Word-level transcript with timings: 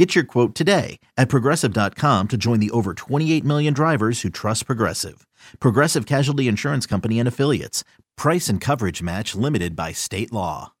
Get 0.00 0.14
your 0.14 0.24
quote 0.24 0.54
today 0.54 0.98
at 1.18 1.28
progressive.com 1.28 2.28
to 2.28 2.38
join 2.38 2.58
the 2.58 2.70
over 2.70 2.94
28 2.94 3.44
million 3.44 3.74
drivers 3.74 4.22
who 4.22 4.30
trust 4.30 4.64
Progressive. 4.64 5.26
Progressive 5.58 6.06
Casualty 6.06 6.48
Insurance 6.48 6.86
Company 6.86 7.18
and 7.18 7.28
Affiliates. 7.28 7.84
Price 8.16 8.48
and 8.48 8.62
coverage 8.62 9.02
match 9.02 9.34
limited 9.34 9.76
by 9.76 9.92
state 9.92 10.32
law. 10.32 10.72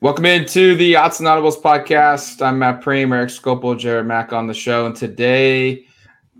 Welcome 0.00 0.24
into 0.24 0.74
the 0.74 0.94
Autzen 0.94 1.20
Audibles 1.20 1.62
podcast. 1.62 2.44
I'm 2.44 2.58
Matt 2.58 2.82
Prehm, 2.82 3.14
Eric 3.14 3.28
Skopil, 3.28 3.78
Jared 3.78 4.06
Mack 4.06 4.32
on 4.32 4.48
the 4.48 4.54
show. 4.54 4.86
And 4.86 4.96
today 4.96 5.84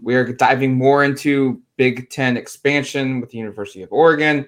we 0.02 0.16
are 0.16 0.24
diving 0.32 0.74
more 0.74 1.04
into 1.04 1.62
Big 1.76 2.10
Ten 2.10 2.36
expansion 2.36 3.20
with 3.20 3.30
the 3.30 3.38
University 3.38 3.84
of 3.84 3.92
Oregon 3.92 4.44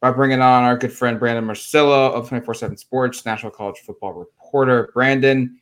by 0.00 0.10
bringing 0.10 0.40
on 0.40 0.64
our 0.64 0.78
good 0.78 0.94
friend 0.94 1.18
Brandon 1.18 1.44
Marcello 1.44 2.12
of 2.12 2.28
24 2.28 2.54
7 2.54 2.78
Sports, 2.78 3.26
National 3.26 3.52
College 3.52 3.80
Football 3.80 4.14
Reporter. 4.14 4.90
Brandon, 4.94 5.58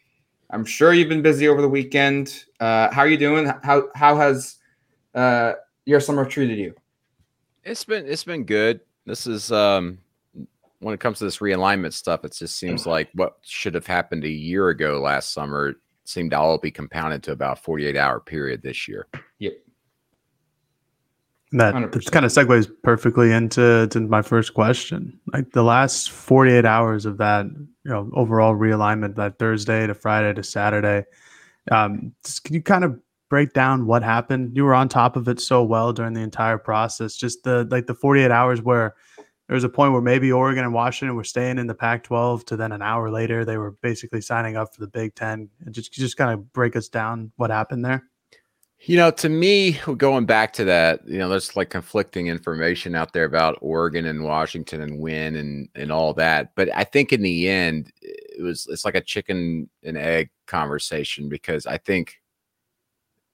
I'm 0.50 0.64
sure 0.64 0.92
you've 0.92 1.08
been 1.08 1.22
busy 1.22 1.48
over 1.48 1.60
the 1.60 1.68
weekend. 1.68 2.44
Uh, 2.60 2.92
how 2.92 3.02
are 3.02 3.08
you 3.08 3.16
doing? 3.16 3.50
How, 3.62 3.88
how 3.94 4.16
has 4.16 4.56
uh, 5.14 5.54
your 5.84 6.00
summer 6.00 6.24
treated 6.24 6.58
you? 6.58 6.74
It's 7.64 7.84
been 7.84 8.06
it's 8.06 8.22
been 8.22 8.44
good. 8.44 8.80
This 9.06 9.26
is 9.26 9.50
um 9.50 9.98
when 10.78 10.94
it 10.94 11.00
comes 11.00 11.18
to 11.18 11.24
this 11.24 11.38
realignment 11.38 11.92
stuff, 11.92 12.24
it 12.24 12.32
just 12.32 12.58
seems 12.58 12.86
like 12.86 13.08
what 13.14 13.38
should 13.42 13.74
have 13.74 13.86
happened 13.86 14.24
a 14.24 14.28
year 14.28 14.68
ago 14.68 15.00
last 15.00 15.32
summer 15.32 15.74
seemed 16.04 16.30
to 16.30 16.38
all 16.38 16.58
be 16.58 16.70
compounded 16.70 17.22
to 17.24 17.32
about 17.32 17.58
48 17.58 17.96
hour 17.96 18.20
period 18.20 18.62
this 18.62 18.86
year. 18.86 19.08
Yep. 19.38 19.54
That 21.52 21.74
kind 22.10 22.24
of 22.24 22.32
segues 22.32 22.68
perfectly 22.82 23.32
into 23.32 23.86
to 23.90 24.00
my 24.00 24.22
first 24.22 24.52
question. 24.52 25.20
Like 25.32 25.52
the 25.52 25.62
last 25.62 26.10
48 26.10 26.64
hours 26.64 27.06
of 27.06 27.18
that, 27.18 27.46
you 27.46 27.90
know, 27.90 28.10
overall 28.14 28.54
realignment, 28.54 29.14
that 29.14 29.38
Thursday 29.38 29.86
to 29.86 29.94
Friday 29.94 30.34
to 30.34 30.42
Saturday. 30.42 31.04
Um, 31.70 32.12
just, 32.24 32.42
can 32.44 32.54
you 32.54 32.62
kind 32.62 32.84
of 32.84 33.00
break 33.28 33.52
down 33.52 33.86
what 33.86 34.02
happened? 34.02 34.56
You 34.56 34.64
were 34.64 34.74
on 34.74 34.88
top 34.88 35.16
of 35.16 35.28
it 35.28 35.40
so 35.40 35.62
well 35.62 35.92
during 35.92 36.14
the 36.14 36.20
entire 36.20 36.58
process. 36.58 37.16
Just 37.16 37.44
the 37.44 37.66
like 37.70 37.86
the 37.86 37.94
48 37.94 38.30
hours 38.30 38.60
where 38.60 38.96
there 39.46 39.54
was 39.54 39.64
a 39.64 39.68
point 39.68 39.92
where 39.92 40.02
maybe 40.02 40.32
Oregon 40.32 40.64
and 40.64 40.74
Washington 40.74 41.14
were 41.14 41.24
staying 41.24 41.58
in 41.58 41.68
the 41.68 41.74
Pac-12 41.74 42.44
to 42.46 42.56
then 42.56 42.72
an 42.72 42.82
hour 42.82 43.08
later 43.10 43.44
they 43.44 43.56
were 43.56 43.76
basically 43.82 44.20
signing 44.20 44.56
up 44.56 44.74
for 44.74 44.80
the 44.80 44.88
Big 44.88 45.14
Ten. 45.14 45.48
Just 45.70 45.92
just 45.92 46.16
kind 46.16 46.32
of 46.32 46.52
break 46.52 46.74
us 46.74 46.88
down 46.88 47.30
what 47.36 47.50
happened 47.50 47.84
there. 47.84 48.04
You 48.80 48.96
know, 48.96 49.10
to 49.10 49.28
me, 49.28 49.80
going 49.96 50.26
back 50.26 50.52
to 50.54 50.64
that, 50.64 51.06
you 51.06 51.18
know, 51.18 51.28
there's 51.28 51.56
like 51.56 51.70
conflicting 51.70 52.26
information 52.28 52.94
out 52.94 53.12
there 53.12 53.24
about 53.24 53.58
Oregon 53.60 54.06
and 54.06 54.24
Washington 54.24 54.80
and 54.82 55.00
when 55.00 55.36
and 55.36 55.68
and 55.74 55.90
all 55.90 56.12
that. 56.14 56.54
But 56.54 56.68
I 56.74 56.84
think 56.84 57.12
in 57.12 57.22
the 57.22 57.48
end, 57.48 57.92
it 58.02 58.42
was 58.42 58.66
it's 58.70 58.84
like 58.84 58.94
a 58.94 59.00
chicken 59.00 59.68
and 59.82 59.96
egg 59.96 60.30
conversation 60.46 61.28
because 61.28 61.66
I 61.66 61.78
think 61.78 62.20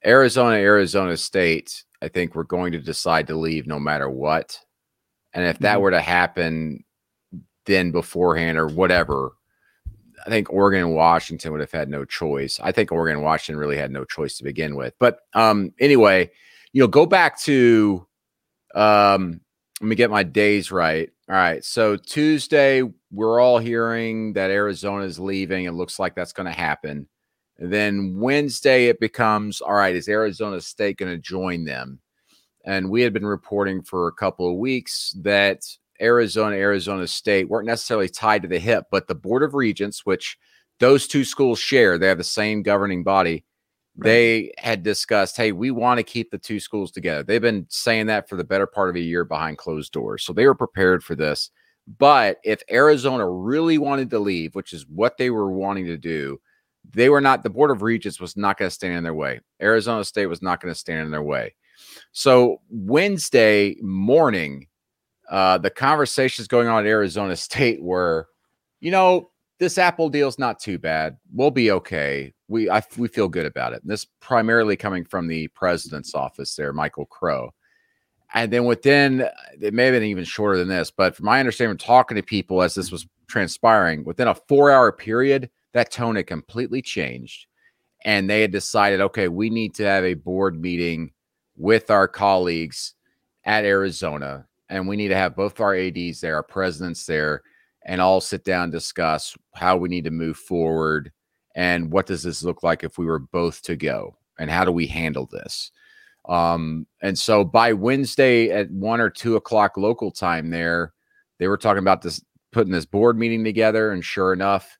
Arizona, 0.04 0.56
Arizona 0.56 1.16
State, 1.16 1.84
I 2.00 2.08
think 2.08 2.34
we're 2.34 2.44
going 2.44 2.72
to 2.72 2.80
decide 2.80 3.26
to 3.28 3.36
leave 3.36 3.66
no 3.66 3.78
matter 3.78 4.08
what. 4.08 4.58
And 5.32 5.44
if 5.46 5.58
that 5.60 5.74
mm-hmm. 5.74 5.82
were 5.82 5.90
to 5.92 6.00
happen 6.00 6.84
then 7.66 7.92
beforehand 7.92 8.58
or 8.58 8.66
whatever, 8.66 9.32
I 10.24 10.30
think 10.30 10.52
Oregon 10.52 10.82
and 10.82 10.94
Washington 10.94 11.52
would 11.52 11.60
have 11.60 11.72
had 11.72 11.88
no 11.88 12.04
choice. 12.04 12.60
I 12.62 12.72
think 12.72 12.92
Oregon 12.92 13.16
and 13.16 13.24
Washington 13.24 13.58
really 13.58 13.76
had 13.76 13.90
no 13.90 14.04
choice 14.04 14.36
to 14.38 14.44
begin 14.44 14.76
with. 14.76 14.94
But 14.98 15.20
um, 15.34 15.72
anyway, 15.80 16.30
you 16.72 16.82
know, 16.82 16.88
go 16.88 17.06
back 17.06 17.40
to 17.40 18.06
um, 18.74 19.40
let 19.80 19.88
me 19.88 19.96
get 19.96 20.10
my 20.10 20.22
days 20.22 20.70
right. 20.70 21.10
All 21.28 21.34
right. 21.34 21.64
So 21.64 21.96
Tuesday, 21.96 22.82
we're 23.10 23.40
all 23.40 23.58
hearing 23.58 24.32
that 24.34 24.50
Arizona 24.50 25.04
is 25.04 25.18
leaving. 25.18 25.64
It 25.64 25.72
looks 25.72 25.98
like 25.98 26.14
that's 26.14 26.32
going 26.32 26.46
to 26.46 26.52
happen. 26.52 27.08
And 27.58 27.72
then 27.72 28.18
Wednesday, 28.18 28.86
it 28.86 29.00
becomes 29.00 29.60
all 29.60 29.74
right, 29.74 29.94
is 29.94 30.08
Arizona 30.08 30.60
State 30.60 30.98
going 30.98 31.12
to 31.12 31.18
join 31.18 31.64
them? 31.64 32.00
And 32.64 32.90
we 32.90 33.02
had 33.02 33.12
been 33.12 33.26
reporting 33.26 33.82
for 33.82 34.06
a 34.06 34.12
couple 34.12 34.48
of 34.48 34.56
weeks 34.56 35.16
that 35.22 35.64
Arizona, 36.02 36.56
Arizona 36.56 37.06
State 37.06 37.48
weren't 37.48 37.66
necessarily 37.66 38.08
tied 38.08 38.42
to 38.42 38.48
the 38.48 38.58
hip, 38.58 38.84
but 38.90 39.06
the 39.06 39.14
Board 39.14 39.42
of 39.42 39.54
Regents, 39.54 40.04
which 40.04 40.36
those 40.80 41.06
two 41.06 41.24
schools 41.24 41.58
share, 41.58 41.96
they 41.96 42.08
have 42.08 42.18
the 42.18 42.24
same 42.24 42.62
governing 42.62 43.04
body. 43.04 43.44
Right. 43.94 44.08
They 44.08 44.52
had 44.58 44.82
discussed, 44.82 45.36
hey, 45.36 45.52
we 45.52 45.70
want 45.70 45.98
to 45.98 46.02
keep 46.02 46.30
the 46.30 46.38
two 46.38 46.60
schools 46.60 46.90
together. 46.90 47.22
They've 47.22 47.42
been 47.42 47.66
saying 47.68 48.06
that 48.06 48.28
for 48.28 48.36
the 48.36 48.44
better 48.44 48.66
part 48.66 48.88
of 48.88 48.96
a 48.96 49.00
year 49.00 49.24
behind 49.24 49.58
closed 49.58 49.92
doors. 49.92 50.24
So 50.24 50.32
they 50.32 50.46
were 50.46 50.54
prepared 50.54 51.04
for 51.04 51.14
this. 51.14 51.50
But 51.98 52.38
if 52.42 52.62
Arizona 52.70 53.28
really 53.28 53.76
wanted 53.76 54.08
to 54.10 54.18
leave, 54.18 54.54
which 54.54 54.72
is 54.72 54.86
what 54.88 55.18
they 55.18 55.30
were 55.30 55.52
wanting 55.52 55.84
to 55.86 55.98
do, 55.98 56.40
they 56.90 57.10
were 57.10 57.20
not, 57.20 57.42
the 57.42 57.50
Board 57.50 57.70
of 57.70 57.82
Regents 57.82 58.20
was 58.20 58.36
not 58.36 58.56
going 58.56 58.68
to 58.68 58.74
stand 58.74 58.96
in 58.96 59.04
their 59.04 59.14
way. 59.14 59.40
Arizona 59.60 60.04
State 60.04 60.26
was 60.26 60.42
not 60.42 60.60
going 60.60 60.72
to 60.72 60.78
stand 60.78 61.04
in 61.04 61.10
their 61.10 61.22
way. 61.22 61.54
So 62.12 62.60
Wednesday 62.70 63.76
morning, 63.82 64.68
uh, 65.30 65.58
the 65.58 65.70
conversations 65.70 66.48
going 66.48 66.68
on 66.68 66.84
at 66.84 66.88
Arizona 66.88 67.36
State 67.36 67.82
were, 67.82 68.28
you 68.80 68.90
know, 68.90 69.30
this 69.58 69.78
Apple 69.78 70.08
deal 70.08 70.28
is 70.28 70.38
not 70.38 70.58
too 70.58 70.78
bad. 70.78 71.18
We'll 71.32 71.52
be 71.52 71.70
okay. 71.70 72.34
We 72.48 72.68
I, 72.68 72.82
we 72.96 73.06
feel 73.08 73.28
good 73.28 73.46
about 73.46 73.72
it. 73.72 73.82
And 73.82 73.90
this 73.90 74.06
primarily 74.20 74.76
coming 74.76 75.04
from 75.04 75.28
the 75.28 75.48
president's 75.48 76.14
office 76.14 76.56
there, 76.56 76.72
Michael 76.72 77.06
Crow. 77.06 77.54
And 78.34 78.52
then 78.52 78.64
within, 78.64 79.28
it 79.60 79.74
may 79.74 79.84
have 79.84 79.94
been 79.94 80.02
even 80.04 80.24
shorter 80.24 80.58
than 80.58 80.68
this, 80.68 80.90
but 80.90 81.14
from 81.14 81.26
my 81.26 81.38
understanding, 81.38 81.76
talking 81.76 82.16
to 82.16 82.22
people 82.22 82.62
as 82.62 82.74
this 82.74 82.90
was 82.90 83.06
transpiring, 83.28 84.04
within 84.04 84.26
a 84.26 84.34
four 84.34 84.70
hour 84.70 84.90
period, 84.90 85.50
that 85.74 85.90
tone 85.90 86.16
had 86.16 86.26
completely 86.26 86.82
changed. 86.82 87.46
And 88.04 88.28
they 88.28 88.40
had 88.40 88.50
decided, 88.50 89.00
okay, 89.00 89.28
we 89.28 89.48
need 89.48 89.74
to 89.76 89.84
have 89.84 90.02
a 90.02 90.14
board 90.14 90.60
meeting 90.60 91.12
with 91.56 91.90
our 91.90 92.08
colleagues 92.08 92.94
at 93.44 93.64
Arizona 93.64 94.46
and 94.72 94.88
we 94.88 94.96
need 94.96 95.08
to 95.08 95.16
have 95.16 95.36
both 95.36 95.60
our 95.60 95.76
ads 95.76 96.20
there, 96.20 96.36
our 96.36 96.42
presidents 96.42 97.04
there, 97.04 97.42
and 97.84 98.00
all 98.00 98.20
sit 98.20 98.42
down 98.42 98.70
discuss 98.70 99.36
how 99.54 99.76
we 99.76 99.88
need 99.88 100.04
to 100.04 100.10
move 100.10 100.36
forward 100.36 101.12
and 101.54 101.92
what 101.92 102.06
does 102.06 102.22
this 102.22 102.42
look 102.42 102.62
like 102.62 102.82
if 102.82 102.96
we 102.96 103.04
were 103.04 103.18
both 103.18 103.60
to 103.62 103.76
go 103.76 104.16
and 104.38 104.50
how 104.50 104.64
do 104.64 104.72
we 104.72 104.86
handle 104.86 105.28
this. 105.30 105.70
Um, 106.28 106.86
and 107.02 107.18
so 107.18 107.44
by 107.44 107.74
Wednesday 107.74 108.50
at 108.50 108.70
one 108.70 109.00
or 109.00 109.10
two 109.10 109.36
o'clock 109.36 109.76
local 109.76 110.10
time, 110.10 110.48
there 110.48 110.94
they 111.38 111.48
were 111.48 111.58
talking 111.58 111.80
about 111.80 112.00
this 112.00 112.24
putting 112.50 112.72
this 112.72 112.86
board 112.86 113.18
meeting 113.18 113.44
together, 113.44 113.90
and 113.90 114.04
sure 114.04 114.32
enough, 114.32 114.78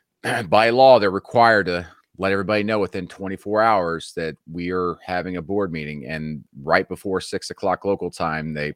by 0.48 0.70
law 0.70 0.98
they're 0.98 1.10
required 1.10 1.66
to 1.66 1.86
let 2.18 2.32
everybody 2.32 2.62
know 2.62 2.78
within 2.78 3.06
24 3.06 3.62
hours 3.62 4.12
that 4.16 4.36
we 4.50 4.70
are 4.70 4.98
having 5.02 5.38
a 5.38 5.42
board 5.42 5.72
meeting. 5.72 6.06
And 6.06 6.44
right 6.62 6.86
before 6.86 7.22
six 7.22 7.48
o'clock 7.48 7.86
local 7.86 8.10
time, 8.10 8.52
they 8.52 8.74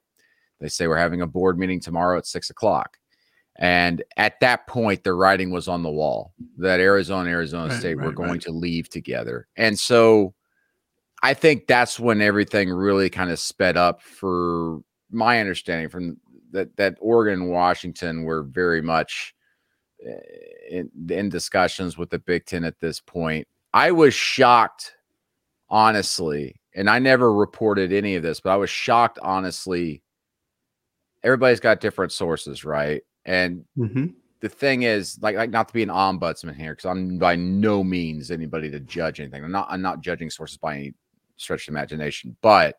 they 0.60 0.68
say 0.68 0.86
we're 0.86 0.96
having 0.96 1.22
a 1.22 1.26
board 1.26 1.58
meeting 1.58 1.80
tomorrow 1.80 2.18
at 2.18 2.26
six 2.26 2.50
o'clock. 2.50 2.98
And 3.56 4.02
at 4.16 4.40
that 4.40 4.66
point, 4.66 5.04
the 5.04 5.14
writing 5.14 5.50
was 5.50 5.68
on 5.68 5.82
the 5.82 5.90
wall 5.90 6.32
that 6.58 6.80
Arizona, 6.80 7.30
Arizona 7.30 7.68
right, 7.68 7.78
State 7.78 7.96
right, 7.96 8.06
were 8.06 8.12
going 8.12 8.30
right. 8.32 8.40
to 8.42 8.50
leave 8.50 8.88
together. 8.88 9.46
And 9.56 9.78
so 9.78 10.34
I 11.22 11.34
think 11.34 11.66
that's 11.66 12.00
when 12.00 12.20
everything 12.20 12.70
really 12.70 13.08
kind 13.08 13.30
of 13.30 13.38
sped 13.38 13.76
up 13.76 14.02
for 14.02 14.80
my 15.10 15.40
understanding 15.40 15.88
from 15.88 16.18
that 16.50 16.76
that 16.76 16.96
Oregon 17.00 17.42
and 17.42 17.50
Washington 17.50 18.24
were 18.24 18.42
very 18.42 18.82
much 18.82 19.34
eh, 20.06 20.18
in, 20.70 20.90
in 21.08 21.28
discussions 21.28 21.96
with 21.96 22.10
the 22.10 22.18
Big 22.18 22.46
Ten 22.46 22.64
at 22.64 22.80
this 22.80 23.00
point. 23.00 23.46
I 23.72 23.90
was 23.90 24.14
shocked, 24.14 24.94
honestly, 25.68 26.56
and 26.74 26.88
I 26.90 26.98
never 26.98 27.32
reported 27.32 27.92
any 27.92 28.16
of 28.16 28.22
this, 28.22 28.40
but 28.40 28.50
I 28.50 28.56
was 28.56 28.70
shocked, 28.70 29.18
honestly, 29.22 30.02
everybody's 31.24 31.60
got 31.60 31.80
different 31.80 32.12
sources, 32.12 32.64
right? 32.64 33.02
And 33.24 33.64
mm-hmm. 33.76 34.06
the 34.40 34.48
thing 34.48 34.82
is, 34.82 35.18
like, 35.20 35.34
like 35.34 35.50
not 35.50 35.66
to 35.68 35.74
be 35.74 35.82
an 35.82 35.88
ombudsman 35.88 36.54
here, 36.54 36.72
because 36.72 36.84
I'm 36.84 37.18
by 37.18 37.34
no 37.34 37.82
means 37.82 38.30
anybody 38.30 38.70
to 38.70 38.78
judge 38.78 39.18
anything. 39.18 39.42
I'm 39.42 39.50
not. 39.50 39.66
I'm 39.70 39.82
not 39.82 40.02
judging 40.02 40.30
sources 40.30 40.58
by 40.58 40.76
any 40.76 40.94
stretch 41.36 41.66
of 41.66 41.72
imagination, 41.72 42.36
but 42.42 42.76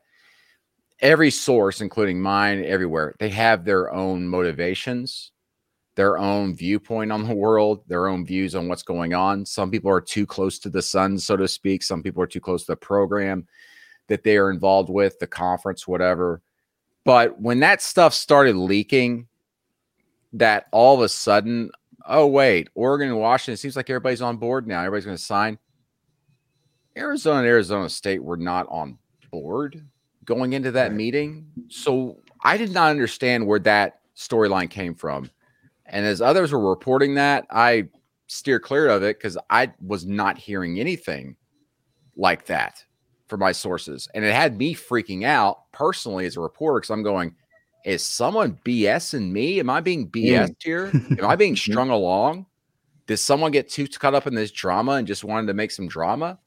every 1.01 1.31
source, 1.31 1.81
including 1.81 2.21
mine, 2.21 2.63
everywhere, 2.63 3.15
they 3.19 3.30
have 3.30 3.65
their 3.65 3.92
own 3.92 4.25
motivations, 4.25 5.31
their 5.95 6.18
own 6.18 6.56
viewpoint 6.56 7.12
on 7.12 7.27
the 7.27 7.36
world, 7.36 7.83
their 7.88 8.07
own 8.07 8.25
views 8.25 8.56
on 8.56 8.69
what's 8.69 8.83
going 8.83 9.13
on. 9.13 9.45
Some 9.45 9.71
people 9.71 9.91
are 9.91 10.00
too 10.00 10.25
close 10.25 10.57
to 10.59 10.69
the 10.69 10.81
sun, 10.81 11.18
so 11.18 11.36
to 11.36 11.48
speak. 11.48 11.83
Some 11.83 12.01
people 12.01 12.21
are 12.21 12.27
too 12.27 12.39
close 12.39 12.62
to 12.65 12.71
the 12.74 12.77
program 12.77 13.45
that 14.07 14.24
they 14.24 14.38
are 14.38 14.51
involved 14.51 14.89
with, 14.89 15.18
the 15.19 15.27
conference, 15.27 15.88
whatever 15.88 16.41
But 17.05 17.39
when 17.39 17.59
that 17.61 17.81
stuff 17.81 18.13
started 18.13 18.55
leaking, 18.55 19.27
that 20.33 20.65
all 20.71 20.95
of 20.95 21.01
a 21.01 21.07
sudden, 21.07 21.71
oh 22.07 22.27
wait, 22.27 22.67
Oregon 22.75 23.09
and 23.09 23.19
Washington 23.19 23.53
it 23.53 23.57
seems 23.57 23.75
like 23.75 23.89
everybody's 23.89 24.21
on 24.21 24.37
board 24.37 24.67
now. 24.67 24.79
Everybody's 24.79 25.05
going 25.05 25.17
to 25.17 25.23
sign. 25.23 25.57
Arizona 26.97 27.39
and 27.39 27.47
Arizona 27.47 27.87
State 27.89 28.23
were 28.23 28.37
not 28.37 28.67
on 28.69 28.97
board 29.31 29.85
going 30.25 30.53
into 30.53 30.71
that 30.71 30.93
meeting. 30.93 31.45
So 31.69 32.17
I 32.43 32.57
did 32.57 32.71
not 32.71 32.89
understand 32.89 33.45
where 33.45 33.59
that 33.59 33.99
storyline 34.17 34.69
came 34.69 34.95
from. 34.95 35.29
And 35.85 36.05
as 36.05 36.21
others 36.21 36.51
were 36.51 36.69
reporting 36.69 37.15
that, 37.15 37.45
I 37.51 37.87
steer 38.27 38.59
clear 38.59 38.87
of 38.87 39.03
it 39.03 39.19
because 39.19 39.37
I 39.49 39.71
was 39.85 40.05
not 40.05 40.37
hearing 40.37 40.79
anything 40.79 41.35
like 42.15 42.45
that 42.47 42.83
from 43.27 43.39
my 43.39 43.51
sources. 43.51 44.07
And 44.13 44.24
it 44.24 44.33
had 44.33 44.57
me 44.57 44.75
freaking 44.75 45.24
out 45.24 45.72
personally 45.72 46.25
as 46.25 46.38
a 46.38 46.42
reporter 46.42 46.80
because 46.80 46.92
I'm 46.92 47.04
going, 47.04 47.36
is 47.83 48.04
someone 48.04 48.60
BSing 48.66 49.31
me? 49.31 49.60
Am 49.60 49.69
I 49.69 49.81
being 49.81 50.10
BS 50.10 50.50
mm. 50.50 50.56
here? 50.63 50.92
Am 51.19 51.25
I 51.25 51.36
being 51.36 51.56
strung 51.56 51.89
along? 51.89 52.45
Did 53.07 53.18
someone 53.18 53.51
get 53.51 53.69
too 53.69 53.88
caught 53.88 54.16
up 54.16 54.25
in 54.25 54.33
this 54.33 54.51
drama 54.51 54.94
and 54.94 55.07
just 55.07 55.24
wanted 55.24 55.48
to 55.48 55.54
make 55.54 55.72
some 55.72 55.88
drama? 55.88 56.39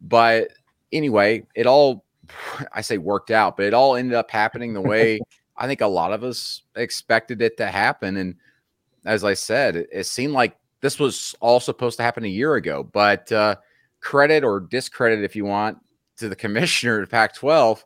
But 0.00 0.50
anyway, 0.92 1.46
it 1.54 1.66
all 1.66 2.04
I 2.72 2.80
say 2.82 2.98
worked 2.98 3.30
out, 3.30 3.56
but 3.56 3.66
it 3.66 3.74
all 3.74 3.96
ended 3.96 4.14
up 4.14 4.30
happening 4.30 4.72
the 4.72 4.80
way 4.80 5.20
I 5.56 5.66
think 5.66 5.80
a 5.80 5.86
lot 5.86 6.12
of 6.12 6.22
us 6.22 6.62
expected 6.76 7.42
it 7.42 7.56
to 7.56 7.66
happen. 7.66 8.16
And 8.16 8.36
as 9.04 9.24
I 9.24 9.34
said, 9.34 9.76
it, 9.76 9.88
it 9.92 10.06
seemed 10.06 10.32
like 10.32 10.56
this 10.80 11.00
was 11.00 11.34
all 11.40 11.58
supposed 11.58 11.96
to 11.96 12.04
happen 12.04 12.24
a 12.24 12.28
year 12.28 12.54
ago. 12.54 12.84
But 12.84 13.30
uh, 13.32 13.56
credit 14.00 14.44
or 14.44 14.60
discredit, 14.60 15.24
if 15.24 15.34
you 15.34 15.44
want, 15.44 15.78
to 16.18 16.28
the 16.28 16.36
commissioner 16.36 17.02
of 17.02 17.10
Pac 17.10 17.34
12 17.34 17.84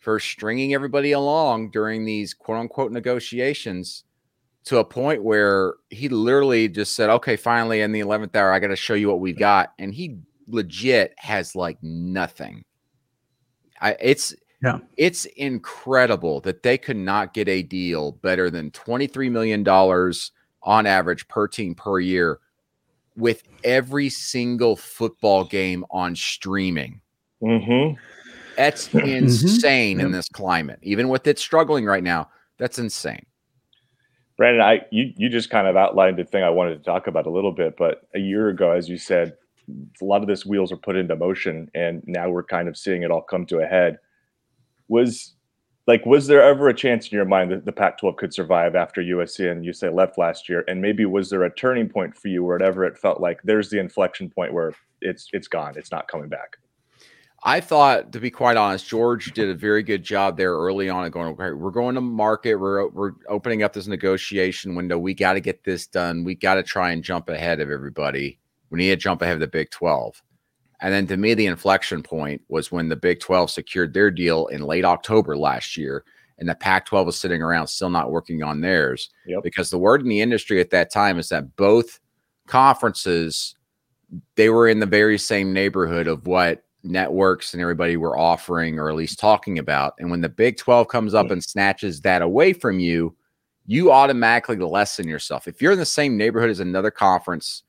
for 0.00 0.20
stringing 0.20 0.74
everybody 0.74 1.12
along 1.12 1.70
during 1.70 2.04
these 2.04 2.34
quote 2.34 2.58
unquote 2.58 2.92
negotiations 2.92 4.04
to 4.64 4.78
a 4.78 4.84
point 4.84 5.22
where 5.22 5.74
he 5.90 6.08
literally 6.08 6.68
just 6.68 6.94
said, 6.94 7.10
okay, 7.10 7.36
finally 7.36 7.80
in 7.80 7.92
the 7.92 8.00
11th 8.00 8.34
hour, 8.34 8.52
I 8.52 8.58
got 8.58 8.68
to 8.68 8.76
show 8.76 8.94
you 8.94 9.08
what 9.08 9.20
we've 9.20 9.38
got. 9.38 9.72
And 9.78 9.92
he 9.94 10.18
legit 10.48 11.14
has 11.18 11.54
like 11.54 11.82
nothing. 11.82 12.64
I, 13.80 13.96
it's 14.00 14.34
yeah. 14.64 14.78
It's 14.96 15.26
incredible 15.26 16.40
that 16.40 16.62
they 16.62 16.78
could 16.78 16.96
not 16.96 17.34
get 17.34 17.48
a 17.48 17.62
deal 17.62 18.12
better 18.12 18.48
than 18.48 18.70
$23 18.70 19.30
million 19.30 19.68
on 20.62 20.86
average 20.86 21.28
per 21.28 21.46
team 21.46 21.74
per 21.74 22.00
year 22.00 22.40
with 23.14 23.42
every 23.62 24.08
single 24.08 24.74
football 24.74 25.44
game 25.44 25.84
on 25.90 26.16
streaming. 26.16 27.02
Mm-hmm. 27.44 28.00
That's 28.56 28.88
mm-hmm. 28.88 29.06
insane 29.06 29.98
mm-hmm. 29.98 30.06
in 30.06 30.12
this 30.12 30.28
climate, 30.28 30.78
even 30.82 31.08
with 31.08 31.26
it 31.26 31.38
struggling 31.38 31.84
right 31.84 32.02
now. 32.02 32.30
That's 32.58 32.78
insane. 32.78 33.26
Brandon, 34.36 34.62
I 34.62 34.80
you 34.90 35.12
you 35.16 35.28
just 35.28 35.50
kind 35.50 35.66
of 35.66 35.76
outlined 35.76 36.18
the 36.18 36.24
thing 36.24 36.42
I 36.42 36.50
wanted 36.50 36.76
to 36.78 36.82
talk 36.84 37.06
about 37.06 37.26
a 37.26 37.30
little 37.30 37.52
bit, 37.52 37.76
but 37.76 38.08
a 38.14 38.18
year 38.18 38.48
ago, 38.48 38.72
as 38.72 38.88
you 38.88 38.96
said, 38.96 39.36
a 39.68 40.04
lot 40.04 40.22
of 40.22 40.28
this 40.28 40.44
wheels 40.44 40.72
are 40.72 40.76
put 40.76 40.96
into 40.96 41.14
motion, 41.14 41.70
and 41.74 42.02
now 42.06 42.28
we're 42.28 42.42
kind 42.42 42.68
of 42.68 42.76
seeing 42.76 43.02
it 43.02 43.10
all 43.10 43.22
come 43.22 43.46
to 43.46 43.58
a 43.58 43.66
head. 43.66 43.98
Was 44.88 45.34
like, 45.86 46.04
was 46.04 46.26
there 46.26 46.42
ever 46.42 46.68
a 46.68 46.74
chance 46.74 47.08
in 47.08 47.16
your 47.16 47.26
mind 47.26 47.52
that 47.52 47.64
the 47.64 47.72
Pac-12 47.72 48.16
could 48.16 48.34
survive 48.34 48.74
after 48.74 49.02
USC 49.02 49.50
and 49.50 49.64
UCLA 49.64 49.94
left 49.94 50.18
last 50.18 50.48
year? 50.48 50.64
And 50.66 50.80
maybe 50.80 51.04
was 51.04 51.30
there 51.30 51.44
a 51.44 51.54
turning 51.54 51.88
point 51.88 52.16
for 52.16 52.28
you, 52.28 52.42
wherever 52.42 52.84
it 52.84 52.98
felt 52.98 53.20
like 53.20 53.40
there's 53.44 53.70
the 53.70 53.78
inflection 53.78 54.30
point 54.30 54.52
where 54.52 54.74
it's 55.00 55.28
it's 55.32 55.48
gone, 55.48 55.74
it's 55.76 55.92
not 55.92 56.08
coming 56.08 56.28
back? 56.28 56.56
I 57.46 57.60
thought, 57.60 58.10
to 58.12 58.20
be 58.20 58.30
quite 58.30 58.56
honest, 58.56 58.88
George 58.88 59.32
did 59.32 59.50
a 59.50 59.54
very 59.54 59.82
good 59.82 60.02
job 60.02 60.38
there 60.38 60.54
early 60.54 60.88
on. 60.88 61.04
And 61.04 61.12
going, 61.12 61.28
okay, 61.28 61.52
we're 61.52 61.70
going 61.70 61.94
to 61.94 62.00
market. 62.00 62.54
We're 62.54 62.88
we're 62.88 63.12
opening 63.28 63.62
up 63.62 63.74
this 63.74 63.86
negotiation 63.86 64.74
window. 64.74 64.98
We 64.98 65.12
got 65.12 65.34
to 65.34 65.40
get 65.40 65.62
this 65.62 65.86
done. 65.86 66.24
We 66.24 66.34
got 66.34 66.54
to 66.54 66.62
try 66.62 66.92
and 66.92 67.04
jump 67.04 67.28
ahead 67.28 67.60
of 67.60 67.70
everybody. 67.70 68.38
We 68.70 68.78
need 68.78 68.88
to 68.90 68.96
jump 68.96 69.20
ahead 69.20 69.34
of 69.34 69.40
the 69.40 69.46
Big 69.46 69.70
Twelve. 69.70 70.22
And 70.80 70.92
then 70.92 71.06
to 71.06 71.16
me, 71.16 71.34
the 71.34 71.46
inflection 71.46 72.02
point 72.02 72.42
was 72.48 72.72
when 72.72 72.88
the 72.88 72.96
Big 72.96 73.20
12 73.20 73.50
secured 73.50 73.94
their 73.94 74.10
deal 74.10 74.48
in 74.48 74.62
late 74.62 74.84
October 74.84 75.36
last 75.36 75.76
year, 75.76 76.04
and 76.38 76.48
the 76.48 76.54
Pac 76.54 76.84
12 76.86 77.06
was 77.06 77.18
sitting 77.18 77.40
around 77.40 77.68
still 77.68 77.88
not 77.88 78.10
working 78.10 78.42
on 78.42 78.60
theirs. 78.60 79.08
Yep. 79.26 79.44
Because 79.44 79.70
the 79.70 79.78
word 79.78 80.02
in 80.02 80.08
the 80.08 80.20
industry 80.20 80.60
at 80.60 80.70
that 80.70 80.92
time 80.92 81.18
is 81.18 81.28
that 81.30 81.56
both 81.56 82.00
conferences 82.46 83.54
they 84.36 84.50
were 84.50 84.68
in 84.68 84.80
the 84.80 84.86
very 84.86 85.16
same 85.16 85.52
neighborhood 85.52 86.06
of 86.06 86.26
what 86.26 86.64
networks 86.84 87.54
and 87.54 87.60
everybody 87.60 87.96
were 87.96 88.18
offering 88.18 88.78
or 88.78 88.88
at 88.88 88.94
least 88.94 89.18
talking 89.18 89.58
about. 89.58 89.94
And 89.98 90.10
when 90.10 90.20
the 90.20 90.28
Big 90.28 90.56
12 90.56 90.88
comes 90.88 91.14
up 91.14 91.30
and 91.30 91.42
snatches 91.42 92.00
that 92.02 92.22
away 92.22 92.52
from 92.52 92.78
you, 92.78 93.16
you 93.66 93.90
automatically 93.90 94.56
lessen 94.56 95.08
yourself. 95.08 95.48
If 95.48 95.62
you're 95.62 95.72
in 95.72 95.78
the 95.78 95.86
same 95.86 96.16
neighborhood 96.16 96.50
as 96.50 96.60
another 96.60 96.90
conference 96.90 97.62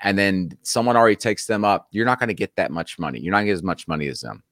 and 0.00 0.16
then 0.18 0.56
someone 0.62 0.96
already 0.96 1.16
takes 1.16 1.46
them 1.46 1.64
up, 1.64 1.88
you're 1.90 2.06
not 2.06 2.18
going 2.18 2.28
to 2.28 2.34
get 2.34 2.56
that 2.56 2.70
much 2.70 2.98
money. 2.98 3.20
You're 3.20 3.32
not 3.32 3.38
going 3.38 3.46
to 3.46 3.52
get 3.52 3.58
as 3.58 3.62
much 3.62 3.86
money 3.86 4.08
as 4.08 4.20
them. 4.20 4.42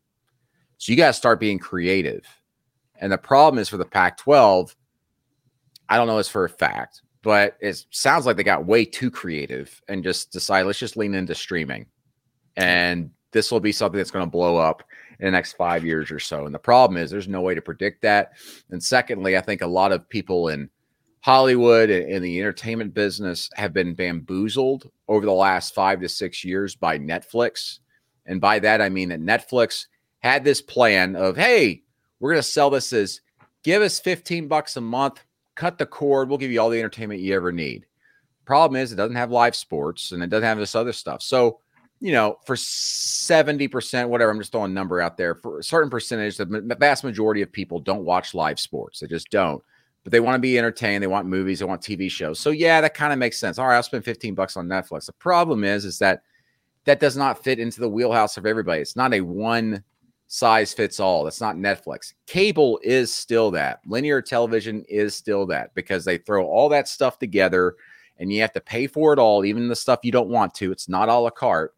So 0.78 0.92
you 0.92 0.96
got 0.96 1.08
to 1.08 1.12
start 1.14 1.40
being 1.40 1.58
creative. 1.58 2.26
And 2.96 3.10
the 3.10 3.18
problem 3.18 3.58
is 3.60 3.68
for 3.68 3.78
the 3.78 3.84
Pac 3.84 4.18
12, 4.18 4.76
I 5.88 5.96
don't 5.96 6.06
know 6.06 6.16
this 6.16 6.28
for 6.28 6.44
a 6.44 6.48
fact, 6.50 7.02
but 7.22 7.56
it 7.60 7.84
sounds 7.90 8.26
like 8.26 8.36
they 8.36 8.44
got 8.44 8.66
way 8.66 8.84
too 8.84 9.10
creative 9.10 9.80
and 9.88 10.04
just 10.04 10.32
decided, 10.32 10.66
let's 10.66 10.78
just 10.78 10.96
lean 10.96 11.14
into 11.14 11.34
streaming. 11.34 11.86
And 12.56 13.10
this 13.32 13.50
will 13.50 13.60
be 13.60 13.72
something 13.72 13.98
that's 13.98 14.10
going 14.10 14.26
to 14.26 14.30
blow 14.30 14.56
up 14.56 14.82
in 15.18 15.26
the 15.26 15.30
next 15.30 15.54
five 15.54 15.84
years 15.84 16.10
or 16.10 16.18
so. 16.18 16.46
And 16.46 16.54
the 16.54 16.58
problem 16.58 16.96
is 16.96 17.10
there's 17.10 17.28
no 17.28 17.40
way 17.40 17.54
to 17.54 17.62
predict 17.62 18.02
that. 18.02 18.32
And 18.70 18.82
secondly, 18.82 19.36
I 19.36 19.40
think 19.40 19.62
a 19.62 19.66
lot 19.66 19.92
of 19.92 20.08
people 20.08 20.48
in 20.48 20.70
Hollywood 21.20 21.90
and, 21.90 22.10
and 22.10 22.24
the 22.24 22.40
entertainment 22.40 22.94
business 22.94 23.48
have 23.54 23.72
been 23.72 23.94
bamboozled 23.94 24.90
over 25.08 25.24
the 25.24 25.32
last 25.32 25.74
five 25.74 26.00
to 26.00 26.08
six 26.08 26.44
years 26.44 26.74
by 26.74 26.98
Netflix. 26.98 27.78
And 28.26 28.40
by 28.40 28.58
that, 28.60 28.80
I 28.80 28.88
mean 28.88 29.08
that 29.08 29.20
Netflix 29.20 29.86
had 30.20 30.44
this 30.44 30.60
plan 30.60 31.16
of, 31.16 31.36
hey, 31.36 31.82
we're 32.20 32.32
going 32.32 32.42
to 32.42 32.48
sell 32.48 32.70
this 32.70 32.92
as 32.92 33.20
give 33.62 33.82
us 33.82 34.00
15 34.00 34.48
bucks 34.48 34.76
a 34.76 34.80
month, 34.80 35.24
cut 35.54 35.78
the 35.78 35.86
cord, 35.86 36.28
we'll 36.28 36.38
give 36.38 36.50
you 36.50 36.60
all 36.60 36.70
the 36.70 36.78
entertainment 36.78 37.20
you 37.20 37.34
ever 37.34 37.52
need. 37.52 37.86
Problem 38.44 38.80
is, 38.80 38.92
it 38.92 38.96
doesn't 38.96 39.16
have 39.16 39.30
live 39.30 39.54
sports 39.54 40.12
and 40.12 40.22
it 40.22 40.30
doesn't 40.30 40.46
have 40.46 40.58
this 40.58 40.74
other 40.74 40.92
stuff. 40.92 41.22
So, 41.22 41.60
you 42.02 42.12
know, 42.12 42.38
for 42.44 42.56
70%, 42.56 44.08
whatever, 44.08 44.30
I'm 44.30 44.38
just 44.38 44.52
throwing 44.52 44.72
a 44.72 44.74
number 44.74 45.00
out 45.00 45.16
there, 45.16 45.34
for 45.36 45.60
a 45.60 45.64
certain 45.64 45.88
percentage, 45.88 46.36
the 46.36 46.76
vast 46.78 47.04
majority 47.04 47.42
of 47.42 47.50
people 47.52 47.80
don't 47.80 48.04
watch 48.04 48.34
live 48.34 48.58
sports. 48.60 49.00
They 49.00 49.06
just 49.06 49.30
don't 49.30 49.62
but 50.04 50.10
they 50.10 50.20
want 50.20 50.34
to 50.34 50.40
be 50.40 50.58
entertained. 50.58 51.02
They 51.02 51.08
want 51.08 51.28
movies. 51.28 51.60
They 51.60 51.64
want 51.64 51.80
TV 51.80 52.10
shows. 52.10 52.40
So 52.40 52.50
yeah, 52.50 52.80
that 52.80 52.94
kind 52.94 53.12
of 53.12 53.18
makes 53.18 53.38
sense. 53.38 53.58
All 53.58 53.66
right, 53.66 53.76
I'll 53.76 53.82
spend 53.82 54.04
15 54.04 54.34
bucks 54.34 54.56
on 54.56 54.66
Netflix. 54.66 55.06
The 55.06 55.12
problem 55.12 55.64
is, 55.64 55.84
is 55.84 55.98
that 56.00 56.22
that 56.84 57.00
does 57.00 57.16
not 57.16 57.42
fit 57.42 57.60
into 57.60 57.80
the 57.80 57.88
wheelhouse 57.88 58.36
of 58.36 58.46
everybody. 58.46 58.80
It's 58.80 58.96
not 58.96 59.14
a 59.14 59.20
one 59.20 59.84
size 60.26 60.72
fits 60.72 60.98
all. 60.98 61.24
That's 61.24 61.40
not 61.40 61.56
Netflix. 61.56 62.14
Cable 62.26 62.80
is 62.82 63.14
still 63.14 63.50
that. 63.52 63.80
Linear 63.86 64.20
television 64.20 64.84
is 64.88 65.14
still 65.14 65.46
that 65.46 65.72
because 65.74 66.04
they 66.04 66.18
throw 66.18 66.46
all 66.46 66.68
that 66.70 66.88
stuff 66.88 67.18
together 67.18 67.76
and 68.18 68.32
you 68.32 68.40
have 68.40 68.52
to 68.52 68.60
pay 68.60 68.86
for 68.86 69.12
it 69.12 69.18
all, 69.18 69.44
even 69.44 69.68
the 69.68 69.76
stuff 69.76 70.00
you 70.02 70.10
don't 70.10 70.28
want 70.28 70.54
to. 70.54 70.72
It's 70.72 70.88
not 70.88 71.08
a 71.08 71.14
la 71.14 71.30
carte. 71.30 71.74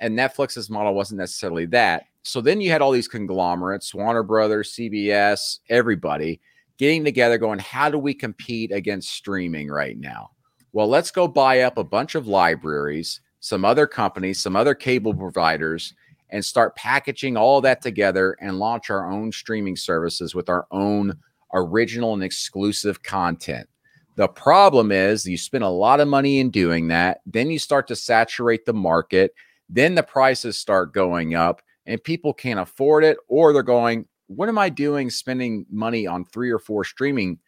And 0.00 0.18
Netflix's 0.18 0.70
model 0.70 0.94
wasn't 0.94 1.18
necessarily 1.18 1.66
that. 1.66 2.06
So 2.22 2.40
then 2.40 2.60
you 2.60 2.70
had 2.70 2.82
all 2.82 2.90
these 2.90 3.08
conglomerates, 3.08 3.94
Warner 3.94 4.22
Brothers, 4.22 4.72
CBS, 4.72 5.60
everybody 5.68 6.40
getting 6.78 7.04
together, 7.04 7.36
going, 7.36 7.58
how 7.58 7.90
do 7.90 7.98
we 7.98 8.14
compete 8.14 8.72
against 8.72 9.12
streaming 9.12 9.68
right 9.68 9.98
now? 9.98 10.30
Well, 10.72 10.88
let's 10.88 11.10
go 11.10 11.28
buy 11.28 11.60
up 11.60 11.76
a 11.76 11.84
bunch 11.84 12.14
of 12.14 12.26
libraries, 12.26 13.20
some 13.40 13.66
other 13.66 13.86
companies, 13.86 14.40
some 14.40 14.56
other 14.56 14.74
cable 14.74 15.12
providers, 15.12 15.92
and 16.30 16.42
start 16.42 16.76
packaging 16.76 17.36
all 17.36 17.60
that 17.60 17.82
together 17.82 18.34
and 18.40 18.58
launch 18.58 18.88
our 18.88 19.10
own 19.10 19.30
streaming 19.30 19.76
services 19.76 20.34
with 20.34 20.48
our 20.48 20.66
own 20.70 21.12
original 21.52 22.14
and 22.14 22.22
exclusive 22.22 23.02
content. 23.02 23.68
The 24.16 24.28
problem 24.28 24.92
is 24.92 25.26
you 25.26 25.36
spend 25.36 25.64
a 25.64 25.68
lot 25.68 26.00
of 26.00 26.08
money 26.08 26.38
in 26.38 26.50
doing 26.50 26.88
that. 26.88 27.20
Then 27.26 27.50
you 27.50 27.58
start 27.58 27.86
to 27.88 27.96
saturate 27.96 28.64
the 28.64 28.72
market. 28.72 29.34
Then 29.70 29.94
the 29.94 30.02
prices 30.02 30.58
start 30.58 30.92
going 30.92 31.34
up 31.34 31.62
and 31.86 32.02
people 32.02 32.34
can't 32.34 32.60
afford 32.60 33.04
it, 33.04 33.16
or 33.28 33.52
they're 33.52 33.62
going, 33.62 34.06
what 34.26 34.48
am 34.48 34.58
I 34.58 34.68
doing 34.68 35.10
spending 35.10 35.66
money 35.70 36.06
on 36.06 36.24
three 36.24 36.50
or 36.50 36.58
four 36.58 36.84
streaming 36.84 37.38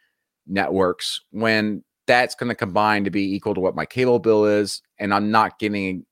networks 0.46 1.20
when 1.30 1.84
that's 2.06 2.34
going 2.34 2.48
to 2.48 2.54
combine 2.54 3.04
to 3.04 3.10
be 3.10 3.34
equal 3.34 3.54
to 3.54 3.60
what 3.60 3.76
my 3.76 3.86
cable 3.86 4.18
bill 4.18 4.44
is 4.44 4.82
and 4.98 5.14
I'm 5.14 5.30
not 5.30 5.58
getting 5.58 6.04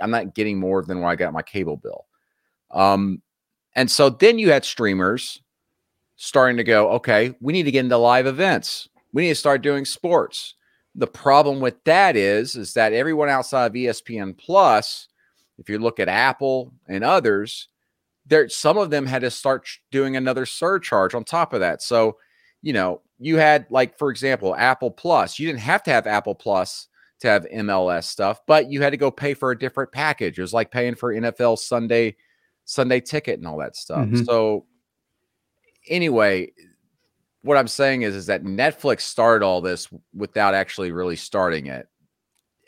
I'm 0.00 0.10
not 0.10 0.34
getting 0.34 0.58
more 0.58 0.82
than 0.82 1.00
what 1.00 1.10
I 1.10 1.16
got 1.16 1.32
my 1.32 1.42
cable 1.42 1.76
bill. 1.76 2.06
Um 2.72 3.22
and 3.76 3.88
so 3.88 4.10
then 4.10 4.38
you 4.38 4.50
had 4.50 4.64
streamers 4.64 5.40
starting 6.16 6.56
to 6.56 6.64
go, 6.64 6.90
okay, 6.90 7.34
we 7.40 7.52
need 7.52 7.62
to 7.62 7.70
get 7.70 7.84
into 7.84 7.96
live 7.96 8.26
events. 8.26 8.88
We 9.12 9.22
need 9.22 9.28
to 9.28 9.34
start 9.36 9.62
doing 9.62 9.84
sports. 9.84 10.54
The 10.96 11.06
problem 11.06 11.60
with 11.60 11.82
that 11.84 12.16
is 12.16 12.56
is 12.56 12.74
that 12.74 12.92
everyone 12.92 13.28
outside 13.28 13.66
of 13.66 13.72
ESPN 13.72 14.36
Plus, 14.36 15.08
if 15.60 15.68
you 15.68 15.78
look 15.78 16.00
at 16.00 16.08
Apple 16.08 16.72
and 16.88 17.04
others, 17.04 17.68
there 18.26 18.48
some 18.48 18.78
of 18.78 18.90
them 18.90 19.06
had 19.06 19.20
to 19.22 19.30
start 19.30 19.68
doing 19.90 20.16
another 20.16 20.46
surcharge 20.46 21.14
on 21.14 21.22
top 21.22 21.52
of 21.52 21.60
that. 21.60 21.82
So, 21.82 22.16
you 22.62 22.72
know, 22.72 23.02
you 23.18 23.36
had 23.36 23.66
like 23.70 23.98
for 23.98 24.10
example, 24.10 24.56
Apple 24.56 24.90
Plus. 24.90 25.38
You 25.38 25.46
didn't 25.46 25.60
have 25.60 25.82
to 25.84 25.90
have 25.92 26.06
Apple 26.06 26.34
Plus 26.34 26.88
to 27.20 27.28
have 27.28 27.46
MLS 27.54 28.04
stuff, 28.04 28.40
but 28.46 28.70
you 28.70 28.82
had 28.82 28.90
to 28.90 28.96
go 28.96 29.10
pay 29.10 29.34
for 29.34 29.50
a 29.50 29.58
different 29.58 29.92
package. 29.92 30.38
It 30.38 30.42
was 30.42 30.54
like 30.54 30.70
paying 30.70 30.94
for 30.94 31.14
NFL 31.14 31.58
Sunday 31.58 32.16
Sunday 32.64 33.00
ticket 33.00 33.38
and 33.38 33.46
all 33.46 33.58
that 33.58 33.76
stuff. 33.76 34.06
Mm-hmm. 34.06 34.24
So 34.24 34.64
anyway, 35.88 36.52
what 37.42 37.58
I'm 37.58 37.68
saying 37.68 38.02
is 38.02 38.14
is 38.14 38.26
that 38.26 38.44
Netflix 38.44 39.02
started 39.02 39.44
all 39.44 39.60
this 39.60 39.88
without 40.14 40.54
actually 40.54 40.92
really 40.92 41.16
starting 41.16 41.66
it. 41.66 41.88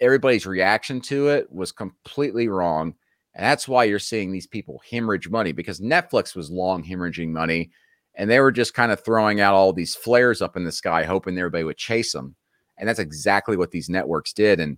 Everybody's 0.03 0.45
reaction 0.45 1.01
to 1.03 1.29
it 1.29 1.51
was 1.51 1.73
completely 1.73 2.49
wrong. 2.49 2.95
And 3.35 3.45
that's 3.45 3.67
why 3.67 3.85
you're 3.85 3.99
seeing 3.99 4.31
these 4.31 4.47
people 4.47 4.83
hemorrhage 4.91 5.31
money 5.31 5.53
because 5.53 5.81
Netflix 5.81 6.37
was 6.37 6.51
long 6.51 6.85
hemorrhaging 6.85 7.31
money 7.31 7.71
and 8.15 8.29
they 8.29 8.41
were 8.41 8.53
just 8.53 8.75
kind 8.75 8.93
of 8.93 9.03
throwing 9.03 9.41
out 9.41 9.55
all 9.55 9.73
these 9.73 9.95
flares 9.95 10.43
up 10.43 10.57
in 10.57 10.65
the 10.65 10.73
sky, 10.73 11.05
hoping 11.05 11.39
everybody 11.39 11.65
would 11.65 11.79
chase 11.79 12.13
them. 12.13 12.35
And 12.77 12.89
that's 12.89 12.99
exactly 12.99 13.57
what 13.57 13.71
these 13.71 13.89
networks 13.89 14.33
did. 14.33 14.61
And 14.61 14.77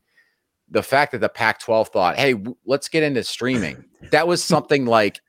the 0.70 0.82
fact 0.82 1.12
that 1.12 1.18
the 1.18 1.28
Pac 1.28 1.58
12 1.58 1.88
thought, 1.88 2.16
hey, 2.16 2.34
w- 2.34 2.56
let's 2.64 2.88
get 2.88 3.02
into 3.02 3.24
streaming, 3.24 3.84
that 4.10 4.28
was 4.28 4.44
something 4.44 4.86
like 4.86 5.20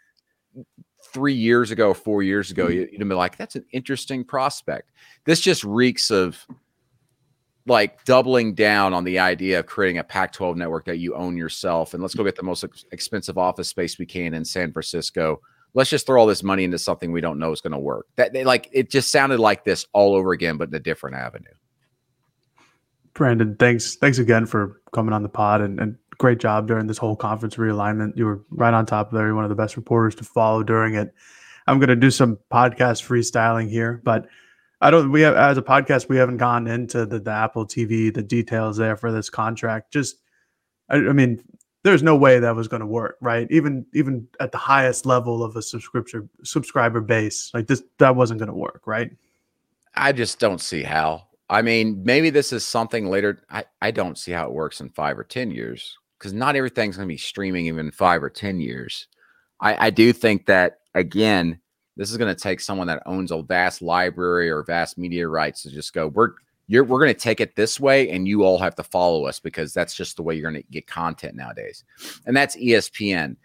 three 1.13 1.33
years 1.33 1.71
ago, 1.71 1.93
four 1.93 2.21
years 2.21 2.51
ago, 2.51 2.67
hmm. 2.67 2.73
you'd 2.73 3.09
be 3.09 3.15
like, 3.15 3.37
that's 3.37 3.55
an 3.55 3.65
interesting 3.71 4.23
prospect. 4.23 4.91
This 5.25 5.39
just 5.39 5.63
reeks 5.63 6.11
of 6.11 6.45
like 7.67 8.03
doubling 8.05 8.53
down 8.53 8.93
on 8.93 9.03
the 9.03 9.19
idea 9.19 9.59
of 9.59 9.65
creating 9.65 9.97
a 9.97 10.03
Pac 10.03 10.31
12 10.33 10.55
network 10.55 10.85
that 10.85 10.97
you 10.97 11.15
own 11.15 11.35
yourself. 11.35 11.93
And 11.93 12.03
let's 12.03 12.13
go 12.13 12.21
mm. 12.21 12.27
get 12.27 12.35
the 12.35 12.43
most 12.43 12.63
ex- 12.63 12.85
expensive 12.91 13.37
office 13.37 13.69
space 13.69 13.97
we 13.97 14.05
can 14.05 14.33
in 14.33 14.45
San 14.45 14.71
Francisco. 14.71 15.41
Let's 15.73 15.89
just 15.89 16.05
throw 16.05 16.19
all 16.19 16.27
this 16.27 16.43
money 16.43 16.63
into 16.63 16.77
something 16.77 17.11
we 17.11 17.21
don't 17.21 17.39
know 17.39 17.51
is 17.51 17.61
going 17.61 17.73
to 17.73 17.79
work. 17.79 18.07
That 18.17 18.33
they, 18.33 18.43
like 18.43 18.69
it 18.71 18.89
just 18.89 19.11
sounded 19.11 19.39
like 19.39 19.63
this 19.63 19.87
all 19.93 20.15
over 20.15 20.31
again, 20.31 20.57
but 20.57 20.69
in 20.69 20.75
a 20.75 20.79
different 20.79 21.17
avenue. 21.17 21.45
Brandon, 23.13 23.55
thanks. 23.57 23.95
Thanks 23.95 24.19
again 24.19 24.45
for 24.45 24.81
coming 24.93 25.13
on 25.13 25.23
the 25.23 25.29
pod 25.29 25.61
and, 25.61 25.79
and 25.79 25.97
great 26.17 26.37
job 26.37 26.67
during 26.67 26.85
this 26.87 26.97
whole 26.97 27.15
conference 27.15 27.55
realignment. 27.55 28.15
You 28.15 28.25
were 28.25 28.43
right 28.51 28.73
on 28.73 28.85
top 28.85 29.11
of 29.11 29.17
every 29.17 29.33
one 29.33 29.43
of 29.43 29.49
the 29.49 29.55
best 29.55 29.75
reporters 29.75 30.15
to 30.15 30.23
follow 30.23 30.63
during 30.63 30.95
it. 30.95 31.13
I'm 31.67 31.79
going 31.79 31.89
to 31.89 31.95
do 31.95 32.11
some 32.11 32.37
podcast 32.51 33.03
freestyling 33.03 33.69
here, 33.69 34.01
but 34.03 34.27
I 34.81 34.91
don't. 34.91 35.11
We 35.11 35.21
have 35.21 35.35
as 35.35 35.57
a 35.57 35.61
podcast, 35.61 36.09
we 36.09 36.17
haven't 36.17 36.37
gone 36.37 36.67
into 36.67 37.05
the, 37.05 37.19
the 37.19 37.31
Apple 37.31 37.65
TV, 37.65 38.13
the 38.13 38.21
details 38.21 38.77
there 38.77 38.97
for 38.97 39.11
this 39.11 39.29
contract. 39.29 39.91
Just, 39.91 40.17
I, 40.89 40.95
I 40.95 41.13
mean, 41.13 41.41
there's 41.83 42.03
no 42.03 42.15
way 42.15 42.39
that 42.39 42.55
was 42.55 42.67
going 42.67 42.81
to 42.81 42.85
work, 42.85 43.17
right? 43.21 43.47
Even 43.51 43.85
even 43.93 44.27
at 44.39 44.51
the 44.51 44.57
highest 44.57 45.05
level 45.05 45.43
of 45.43 45.55
a 45.55 45.61
subscription 45.61 46.29
subscriber 46.43 46.99
base, 47.01 47.51
like 47.53 47.67
this, 47.67 47.83
that 47.99 48.15
wasn't 48.15 48.39
going 48.39 48.49
to 48.49 48.55
work, 48.55 48.81
right? 48.85 49.11
I 49.95 50.11
just 50.11 50.39
don't 50.39 50.59
see 50.59 50.83
how. 50.83 51.27
I 51.49 51.61
mean, 51.61 52.01
maybe 52.03 52.29
this 52.29 52.51
is 52.51 52.65
something 52.65 53.07
later. 53.07 53.43
I, 53.49 53.65
I 53.81 53.91
don't 53.91 54.17
see 54.17 54.31
how 54.31 54.47
it 54.47 54.53
works 54.53 54.81
in 54.81 54.89
five 54.89 55.17
or 55.17 55.23
10 55.23 55.51
years 55.51 55.97
because 56.17 56.33
not 56.33 56.55
everything's 56.55 56.97
going 56.97 57.07
to 57.07 57.13
be 57.13 57.17
streaming 57.17 57.67
even 57.67 57.91
five 57.91 58.23
or 58.23 58.29
10 58.29 58.59
years. 58.59 59.07
I, 59.61 59.87
I 59.87 59.89
do 59.89 60.11
think 60.11 60.47
that, 60.47 60.79
again, 60.95 61.59
this 61.97 62.11
is 62.11 62.17
going 62.17 62.33
to 62.33 62.39
take 62.39 62.59
someone 62.59 62.87
that 62.87 63.03
owns 63.05 63.31
a 63.31 63.41
vast 63.41 63.81
library 63.81 64.49
or 64.49 64.63
vast 64.63 64.97
media 64.97 65.27
rights 65.27 65.63
to 65.63 65.71
just 65.71 65.93
go, 65.93 66.07
we're, 66.07 66.31
you're, 66.67 66.83
we're 66.83 66.99
going 66.99 67.13
to 67.13 67.19
take 67.19 67.39
it 67.39 67.55
this 67.55 67.79
way 67.79 68.09
and 68.09 68.27
you 68.27 68.43
all 68.43 68.57
have 68.57 68.75
to 68.75 68.83
follow 68.83 69.25
us 69.25 69.39
because 69.39 69.73
that's 69.73 69.95
just 69.95 70.17
the 70.17 70.23
way 70.23 70.35
you're 70.35 70.51
going 70.51 70.61
to 70.61 70.69
get 70.71 70.87
content 70.87 71.35
nowadays. 71.35 71.83
And 72.25 72.35
that's 72.35 72.55
ESPN 72.57 73.37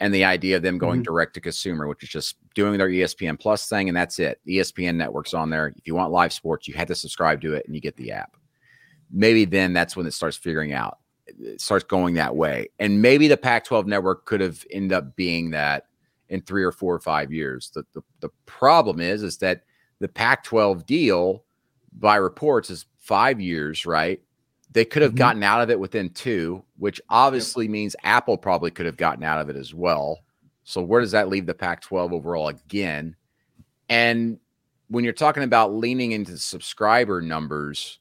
and 0.00 0.12
the 0.12 0.24
idea 0.24 0.56
of 0.56 0.62
them 0.62 0.78
going 0.78 0.98
mm-hmm. 1.00 1.12
direct 1.12 1.34
to 1.34 1.40
consumer, 1.40 1.86
which 1.86 2.02
is 2.02 2.08
just 2.08 2.36
doing 2.54 2.78
their 2.78 2.88
ESPN 2.88 3.38
Plus 3.38 3.68
thing, 3.68 3.88
and 3.88 3.96
that's 3.96 4.18
it. 4.18 4.40
ESPN 4.46 4.96
network's 4.96 5.34
on 5.34 5.50
there. 5.50 5.72
If 5.76 5.86
you 5.86 5.94
want 5.94 6.12
live 6.12 6.32
sports, 6.32 6.66
you 6.66 6.74
had 6.74 6.88
to 6.88 6.94
subscribe 6.94 7.40
to 7.42 7.54
it, 7.54 7.64
and 7.66 7.74
you 7.74 7.80
get 7.80 7.96
the 7.96 8.12
app. 8.12 8.36
Maybe 9.10 9.44
then 9.44 9.72
that's 9.72 9.96
when 9.96 10.06
it 10.06 10.12
starts 10.12 10.36
figuring 10.36 10.72
out, 10.72 10.98
it 11.26 11.60
starts 11.60 11.84
going 11.84 12.14
that 12.14 12.34
way, 12.34 12.68
and 12.78 13.00
maybe 13.00 13.28
the 13.28 13.36
Pac-12 13.36 13.86
network 13.86 14.26
could 14.26 14.40
have 14.40 14.64
ended 14.70 14.92
up 14.92 15.14
being 15.14 15.50
that 15.50 15.86
in 16.34 16.42
three 16.42 16.64
or 16.64 16.72
four 16.72 16.92
or 16.92 17.00
five 17.00 17.32
years. 17.32 17.70
The 17.72 17.84
the, 17.94 18.02
the 18.20 18.28
problem 18.44 19.00
is 19.00 19.22
is 19.22 19.38
that 19.38 19.62
the 20.00 20.08
Pac-12 20.08 20.84
deal, 20.84 21.44
by 21.92 22.16
reports, 22.16 22.68
is 22.70 22.86
five 22.98 23.40
years, 23.40 23.86
right? 23.86 24.20
They 24.72 24.84
could 24.84 25.02
have 25.02 25.12
mm-hmm. 25.12 25.18
gotten 25.18 25.42
out 25.44 25.60
of 25.60 25.70
it 25.70 25.78
within 25.78 26.10
two, 26.10 26.64
which 26.76 27.00
obviously 27.08 27.66
yep. 27.66 27.70
means 27.70 27.96
Apple 28.02 28.36
probably 28.36 28.72
could 28.72 28.86
have 28.86 28.96
gotten 28.96 29.22
out 29.22 29.40
of 29.40 29.48
it 29.48 29.54
as 29.54 29.72
well. 29.72 30.18
So 30.64 30.82
where 30.82 31.00
does 31.00 31.12
that 31.12 31.28
leave 31.28 31.46
the 31.46 31.54
Pac-12 31.54 32.12
overall 32.12 32.48
again? 32.48 33.14
And 33.88 34.38
when 34.88 35.04
you're 35.04 35.12
talking 35.12 35.44
about 35.44 35.74
leaning 35.74 36.12
into 36.12 36.36
subscriber 36.36 37.22
numbers, 37.22 38.00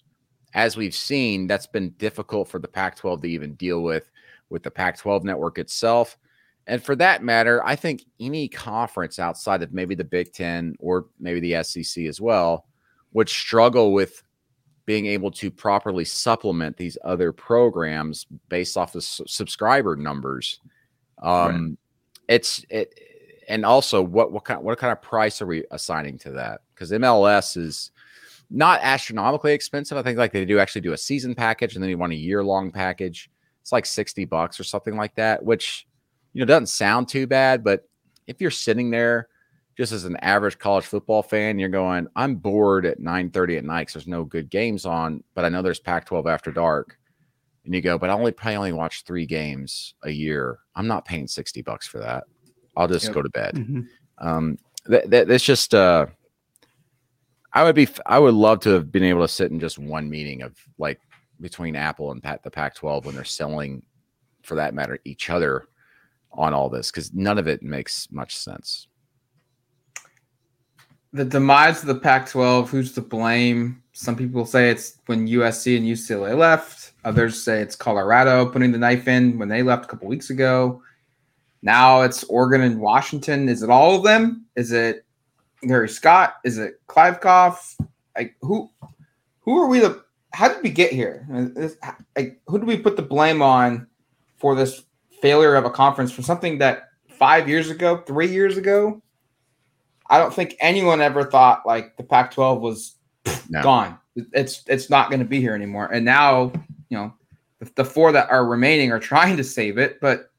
as 0.55 0.75
we've 0.75 0.95
seen, 0.95 1.45
that's 1.45 1.67
been 1.67 1.91
difficult 1.91 2.47
for 2.47 2.57
the 2.57 2.67
Pac-12 2.67 3.21
to 3.21 3.27
even 3.27 3.53
deal 3.53 3.83
with 3.83 4.09
with 4.49 4.63
the 4.63 4.71
Pac-12 4.71 5.23
network 5.23 5.59
itself. 5.59 6.17
And 6.67 6.81
for 6.81 6.95
that 6.95 7.23
matter, 7.23 7.65
I 7.65 7.75
think 7.75 8.05
any 8.19 8.47
conference 8.47 9.19
outside 9.19 9.63
of 9.63 9.73
maybe 9.73 9.95
the 9.95 10.03
Big 10.03 10.31
Ten 10.31 10.75
or 10.79 11.07
maybe 11.19 11.39
the 11.39 11.63
SEC 11.63 12.05
as 12.05 12.21
well 12.21 12.65
would 13.11 13.29
struggle 13.29 13.93
with 13.93 14.23
being 14.85 15.05
able 15.05 15.31
to 15.31 15.49
properly 15.49 16.05
supplement 16.05 16.77
these 16.77 16.97
other 17.03 17.31
programs 17.31 18.25
based 18.49 18.77
off 18.77 18.93
the 18.93 18.97
s- 18.97 19.21
subscriber 19.27 19.95
numbers. 19.95 20.59
Um, 21.21 21.51
right. 21.51 21.77
It's 22.35 22.65
it, 22.69 22.93
and 23.47 23.65
also 23.65 24.01
what 24.01 24.31
what 24.31 24.45
kind 24.45 24.61
what 24.61 24.77
kind 24.77 24.91
of 24.91 25.01
price 25.01 25.41
are 25.41 25.45
we 25.45 25.65
assigning 25.71 26.17
to 26.19 26.31
that? 26.31 26.61
Because 26.73 26.91
MLS 26.91 27.57
is 27.57 27.91
not 28.49 28.79
astronomically 28.81 29.53
expensive. 29.53 29.97
I 29.97 30.01
think 30.01 30.17
like 30.17 30.31
they 30.31 30.45
do 30.45 30.59
actually 30.59 30.81
do 30.81 30.93
a 30.93 30.97
season 30.97 31.35
package 31.35 31.75
and 31.75 31.83
then 31.83 31.89
you 31.89 31.97
want 31.97 32.13
a 32.13 32.17
year 32.17 32.43
long 32.43 32.71
package. 32.71 33.29
It's 33.61 33.71
like 33.71 33.85
sixty 33.85 34.25
bucks 34.25 34.59
or 34.59 34.63
something 34.63 34.95
like 34.95 35.15
that, 35.15 35.43
which 35.43 35.87
you 36.33 36.39
know 36.39 36.43
it 36.43 36.47
doesn't 36.47 36.67
sound 36.67 37.07
too 37.07 37.27
bad, 37.27 37.63
but 37.63 37.87
if 38.27 38.41
you're 38.41 38.51
sitting 38.51 38.89
there 38.89 39.29
just 39.77 39.91
as 39.91 40.05
an 40.05 40.17
average 40.17 40.59
college 40.59 40.85
football 40.85 41.23
fan, 41.23 41.57
you're 41.57 41.69
going, 41.69 42.07
I'm 42.15 42.35
bored 42.35 42.85
at 42.85 42.99
9:30 42.99 43.57
at 43.57 43.65
night 43.65 43.81
because 43.81 43.93
there's 43.93 44.07
no 44.07 44.23
good 44.23 44.49
games 44.49 44.85
on, 44.85 45.23
but 45.33 45.45
I 45.45 45.49
know 45.49 45.61
there's 45.61 45.79
Pac-12 45.79 46.31
after 46.31 46.51
dark. 46.51 46.97
And 47.65 47.73
you 47.73 47.81
go, 47.81 47.97
but 47.97 48.09
I 48.09 48.13
only 48.13 48.31
probably 48.31 48.57
only 48.57 48.73
watch 48.73 49.03
three 49.03 49.25
games 49.25 49.93
a 50.03 50.11
year. 50.11 50.59
I'm 50.75 50.87
not 50.87 51.05
paying 51.05 51.27
60 51.27 51.61
bucks 51.61 51.87
for 51.87 51.99
that. 51.99 52.25
I'll 52.75 52.89
just 52.89 53.05
yep. 53.05 53.13
go 53.13 53.21
to 53.21 53.29
bed. 53.29 53.55
Mm-hmm. 53.55 53.81
Um, 54.17 54.57
that, 54.85 55.09
that, 55.09 55.27
that's 55.27 55.43
just 55.43 55.73
uh 55.73 56.07
I 57.53 57.63
would 57.63 57.75
be 57.75 57.87
I 58.05 58.19
would 58.19 58.33
love 58.33 58.59
to 58.61 58.71
have 58.71 58.91
been 58.91 59.03
able 59.03 59.21
to 59.21 59.27
sit 59.27 59.51
in 59.51 59.59
just 59.59 59.79
one 59.79 60.09
meeting 60.09 60.41
of 60.41 60.57
like 60.77 60.99
between 61.39 61.75
Apple 61.75 62.11
and 62.11 62.21
Pat 62.21 62.43
the 62.43 62.51
Pac-12 62.51 63.05
when 63.05 63.15
they're 63.15 63.23
selling 63.23 63.83
for 64.41 64.55
that 64.55 64.73
matter 64.73 64.99
each 65.05 65.29
other 65.29 65.67
on 66.33 66.53
all 66.53 66.69
this 66.69 66.91
because 66.91 67.13
none 67.13 67.37
of 67.37 67.47
it 67.47 67.61
makes 67.63 68.07
much 68.11 68.35
sense 68.35 68.87
the 71.13 71.23
demise 71.23 71.81
of 71.81 71.87
the 71.87 71.95
Pac-12. 71.95 72.67
Who's 72.67 72.91
to 72.93 73.01
blame? 73.01 73.81
Some 73.93 74.15
people 74.15 74.45
say 74.45 74.71
it's 74.71 74.97
when 75.05 75.27
USC 75.27 75.77
and 75.77 75.85
UCLA 75.85 76.35
left. 76.35 76.93
Others 77.05 77.41
say 77.41 77.61
it's 77.61 77.75
Colorado 77.75 78.47
putting 78.47 78.71
the 78.71 78.79
knife 78.79 79.07
in 79.07 79.37
when 79.37 79.47
they 79.47 79.61
left 79.61 79.85
a 79.85 79.87
couple 79.87 80.07
weeks 80.07 80.31
ago. 80.31 80.81
Now 81.61 82.01
it's 82.01 82.23
Oregon 82.25 82.61
and 82.61 82.81
Washington. 82.81 83.47
Is 83.47 83.61
it 83.61 83.69
all 83.69 83.95
of 83.95 84.03
them? 84.03 84.45
Is 84.55 84.71
it 84.71 85.05
Larry 85.63 85.87
Scott? 85.87 86.37
Is 86.43 86.57
it 86.57 86.81
Kliavkoff? 86.87 87.79
Like 88.17 88.35
who? 88.41 88.69
Who 89.41 89.61
are 89.61 89.67
we? 89.67 89.79
The 89.79 90.03
how 90.33 90.47
did 90.47 90.63
we 90.63 90.71
get 90.71 90.91
here? 90.91 91.27
Like 92.17 92.41
who 92.47 92.59
do 92.59 92.65
we 92.65 92.77
put 92.77 92.95
the 92.95 93.03
blame 93.03 93.41
on 93.41 93.87
for 94.37 94.55
this 94.55 94.83
failure 95.23 95.55
of 95.55 95.63
a 95.63 95.69
conference 95.69 96.11
for 96.11 96.21
something 96.21 96.57
that 96.57 96.89
five 97.07 97.47
years 97.47 97.69
ago, 97.69 97.97
three 98.05 98.27
years 98.27 98.57
ago 98.57 99.01
I 100.09 100.19
don't 100.19 100.33
think 100.33 100.55
anyone 100.59 101.01
ever 101.01 101.23
thought 101.23 101.65
like 101.65 101.97
the 101.97 102.03
Pac-12 102.03 102.59
was 102.59 102.95
no. 103.49 103.63
gone. 103.63 103.97
It's 104.15 104.63
it's 104.67 104.89
not 104.89 105.09
going 105.09 105.21
to 105.21 105.25
be 105.25 105.39
here 105.39 105.55
anymore. 105.55 105.87
And 105.91 106.05
now, 106.05 106.51
you 106.89 106.97
know, 106.97 107.13
the, 107.59 107.71
the, 107.75 107.85
four 107.85 108.11
that 108.11 108.29
are 108.29 108.45
remaining 108.45 108.91
are 108.91 108.99
trying 108.99 109.37
to 109.37 109.43
save 109.43 109.77
it, 109.77 109.99
but 110.01 110.29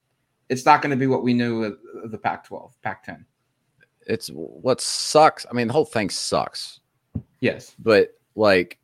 it's 0.48 0.64
not 0.64 0.80
going 0.80 0.90
to 0.90 0.96
be 0.96 1.08
what 1.08 1.24
we 1.24 1.34
knew 1.34 1.64
of 1.64 2.10
the 2.10 2.18
Pac-12, 2.18 2.70
Pac-10. 2.82 3.24
It's 4.06 4.28
what 4.28 4.80
sucks. 4.80 5.46
I 5.50 5.54
mean, 5.54 5.66
the 5.66 5.72
whole 5.72 5.86
thing 5.86 6.10
sucks. 6.10 6.80
Yes, 7.40 7.74
but 7.78 8.16
like, 8.36 8.78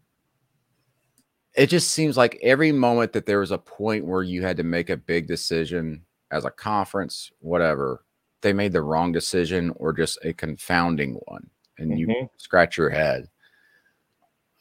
it 1.60 1.68
just 1.68 1.90
seems 1.90 2.16
like 2.16 2.38
every 2.42 2.72
moment 2.72 3.12
that 3.12 3.26
there 3.26 3.40
was 3.40 3.50
a 3.50 3.58
point 3.58 4.06
where 4.06 4.22
you 4.22 4.40
had 4.40 4.56
to 4.56 4.62
make 4.62 4.88
a 4.88 4.96
big 4.96 5.26
decision 5.26 6.02
as 6.30 6.46
a 6.46 6.50
conference, 6.50 7.30
whatever, 7.40 8.02
they 8.40 8.54
made 8.54 8.72
the 8.72 8.80
wrong 8.80 9.12
decision 9.12 9.70
or 9.76 9.92
just 9.92 10.18
a 10.24 10.32
confounding 10.32 11.20
one 11.26 11.50
and 11.76 11.90
mm-hmm. 11.90 12.10
you 12.10 12.30
scratch 12.38 12.78
your 12.78 12.88
head. 12.88 13.28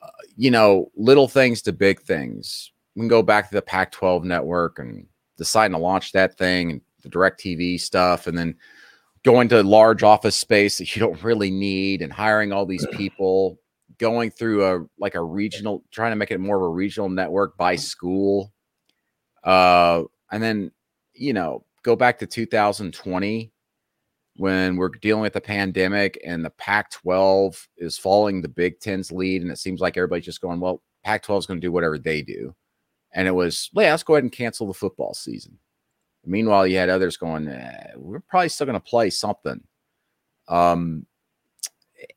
Uh, 0.01 0.09
you 0.35 0.51
know 0.51 0.91
little 0.97 1.29
things 1.29 1.61
to 1.61 1.71
big 1.71 2.01
things. 2.01 2.73
We 2.95 3.03
can 3.03 3.07
go 3.07 3.23
back 3.23 3.47
to 3.47 3.55
the 3.55 3.61
pac 3.61 3.93
12 3.93 4.25
network 4.25 4.77
and 4.79 5.07
deciding 5.37 5.75
to 5.75 5.81
launch 5.81 6.11
that 6.11 6.37
thing 6.37 6.69
and 6.69 6.81
the 7.01 7.07
direct 7.07 7.39
tv 7.39 7.79
stuff 7.79 8.27
and 8.27 8.37
then 8.37 8.55
going 9.23 9.47
to 9.47 9.63
large 9.63 10.03
office 10.03 10.35
space 10.35 10.79
that 10.79 10.93
you 10.93 10.99
don't 10.99 11.23
really 11.23 11.49
need 11.49 12.01
and 12.01 12.11
hiring 12.11 12.51
all 12.51 12.65
these 12.65 12.85
people 12.91 13.57
going 13.99 14.31
through 14.31 14.65
a 14.65 14.85
like 14.97 15.15
a 15.15 15.23
regional 15.23 15.83
trying 15.91 16.11
to 16.11 16.15
make 16.15 16.31
it 16.31 16.39
more 16.39 16.55
of 16.55 16.63
a 16.63 16.69
regional 16.69 17.09
network 17.09 17.57
by 17.57 17.75
school 17.75 18.51
uh 19.43 20.03
and 20.31 20.41
then 20.41 20.71
you 21.13 21.33
know 21.33 21.63
go 21.83 21.95
back 21.95 22.17
to 22.19 22.27
2020 22.27 23.51
when 24.39 24.77
we're 24.77 24.87
dealing 24.87 25.21
with 25.21 25.33
the 25.33 25.41
pandemic 25.41 26.17
and 26.25 26.45
the 26.45 26.49
Pac 26.51 26.91
12 26.91 27.67
is 27.77 27.97
following 27.97 28.41
the 28.41 28.47
Big 28.47 28.79
Ten's 28.79 29.11
lead, 29.11 29.41
and 29.41 29.51
it 29.51 29.57
seems 29.57 29.81
like 29.81 29.97
everybody's 29.97 30.23
just 30.23 30.39
going, 30.39 30.61
well, 30.61 30.81
Pac 31.03 31.23
12 31.23 31.43
is 31.43 31.45
going 31.45 31.59
to 31.59 31.67
do 31.67 31.73
whatever 31.73 31.97
they 31.97 32.21
do. 32.21 32.55
And 33.13 33.27
it 33.27 33.31
was, 33.31 33.69
yeah, 33.73 33.91
let's 33.91 34.03
go 34.03 34.13
ahead 34.13 34.23
and 34.23 34.31
cancel 34.31 34.65
the 34.65 34.73
football 34.73 35.13
season. 35.13 35.57
Meanwhile, 36.25 36.67
you 36.67 36.77
had 36.77 36.87
others 36.87 37.17
going, 37.17 37.49
eh, 37.49 37.91
we're 37.97 38.21
probably 38.21 38.47
still 38.47 38.65
going 38.65 38.79
to 38.79 38.89
play 38.89 39.09
something. 39.09 39.61
Um, 40.47 41.05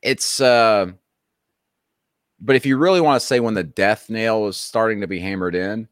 it's, 0.01 0.41
uh, 0.41 0.93
but 2.45 2.57
if 2.57 2.67
you 2.67 2.77
really 2.77 3.01
want 3.01 3.21
to 3.21 3.27
say 3.27 3.39
when 3.39 3.55
the 3.55 3.63
death 3.63 4.11
nail 4.11 4.43
was 4.43 4.57
starting 4.57 5.01
to 5.01 5.07
be 5.07 5.21
hammered 5.21 5.55
in 5.55 5.89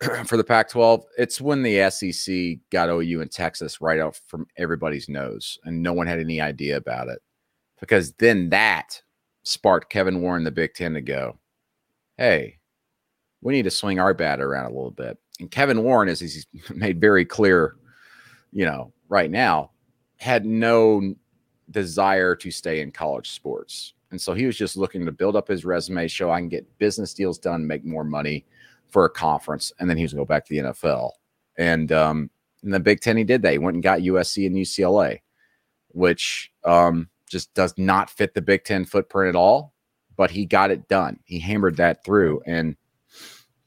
for 0.26 0.36
the 0.36 0.44
Pac 0.44 0.68
12, 0.68 1.04
it's 1.16 1.40
when 1.40 1.62
the 1.62 1.88
SEC 1.90 2.58
got 2.70 2.88
OU 2.88 3.20
and 3.20 3.30
Texas 3.30 3.80
right 3.80 4.00
out 4.00 4.18
from 4.26 4.46
everybody's 4.56 5.08
nose, 5.08 5.58
and 5.64 5.80
no 5.80 5.92
one 5.92 6.08
had 6.08 6.18
any 6.18 6.40
idea 6.40 6.76
about 6.76 7.08
it. 7.08 7.20
Because 7.80 8.12
then 8.14 8.50
that 8.50 9.00
sparked 9.44 9.90
Kevin 9.90 10.20
Warren, 10.20 10.42
the 10.42 10.50
Big 10.50 10.74
Ten, 10.74 10.92
to 10.94 11.00
go, 11.00 11.38
hey, 12.18 12.58
we 13.40 13.52
need 13.52 13.62
to 13.62 13.70
swing 13.70 14.00
our 14.00 14.12
bat 14.12 14.40
around 14.40 14.66
a 14.66 14.74
little 14.74 14.90
bit. 14.90 15.18
And 15.38 15.50
Kevin 15.50 15.84
Warren, 15.84 16.08
as 16.08 16.18
he's 16.18 16.46
made 16.74 17.00
very 17.00 17.24
clear, 17.24 17.76
you 18.52 18.66
know, 18.66 18.92
right 19.08 19.30
now, 19.30 19.70
had 20.16 20.44
no 20.44 21.14
desire 21.70 22.34
to 22.34 22.50
stay 22.50 22.80
in 22.80 22.90
college 22.90 23.30
sports. 23.30 23.94
And 24.10 24.20
so 24.20 24.34
he 24.34 24.46
was 24.46 24.56
just 24.56 24.76
looking 24.76 25.04
to 25.06 25.12
build 25.12 25.36
up 25.36 25.48
his 25.48 25.64
resume, 25.64 26.08
show 26.08 26.30
I 26.30 26.40
can 26.40 26.48
get 26.48 26.78
business 26.78 27.14
deals 27.14 27.38
done, 27.38 27.66
make 27.66 27.84
more 27.84 28.04
money 28.04 28.44
for 28.88 29.04
a 29.04 29.10
conference, 29.10 29.72
and 29.78 29.88
then 29.88 29.96
he 29.96 30.02
was 30.02 30.12
go 30.12 30.24
back 30.24 30.44
to 30.46 30.54
the 30.54 30.68
NFL. 30.70 31.10
And 31.56 31.92
um, 31.92 32.30
in 32.62 32.70
the 32.70 32.80
Big 32.80 33.00
Ten, 33.00 33.16
he 33.16 33.24
did 33.24 33.42
that. 33.42 33.52
He 33.52 33.58
went 33.58 33.74
and 33.74 33.82
got 33.82 34.00
USC 34.00 34.46
and 34.46 34.56
UCLA, 34.56 35.20
which 35.88 36.50
um, 36.64 37.08
just 37.28 37.52
does 37.54 37.74
not 37.78 38.10
fit 38.10 38.34
the 38.34 38.42
Big 38.42 38.64
Ten 38.64 38.84
footprint 38.84 39.28
at 39.28 39.38
all. 39.38 39.74
But 40.16 40.30
he 40.30 40.44
got 40.44 40.70
it 40.70 40.88
done. 40.88 41.18
He 41.24 41.38
hammered 41.38 41.76
that 41.76 42.04
through, 42.04 42.42
and 42.44 42.76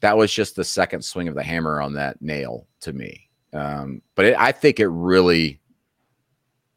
that 0.02 0.18
was 0.18 0.32
just 0.32 0.56
the 0.56 0.64
second 0.64 1.04
swing 1.04 1.28
of 1.28 1.34
the 1.34 1.42
hammer 1.42 1.82
on 1.82 1.94
that 1.94 2.22
nail 2.22 2.68
to 2.82 2.94
me. 2.94 3.30
Um, 3.54 4.02
but 4.16 4.26
it, 4.26 4.36
I 4.38 4.52
think 4.52 4.80
it 4.80 4.88
really, 4.88 5.62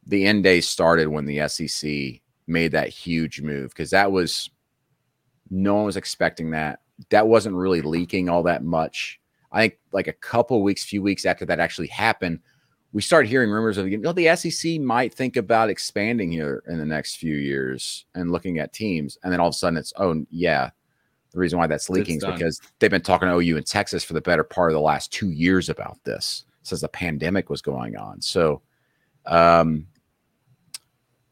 the 0.05 0.25
end 0.25 0.43
day 0.43 0.61
started 0.61 1.09
when 1.09 1.25
the 1.25 1.47
SEC 1.47 2.21
made 2.47 2.71
that 2.71 2.89
huge 2.89 3.41
move 3.41 3.69
because 3.69 3.91
that 3.91 4.11
was, 4.11 4.49
no 5.49 5.75
one 5.75 5.85
was 5.85 5.97
expecting 5.97 6.51
that. 6.51 6.79
That 7.09 7.27
wasn't 7.27 7.55
really 7.55 7.81
leaking 7.81 8.29
all 8.29 8.43
that 8.43 8.63
much. 8.63 9.19
I 9.51 9.61
think 9.61 9.79
like 9.91 10.07
a 10.07 10.13
couple 10.13 10.63
weeks, 10.63 10.83
few 10.83 11.01
weeks 11.01 11.25
after 11.25 11.45
that 11.45 11.59
actually 11.59 11.87
happened, 11.87 12.39
we 12.93 13.01
started 13.01 13.27
hearing 13.27 13.49
rumors 13.49 13.77
of 13.77 13.87
you 13.87 13.97
know 13.97 14.13
the 14.13 14.35
SEC 14.35 14.79
might 14.79 15.13
think 15.13 15.35
about 15.35 15.69
expanding 15.69 16.31
here 16.31 16.63
in 16.67 16.77
the 16.77 16.85
next 16.85 17.17
few 17.17 17.35
years 17.35 18.05
and 18.15 18.31
looking 18.31 18.59
at 18.59 18.73
teams, 18.73 19.17
and 19.23 19.31
then 19.31 19.39
all 19.39 19.49
of 19.49 19.53
a 19.53 19.57
sudden 19.57 19.77
it's 19.77 19.93
oh 19.97 20.25
yeah, 20.29 20.69
the 21.31 21.39
reason 21.39 21.59
why 21.59 21.67
that's 21.67 21.89
leaking 21.89 22.17
is 22.17 22.25
because 22.25 22.61
they've 22.79 22.89
been 22.89 23.01
talking 23.01 23.27
to 23.27 23.35
OU 23.35 23.57
in 23.57 23.63
Texas 23.63 24.03
for 24.03 24.13
the 24.13 24.21
better 24.21 24.43
part 24.43 24.71
of 24.71 24.73
the 24.73 24.81
last 24.81 25.11
two 25.11 25.29
years 25.29 25.69
about 25.69 26.03
this 26.03 26.45
since 26.63 26.81
the 26.81 26.87
pandemic 26.87 27.49
was 27.49 27.61
going 27.61 27.95
on. 27.95 28.21
So, 28.21 28.61
um, 29.25 29.87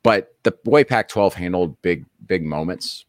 but 0.06 0.36
the 0.44 0.56
way 0.66 0.84
Pac 0.84 1.08
12 1.08 1.34
handled 1.34 1.82
big, 1.82 2.06
big 2.28 2.46
moments, 2.46 3.06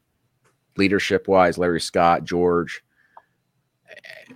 leadership 0.78 1.28
wise, 1.28 1.58
Larry 1.58 1.78
Scott, 1.78 2.24
George, 2.24 2.82
eh, 3.90 4.32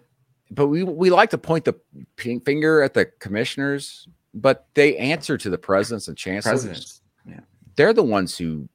but 0.50 0.66
we, 0.66 0.82
we 0.82 1.08
like 1.08 1.30
to 1.30 1.38
point 1.38 1.64
the 1.64 1.75
finger 2.18 2.82
at 2.82 2.92
the 2.92 3.06
commissioners, 3.18 4.06
but 4.34 4.66
they 4.75 4.94
answer 4.99 5.38
to 5.38 5.49
the 5.49 5.56
presidents 5.56 6.08
and 6.08 6.18
chancellors. 6.18 6.64
Presidents. 6.64 7.00
Yeah. 7.26 7.40
They're 7.76 7.94
the 7.94 8.02
ones 8.02 8.36
who 8.36 8.68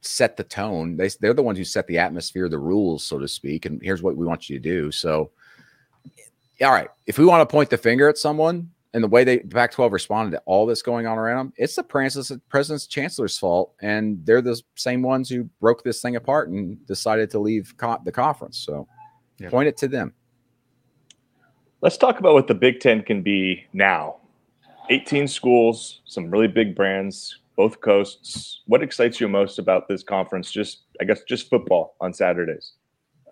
set 0.00 0.36
the 0.36 0.42
tone. 0.42 0.96
They, 0.96 1.08
they're 1.20 1.32
the 1.32 1.44
ones 1.44 1.58
who 1.58 1.64
set 1.64 1.86
the 1.86 1.98
atmosphere, 1.98 2.48
the 2.48 2.58
rules, 2.58 3.04
so 3.04 3.20
to 3.20 3.28
speak. 3.28 3.66
And 3.66 3.80
here's 3.80 4.02
what 4.02 4.16
we 4.16 4.26
want 4.26 4.50
you 4.50 4.58
to 4.58 4.62
do. 4.62 4.90
So, 4.90 5.30
all 6.60 6.72
right, 6.72 6.88
if 7.06 7.18
we 7.18 7.24
want 7.24 7.48
to 7.48 7.52
point 7.52 7.70
the 7.70 7.78
finger 7.78 8.08
at 8.08 8.18
someone 8.18 8.72
and 8.96 9.04
the 9.04 9.08
way 9.08 9.24
they 9.24 9.40
Pac 9.40 9.72
12 9.72 9.92
responded 9.92 10.30
to 10.30 10.42
all 10.46 10.64
this 10.64 10.80
going 10.80 11.06
on 11.06 11.18
around 11.18 11.36
them, 11.36 11.52
it's 11.58 11.76
the 11.76 11.82
president's 11.82 12.86
chancellor's 12.86 13.36
fault. 13.36 13.74
And 13.82 14.24
they're 14.24 14.40
the 14.40 14.58
same 14.74 15.02
ones 15.02 15.28
who 15.28 15.44
broke 15.60 15.84
this 15.84 16.00
thing 16.00 16.16
apart 16.16 16.48
and 16.48 16.84
decided 16.86 17.28
to 17.32 17.38
leave 17.38 17.74
co- 17.76 18.00
the 18.06 18.10
conference. 18.10 18.56
So, 18.56 18.88
yep. 19.38 19.50
point 19.50 19.68
it 19.68 19.76
to 19.78 19.88
them. 19.88 20.14
Let's 21.82 21.98
talk 21.98 22.20
about 22.20 22.32
what 22.32 22.46
the 22.46 22.54
Big 22.54 22.80
Ten 22.80 23.02
can 23.02 23.20
be 23.22 23.66
now. 23.74 24.16
18 24.88 25.28
schools, 25.28 26.00
some 26.06 26.30
really 26.30 26.48
big 26.48 26.74
brands, 26.74 27.40
both 27.54 27.82
coasts. 27.82 28.62
What 28.64 28.82
excites 28.82 29.20
you 29.20 29.28
most 29.28 29.58
about 29.58 29.88
this 29.88 30.02
conference? 30.02 30.50
Just, 30.50 30.84
I 31.02 31.04
guess, 31.04 31.20
just 31.28 31.50
football 31.50 31.96
on 32.00 32.14
Saturdays. 32.14 32.72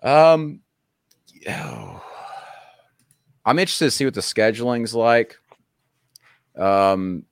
Um, 0.03 0.59
oh, 1.49 2.03
I'm 3.45 3.57
interested 3.57 3.85
to 3.85 3.91
see 3.91 4.05
what 4.05 4.13
the 4.13 4.21
scheduling's 4.21 4.93
like. 4.93 5.39
Um, 6.57 7.23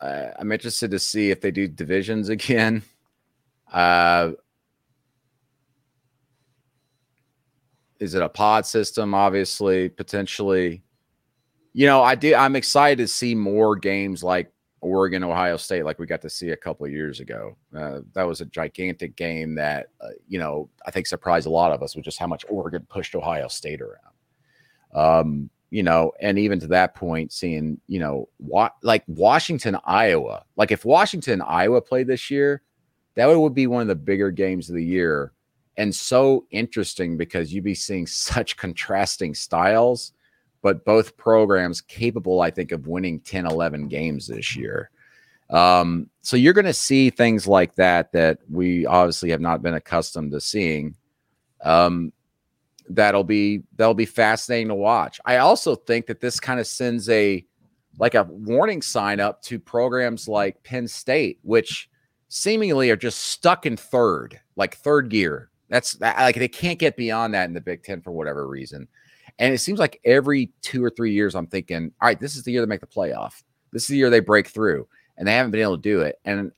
I, 0.00 0.30
I'm 0.38 0.52
interested 0.52 0.90
to 0.90 0.98
see 0.98 1.30
if 1.30 1.40
they 1.40 1.50
do 1.50 1.68
divisions 1.68 2.28
again. 2.30 2.82
Uh, 3.72 4.32
is 8.00 8.14
it 8.14 8.22
a 8.22 8.28
pod 8.28 8.66
system? 8.66 9.14
Obviously, 9.14 9.88
potentially. 9.88 10.82
You 11.72 11.86
know, 11.86 12.02
I 12.02 12.14
do. 12.14 12.34
I'm 12.34 12.54
excited 12.54 12.98
to 12.98 13.08
see 13.08 13.34
more 13.34 13.74
games 13.74 14.22
like 14.22 14.52
Oregon, 14.84 15.24
Ohio 15.24 15.56
State, 15.56 15.84
like 15.84 15.98
we 15.98 16.06
got 16.06 16.20
to 16.22 16.30
see 16.30 16.50
a 16.50 16.56
couple 16.56 16.86
of 16.86 16.92
years 16.92 17.18
ago. 17.18 17.56
Uh, 17.76 18.00
that 18.12 18.24
was 18.24 18.40
a 18.40 18.46
gigantic 18.46 19.16
game 19.16 19.54
that, 19.54 19.88
uh, 20.00 20.10
you 20.28 20.38
know, 20.38 20.68
I 20.86 20.90
think 20.90 21.06
surprised 21.06 21.46
a 21.46 21.50
lot 21.50 21.72
of 21.72 21.82
us 21.82 21.96
with 21.96 22.04
just 22.04 22.18
how 22.18 22.26
much 22.26 22.44
Oregon 22.48 22.86
pushed 22.88 23.14
Ohio 23.14 23.48
State 23.48 23.80
around. 23.80 24.12
Um, 24.94 25.50
you 25.74 25.82
know, 25.82 26.12
and 26.20 26.38
even 26.38 26.60
to 26.60 26.68
that 26.68 26.94
point, 26.94 27.32
seeing, 27.32 27.80
you 27.88 27.98
know, 27.98 28.28
what 28.36 28.74
like 28.82 29.02
Washington, 29.08 29.76
Iowa, 29.84 30.44
like 30.54 30.70
if 30.70 30.84
Washington, 30.84 31.42
Iowa 31.42 31.80
played 31.80 32.06
this 32.06 32.30
year, 32.30 32.62
that 33.16 33.26
would 33.26 33.54
be 33.54 33.66
one 33.66 33.82
of 33.82 33.88
the 33.88 33.96
bigger 33.96 34.30
games 34.30 34.68
of 34.68 34.76
the 34.76 34.84
year. 34.84 35.32
And 35.76 35.92
so 35.92 36.46
interesting 36.52 37.16
because 37.16 37.52
you'd 37.52 37.64
be 37.64 37.74
seeing 37.74 38.06
such 38.30 38.56
contrasting 38.56 39.34
styles 39.34 40.12
but 40.62 40.84
both 40.84 41.16
programs 41.16 41.80
capable, 41.82 42.40
I 42.40 42.50
think, 42.50 42.70
of 42.72 42.86
winning 42.86 43.20
10, 43.20 43.44
11 43.44 43.88
games 43.88 44.28
this 44.28 44.56
year. 44.56 44.90
Um, 45.50 46.08
so 46.22 46.36
you're 46.36 46.54
going 46.54 46.64
to 46.66 46.72
see 46.72 47.10
things 47.10 47.46
like 47.48 47.74
that 47.74 48.12
that 48.12 48.38
we 48.48 48.86
obviously 48.86 49.28
have 49.30 49.42
not 49.42 49.60
been 49.60 49.74
accustomed 49.74 50.32
to 50.32 50.40
seeing. 50.40 50.94
Um, 51.62 52.14
that'll 52.88 53.24
be 53.24 53.62
that'll 53.76 53.94
be 53.94 54.06
fascinating 54.06 54.68
to 54.68 54.74
watch. 54.74 55.20
I 55.24 55.38
also 55.38 55.74
think 55.74 56.06
that 56.06 56.20
this 56.20 56.40
kind 56.40 56.60
of 56.60 56.66
sends 56.66 57.08
a 57.08 57.44
like 57.98 58.14
a 58.14 58.24
warning 58.24 58.82
sign 58.82 59.20
up 59.20 59.42
to 59.42 59.58
programs 59.58 60.28
like 60.28 60.62
Penn 60.64 60.88
State, 60.88 61.38
which 61.42 61.88
seemingly 62.28 62.90
are 62.90 62.96
just 62.96 63.18
stuck 63.20 63.66
in 63.66 63.76
third, 63.76 64.40
like 64.56 64.76
third 64.76 65.08
gear. 65.08 65.50
That's 65.68 66.00
like 66.00 66.36
they 66.36 66.48
can't 66.48 66.78
get 66.78 66.96
beyond 66.96 67.34
that 67.34 67.48
in 67.48 67.54
the 67.54 67.60
Big 67.60 67.82
Ten 67.82 68.00
for 68.00 68.12
whatever 68.12 68.46
reason. 68.48 68.88
And 69.38 69.52
it 69.52 69.58
seems 69.58 69.78
like 69.78 70.00
every 70.04 70.52
two 70.62 70.84
or 70.84 70.90
three 70.90 71.12
years, 71.12 71.34
I'm 71.34 71.46
thinking, 71.46 71.92
all 72.00 72.08
right, 72.08 72.20
this 72.20 72.36
is 72.36 72.44
the 72.44 72.52
year 72.52 72.60
they 72.60 72.66
make 72.66 72.80
the 72.80 72.86
playoff. 72.86 73.42
This 73.72 73.82
is 73.82 73.88
the 73.88 73.96
year 73.96 74.10
they 74.10 74.20
break 74.20 74.46
through, 74.46 74.86
and 75.16 75.26
they 75.26 75.32
haven't 75.32 75.50
been 75.50 75.62
able 75.62 75.76
to 75.76 75.82
do 75.82 76.00
it. 76.00 76.20
And 76.24 76.52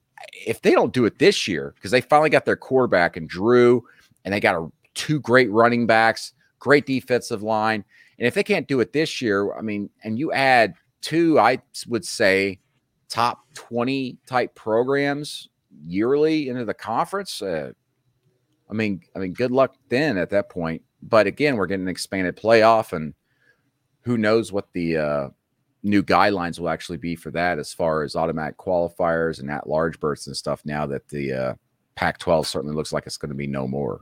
if 0.46 0.60
they 0.60 0.72
don't 0.72 0.92
do 0.92 1.06
it 1.06 1.18
this 1.18 1.48
year, 1.48 1.72
because 1.74 1.90
they 1.90 2.00
finally 2.00 2.30
got 2.30 2.44
their 2.44 2.56
quarterback 2.56 3.16
and 3.16 3.28
Drew, 3.28 3.82
and 4.24 4.34
they 4.34 4.40
got 4.40 4.56
a, 4.56 4.70
two 4.96 5.20
great 5.20 5.50
running 5.52 5.86
backs, 5.86 6.32
great 6.58 6.86
defensive 6.86 7.44
line, 7.44 7.84
and 8.18 8.26
if 8.26 8.34
they 8.34 8.42
can't 8.42 8.66
do 8.66 8.80
it 8.80 8.92
this 8.92 9.22
year, 9.22 9.54
I 9.54 9.60
mean, 9.60 9.88
and 10.02 10.18
you 10.18 10.32
add 10.32 10.74
two, 11.02 11.38
I 11.38 11.62
would 11.86 12.04
say, 12.04 12.58
top 13.08 13.44
20 13.54 14.18
type 14.26 14.54
programs 14.56 15.48
yearly 15.86 16.48
into 16.48 16.64
the 16.64 16.74
conference. 16.74 17.40
Uh, 17.40 17.70
I 18.68 18.72
mean, 18.72 19.02
I 19.14 19.20
mean, 19.20 19.32
good 19.32 19.52
luck 19.52 19.76
then 19.88 20.18
at 20.18 20.30
that 20.30 20.48
point 20.48 20.82
but 21.08 21.26
again, 21.26 21.56
we're 21.56 21.66
getting 21.66 21.84
an 21.86 21.90
expanded 21.90 22.36
playoff, 22.36 22.92
and 22.92 23.14
who 24.02 24.18
knows 24.18 24.52
what 24.52 24.72
the 24.72 24.96
uh, 24.96 25.28
new 25.82 26.02
guidelines 26.02 26.58
will 26.58 26.68
actually 26.68 26.98
be 26.98 27.14
for 27.14 27.30
that 27.32 27.58
as 27.58 27.72
far 27.72 28.02
as 28.02 28.16
automatic 28.16 28.56
qualifiers 28.56 29.40
and 29.40 29.50
at 29.50 29.68
large 29.68 30.00
berths 30.00 30.26
and 30.26 30.36
stuff. 30.36 30.62
Now 30.64 30.86
that 30.86 31.08
the 31.08 31.32
uh, 31.32 31.54
Pac 31.94 32.18
12 32.18 32.46
certainly 32.46 32.74
looks 32.74 32.92
like 32.92 33.06
it's 33.06 33.16
going 33.16 33.30
to 33.30 33.36
be 33.36 33.46
no 33.46 33.68
more. 33.68 34.00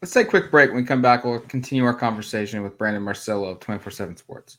Let's 0.00 0.12
take 0.12 0.28
a 0.28 0.30
quick 0.30 0.50
break. 0.50 0.70
When 0.70 0.82
we 0.82 0.86
come 0.86 1.02
back, 1.02 1.24
we'll 1.24 1.40
continue 1.40 1.84
our 1.84 1.94
conversation 1.94 2.62
with 2.62 2.78
Brandon 2.78 3.02
Marcello 3.02 3.48
of 3.48 3.60
24 3.60 3.90
7 3.90 4.16
Sports. 4.16 4.58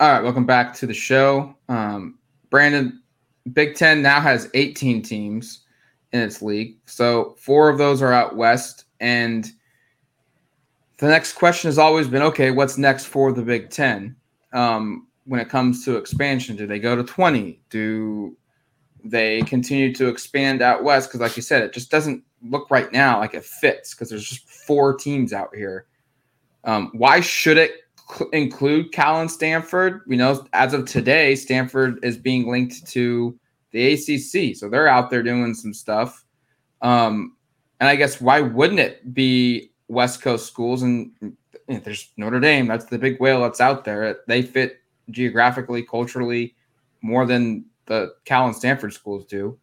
All 0.00 0.10
right, 0.10 0.22
welcome 0.22 0.46
back 0.46 0.72
to 0.76 0.86
the 0.86 0.94
show. 0.94 1.54
Um, 1.68 2.18
Brandon, 2.48 3.02
Big 3.52 3.74
Ten 3.74 4.00
now 4.00 4.18
has 4.18 4.48
18 4.54 5.02
teams 5.02 5.66
in 6.14 6.20
its 6.20 6.40
league. 6.40 6.78
So 6.86 7.36
four 7.38 7.68
of 7.68 7.76
those 7.76 8.00
are 8.00 8.10
out 8.10 8.34
west. 8.34 8.86
And 9.00 9.52
the 10.96 11.08
next 11.08 11.34
question 11.34 11.68
has 11.68 11.76
always 11.76 12.08
been 12.08 12.22
okay, 12.22 12.50
what's 12.50 12.78
next 12.78 13.04
for 13.04 13.30
the 13.30 13.42
Big 13.42 13.68
Ten? 13.68 14.16
Um, 14.54 15.06
when 15.26 15.38
it 15.38 15.50
comes 15.50 15.84
to 15.84 15.98
expansion, 15.98 16.56
do 16.56 16.66
they 16.66 16.78
go 16.78 16.96
to 16.96 17.04
20? 17.04 17.60
Do 17.68 18.34
they 19.04 19.42
continue 19.42 19.92
to 19.96 20.08
expand 20.08 20.62
out 20.62 20.82
west? 20.82 21.10
Because, 21.10 21.20
like 21.20 21.36
you 21.36 21.42
said, 21.42 21.62
it 21.62 21.74
just 21.74 21.90
doesn't 21.90 22.24
look 22.42 22.70
right 22.70 22.90
now 22.90 23.18
like 23.18 23.34
it 23.34 23.44
fits 23.44 23.92
because 23.92 24.08
there's 24.08 24.26
just 24.26 24.48
four 24.48 24.96
teams 24.96 25.34
out 25.34 25.54
here. 25.54 25.88
Um, 26.64 26.90
why 26.94 27.20
should 27.20 27.58
it 27.58 27.72
include 28.32 28.92
Cal 28.92 29.20
and 29.20 29.30
Stanford. 29.30 30.02
We 30.06 30.16
know 30.16 30.46
as 30.52 30.74
of 30.74 30.86
today, 30.86 31.34
Stanford 31.34 31.98
is 32.02 32.16
being 32.16 32.50
linked 32.50 32.86
to 32.88 33.38
the 33.72 33.92
ACC, 33.92 34.56
so 34.56 34.68
they're 34.68 34.88
out 34.88 35.10
there 35.10 35.22
doing 35.22 35.54
some 35.54 35.72
stuff. 35.72 36.24
Um, 36.82 37.36
and 37.78 37.88
I 37.88 37.96
guess 37.96 38.20
why 38.20 38.40
wouldn't 38.40 38.80
it 38.80 39.14
be 39.14 39.72
West 39.88 40.22
Coast 40.22 40.46
schools? 40.46 40.82
And 40.82 41.12
there's 41.66 42.10
Notre 42.16 42.40
Dame. 42.40 42.66
That's 42.66 42.86
the 42.86 42.98
big 42.98 43.20
whale 43.20 43.42
that's 43.42 43.60
out 43.60 43.84
there. 43.84 44.20
They 44.26 44.42
fit 44.42 44.80
geographically, 45.10 45.82
culturally, 45.82 46.54
more 47.02 47.26
than 47.26 47.64
the 47.86 48.14
Cal 48.24 48.46
and 48.46 48.56
Stanford 48.56 48.92
schools 48.92 49.24
do. 49.24 49.58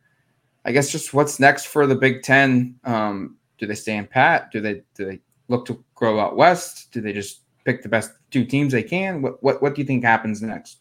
I 0.65 0.71
guess 0.71 0.91
just 0.91 1.13
what's 1.13 1.39
next 1.39 1.65
for 1.67 1.87
the 1.87 1.95
Big 1.95 2.23
Ten? 2.23 2.75
Um, 2.83 3.37
do 3.57 3.65
they 3.65 3.75
stay 3.75 3.95
in 3.95 4.07
pat? 4.07 4.51
Do 4.51 4.61
they 4.61 4.83
do 4.95 5.05
they 5.05 5.19
look 5.47 5.65
to 5.67 5.83
grow 5.95 6.19
out 6.19 6.35
west? 6.35 6.91
Do 6.91 7.01
they 7.01 7.13
just 7.13 7.41
pick 7.63 7.81
the 7.81 7.89
best 7.89 8.11
two 8.31 8.45
teams 8.45 8.73
they 8.73 8.83
can. 8.83 9.21
What 9.21 9.41
what 9.43 9.61
what 9.61 9.75
do 9.75 9.81
you 9.81 9.87
think 9.87 10.03
happens 10.03 10.41
next? 10.41 10.79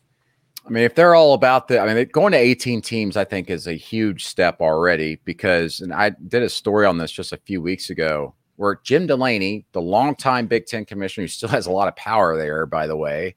I 0.66 0.70
mean, 0.70 0.82
if 0.82 0.96
they're 0.96 1.14
all 1.14 1.34
about 1.34 1.68
the, 1.68 1.78
I 1.78 1.94
mean, 1.94 2.08
going 2.12 2.32
to 2.32 2.38
18 2.38 2.82
teams, 2.82 3.16
I 3.16 3.22
think 3.22 3.50
is 3.50 3.68
a 3.68 3.74
huge 3.74 4.24
step 4.24 4.60
already 4.60 5.20
because, 5.24 5.78
and 5.80 5.94
I 5.94 6.10
did 6.10 6.42
a 6.42 6.48
story 6.48 6.86
on 6.86 6.98
this 6.98 7.12
just 7.12 7.32
a 7.32 7.36
few 7.36 7.62
weeks 7.62 7.90
ago 7.90 8.34
where 8.56 8.80
Jim 8.82 9.06
Delany, 9.06 9.64
the 9.70 9.80
longtime 9.80 10.48
Big 10.48 10.66
Ten 10.66 10.84
commissioner, 10.84 11.22
who 11.22 11.28
still 11.28 11.48
has 11.50 11.66
a 11.66 11.70
lot 11.70 11.86
of 11.86 11.94
power 11.94 12.36
there, 12.36 12.66
by 12.66 12.88
the 12.88 12.96
way, 12.96 13.36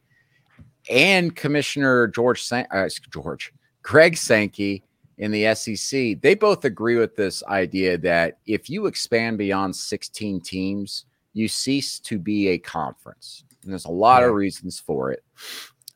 and 0.89 1.35
Commissioner 1.35 2.07
George, 2.07 2.41
San- 2.41 2.67
uh, 2.71 2.89
George, 3.11 3.53
Greg 3.83 4.17
Sankey 4.17 4.83
in 5.19 5.31
the 5.31 5.53
SEC, 5.53 6.21
they 6.21 6.33
both 6.33 6.65
agree 6.65 6.97
with 6.97 7.15
this 7.15 7.43
idea 7.43 7.97
that 7.97 8.39
if 8.45 8.69
you 8.69 8.87
expand 8.87 9.37
beyond 9.37 9.75
16 9.75 10.41
teams, 10.41 11.05
you 11.33 11.47
cease 11.47 11.99
to 11.99 12.17
be 12.17 12.49
a 12.49 12.57
conference. 12.57 13.43
And 13.63 13.71
there's 13.71 13.85
a 13.85 13.91
lot 13.91 14.23
of 14.23 14.33
reasons 14.33 14.79
for 14.79 15.11
it. 15.11 15.23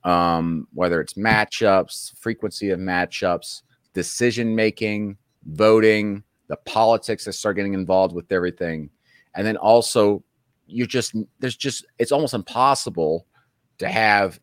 Um, 0.04 0.68
whether 0.74 1.00
it's 1.00 1.14
matchups, 1.14 2.18
frequency 2.18 2.72
of 2.72 2.80
matchups, 2.80 3.62
decision 3.94 4.54
making, 4.56 5.18
voting, 5.46 6.24
the 6.48 6.58
politics 6.58 7.24
that 7.26 7.34
start 7.34 7.56
getting 7.56 7.74
involved 7.74 8.14
with 8.14 8.32
everything. 8.32 8.90
And 9.36 9.48
then 9.48 9.56
also, 9.56 10.24
you 10.68 10.86
just, 10.86 11.16
there's 11.40 11.56
just, 11.56 11.86
it's 12.00 12.12
almost 12.12 12.34
impossible 12.34 13.26
to 13.78 13.88
have 13.88 14.40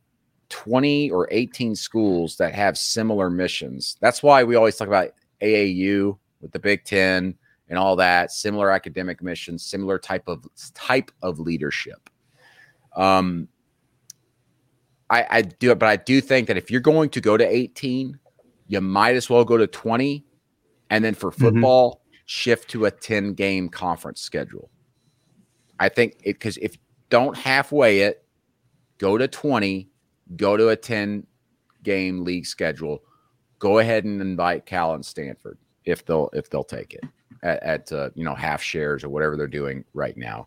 20 0.48 1.10
or 1.10 1.28
18 1.30 1.74
schools 1.76 2.36
that 2.36 2.54
have 2.54 2.78
similar 2.78 3.28
missions. 3.28 3.96
That's 4.00 4.22
why 4.22 4.44
we 4.44 4.56
always 4.56 4.76
talk 4.76 4.88
about 4.88 5.10
AAU 5.42 6.18
with 6.40 6.52
the 6.52 6.58
Big 6.58 6.84
Ten 6.84 7.34
and 7.68 7.78
all 7.78 7.96
that 7.96 8.32
similar 8.32 8.70
academic 8.70 9.22
missions 9.22 9.64
similar 9.64 9.98
type 9.98 10.24
of 10.26 10.44
type 10.74 11.10
of 11.22 11.38
leadership 11.38 12.09
um 12.96 13.48
i 15.08 15.26
i 15.30 15.42
do 15.42 15.70
it 15.70 15.78
but 15.78 15.88
i 15.88 15.96
do 15.96 16.20
think 16.20 16.46
that 16.48 16.56
if 16.56 16.70
you're 16.70 16.80
going 16.80 17.08
to 17.08 17.20
go 17.20 17.36
to 17.36 17.44
18 17.46 18.18
you 18.68 18.80
might 18.80 19.16
as 19.16 19.28
well 19.28 19.44
go 19.44 19.56
to 19.56 19.66
20 19.66 20.24
and 20.90 21.04
then 21.04 21.14
for 21.14 21.30
mm-hmm. 21.30 21.44
football 21.44 21.90
mm-hmm. 21.94 22.22
shift 22.26 22.70
to 22.70 22.86
a 22.86 22.90
10 22.90 23.34
game 23.34 23.68
conference 23.68 24.20
schedule 24.20 24.70
i 25.78 25.88
think 25.88 26.14
it 26.22 26.34
because 26.34 26.56
if 26.58 26.76
don't 27.08 27.36
halfway 27.36 28.00
it 28.00 28.24
go 28.98 29.18
to 29.18 29.26
20 29.26 29.88
go 30.36 30.56
to 30.56 30.68
a 30.68 30.76
10 30.76 31.26
game 31.82 32.24
league 32.24 32.46
schedule 32.46 33.02
go 33.58 33.78
ahead 33.78 34.04
and 34.04 34.20
invite 34.20 34.66
cal 34.66 34.94
and 34.94 35.04
stanford 35.04 35.58
if 35.84 36.04
they'll 36.04 36.30
if 36.32 36.50
they'll 36.50 36.64
take 36.64 36.94
it 36.94 37.04
at, 37.42 37.62
at 37.62 37.92
uh, 37.92 38.10
you 38.14 38.24
know 38.24 38.34
half 38.34 38.62
shares 38.62 39.04
or 39.04 39.08
whatever 39.08 39.36
they're 39.36 39.46
doing 39.46 39.84
right 39.94 40.16
now. 40.16 40.46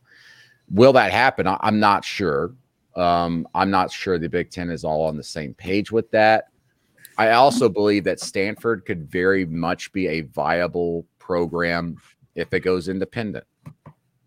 Will 0.74 0.94
that 0.94 1.12
happen? 1.12 1.46
I, 1.48 1.58
am 1.62 1.80
not 1.80 2.04
sure. 2.04 2.54
Um, 2.96 3.48
I'm 3.54 3.70
not 3.70 3.92
sure 3.92 4.18
the 4.18 4.28
Big 4.28 4.50
Ten 4.50 4.70
is 4.70 4.84
all 4.84 5.04
on 5.06 5.16
the 5.16 5.24
same 5.24 5.54
page 5.54 5.92
with 5.92 6.10
that. 6.12 6.50
I 7.18 7.32
also 7.32 7.70
believe 7.70 8.04
that 8.06 8.20
Stanford 8.20 8.86
could 8.86 9.10
very 9.10 9.46
much 9.46 9.94
be 9.94 10.08
a 10.08 10.22
viable 10.22 11.06
program 11.20 11.98
if 12.34 12.52
it 12.54 12.62
goes 12.62 12.90
independent. 12.90 13.46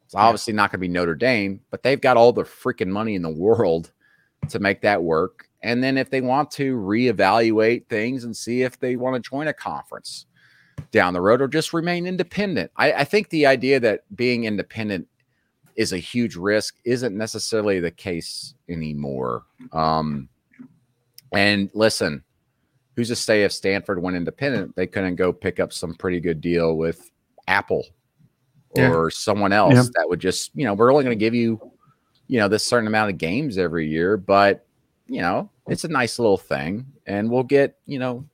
It's 0.05 0.15
obviously 0.15 0.53
not 0.53 0.71
going 0.71 0.79
to 0.79 0.87
be 0.87 0.89
Notre 0.89 1.17
Dame, 1.17 1.61
but 1.71 1.83
they've 1.83 2.01
got 2.01 2.17
all 2.17 2.33
the 2.33 2.45
freaking 2.45 2.89
money 2.89 3.17
in 3.17 3.23
the 3.23 3.29
world 3.29 3.91
to 4.49 4.61
make 4.61 4.83
that 4.83 5.03
work. 5.03 5.49
And 5.63 5.83
then 5.83 5.99
if 5.99 6.11
they 6.11 6.21
want 6.21 6.53
to 6.53 6.77
reevaluate 6.77 7.89
things 7.89 8.23
and 8.23 8.37
see 8.37 8.63
if 8.63 8.79
they 8.79 8.95
want 8.95 9.17
to 9.17 9.29
join 9.29 9.49
a 9.49 9.53
conference, 9.53 10.27
down 10.91 11.13
the 11.13 11.21
road 11.21 11.41
or 11.41 11.49
just 11.49 11.73
remain 11.73 12.07
independent. 12.07 12.71
I, 12.77 12.93
I 12.93 13.05
think 13.05 13.29
the 13.31 13.47
idea 13.47 13.81
that 13.81 14.05
being 14.15 14.45
independent 14.45 15.09
is 15.77 15.93
a 15.93 15.99
huge 15.99 16.37
risk 16.37 16.77
isn't 16.85 17.17
necessarily 17.17 17.81
the 17.81 17.91
case 17.91 18.55
anymore. 18.69 19.45
Um, 19.73 20.29
and 21.33 21.71
listen, 21.75 22.25
who's 22.95 23.09
to 23.09 23.17
say 23.17 23.45
if 23.45 23.53
Stanford 23.53 24.03
went 24.03 24.17
independent, 24.17 24.75
they 24.75 24.87
couldn't 24.87 25.17
go 25.17 25.33
pick 25.33 25.61
up 25.61 25.73
some 25.73 25.95
pretty 25.95 26.19
good 26.19 26.41
deal 26.41 26.77
with 26.77 27.11
Apple 27.47 27.85
or 28.77 29.05
yeah. 29.05 29.09
someone 29.13 29.53
else 29.53 29.75
yeah. 29.75 29.83
that 29.95 30.09
would 30.09 30.21
just, 30.21 30.51
you 30.55 30.65
know, 30.65 30.75
we're 30.75 30.91
only 30.91 31.05
going 31.05 31.17
to 31.17 31.25
give 31.25 31.35
you, 31.35 31.61
you 32.27 32.39
know, 32.39 32.49
this 32.49 32.65
certain 32.65 32.87
amount 32.87 33.11
of 33.11 33.19
games 33.19 33.59
every 33.59 33.87
year, 33.87 34.17
but, 34.17 34.67
you 35.07 35.21
know, 35.21 35.51
it's 35.69 35.85
a 35.85 35.89
nice 35.89 36.19
little 36.19 36.39
thing. 36.39 36.87
And 37.07 37.31
we'll 37.31 37.43
get, 37.43 37.77
you 37.87 37.99
know, 37.99 38.25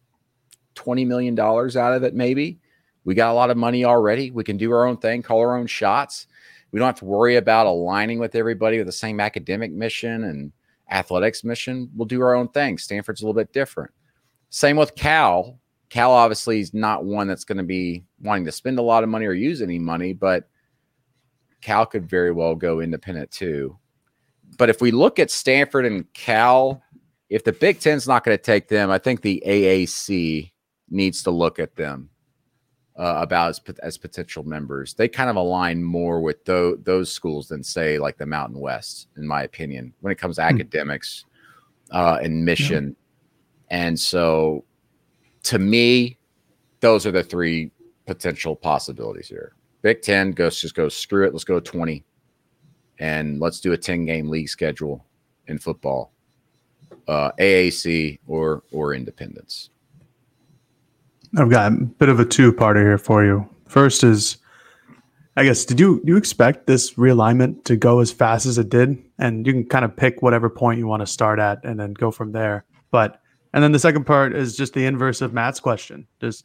$20 0.77 1.07
million 1.07 1.39
out 1.39 1.77
of 1.77 2.03
it, 2.03 2.15
maybe. 2.15 2.59
We 3.05 3.15
got 3.15 3.33
a 3.33 3.35
lot 3.35 3.51
of 3.51 3.57
money 3.57 3.85
already. 3.85 4.31
We 4.31 4.45
can 4.45 4.57
do 4.57 4.71
our 4.73 4.87
own 4.87 4.97
thing, 4.97 5.23
call 5.23 5.41
our 5.41 5.59
own 5.59 5.67
shots. 5.67 6.29
We 6.73 6.79
don't 6.79 6.89
have 6.89 6.99
to 7.01 7.05
worry 7.05 7.37
about 7.37 7.67
aligning 7.67 8.19
with 8.19 8.35
everybody 8.35 8.79
with 8.79 8.87
the 8.87 8.93
same 8.93 9.21
academic 9.21 9.71
mission 9.73 10.25
and 10.25 10.53
athletics 10.91 11.45
mission. 11.45 11.91
We'll 11.95 12.07
do 12.07 12.23
our 12.23 12.35
own 12.35 12.49
thing. 12.49 12.79
Stanford's 12.79 13.21
a 13.21 13.27
little 13.27 13.41
bit 13.41 13.53
different. 13.53 13.93
Same 14.49 14.77
with 14.77 14.95
Cal. 14.95 15.59
Cal 15.91 16.13
obviously 16.13 16.61
is 16.61 16.73
not 16.73 17.05
one 17.05 17.29
that's 17.29 17.45
going 17.45 17.59
to 17.59 17.65
be 17.65 18.05
wanting 18.21 18.47
to 18.47 18.53
spend 18.53 18.79
a 18.79 18.83
lot 18.83 19.03
of 19.03 19.11
money 19.11 19.27
or 19.27 19.33
use 19.33 19.61
any 19.61 19.79
money, 19.79 20.15
but 20.15 20.49
Cal 21.61 21.85
could 21.85 22.09
very 22.09 22.33
well 22.33 22.55
go 22.55 22.81
independent 22.81 23.31
too. 23.31 23.79
But 24.57 24.71
if 24.71 24.81
we 24.81 24.91
look 24.91 25.19
at 25.19 25.31
Stanford 25.31 25.85
and 25.85 26.11
Cal, 26.15 26.83
if 27.29 27.45
the 27.45 27.53
Big 27.53 27.81
Ten's 27.81 28.09
not 28.09 28.25
going 28.25 28.37
to 28.37 28.43
take 28.43 28.69
them, 28.69 28.91
I 28.91 28.99
think 28.99 29.21
the 29.21 29.39
ACC 29.43 30.53
needs 30.91 31.23
to 31.23 31.31
look 31.31 31.59
at 31.59 31.77
them 31.77 32.11
uh, 32.97 33.17
about 33.19 33.51
as, 33.51 33.61
as 33.83 33.97
potential 33.97 34.43
members. 34.43 34.95
They 34.95 35.09
kind 35.09 35.31
of 35.31 35.37
align 35.37 35.83
more 35.83 36.21
with 36.21 36.45
those, 36.45 36.79
those 36.85 37.11
schools 37.11 37.49
than 37.49 37.63
say 37.63 37.99
like 37.99 38.19
the 38.19 38.27
Mountain 38.27 38.59
West, 38.59 39.09
in 39.17 39.27
my 39.27 39.43
opinion, 39.43 39.93
when 40.01 40.13
it 40.13 40.19
comes 40.19 40.37
to 40.37 40.43
hmm. 40.43 40.55
academics 40.55 41.25
uh, 41.91 42.19
and 42.23 42.45
mission. 42.45 42.97
Yeah. 43.71 43.87
And 43.87 43.99
so, 43.99 44.65
to 45.45 45.59
me, 45.59 46.19
those 46.81 47.07
are 47.07 47.13
the 47.13 47.23
three 47.23 47.71
potential 48.07 48.55
possibilities 48.55 49.29
here. 49.29 49.55
Big 49.81 50.03
Ten 50.03 50.33
goes 50.33 50.61
just 50.61 50.75
go 50.75 50.89
screw 50.89 51.27
it. 51.27 51.33
Let's 51.33 51.45
go 51.45 51.59
twenty, 51.59 52.05
and 52.99 53.41
let's 53.41 53.61
do 53.61 53.73
a 53.73 53.77
ten 53.77 54.05
game 54.05 54.29
league 54.29 54.49
schedule 54.49 55.05
in 55.47 55.59
football. 55.59 56.13
Uh, 57.09 57.31
ACC 57.39 58.21
or 58.27 58.63
or 58.71 58.95
Independence. 58.95 59.71
I've 61.37 61.51
got 61.51 61.73
a 61.73 61.77
bit 61.77 62.09
of 62.09 62.21
a 62.21 62.25
two-parter 62.25 62.83
here 62.83 62.99
for 62.99 63.25
you. 63.25 63.49
First 63.67 64.05
is, 64.05 64.37
I 65.37 65.45
guess, 65.45 65.65
did 65.65 65.81
you 65.81 66.03
you 66.05 66.17
expect 66.17 66.67
this 66.67 66.95
realignment 66.95 67.65
to 67.65 67.77
go 67.77 68.01
as 68.01 68.13
fast 68.13 68.45
as 68.45 68.59
it 68.59 68.69
did? 68.69 69.03
And 69.19 69.47
you 69.47 69.53
can 69.53 69.65
kind 69.65 69.85
of 69.85 69.97
pick 69.97 70.21
whatever 70.21 70.51
point 70.51 70.79
you 70.79 70.87
want 70.87 71.01
to 71.01 71.07
start 71.07 71.39
at, 71.39 71.65
and 71.65 71.81
then 71.81 71.95
go 71.95 72.11
from 72.11 72.33
there. 72.33 72.67
But 72.91 73.23
and 73.55 73.65
then 73.65 73.73
the 73.73 73.79
second 73.79 74.05
part 74.05 74.35
is 74.35 74.57
just 74.57 74.75
the 74.75 74.85
inverse 74.85 75.23
of 75.23 75.33
Matt's 75.33 75.61
question. 75.61 76.07
Just 76.21 76.45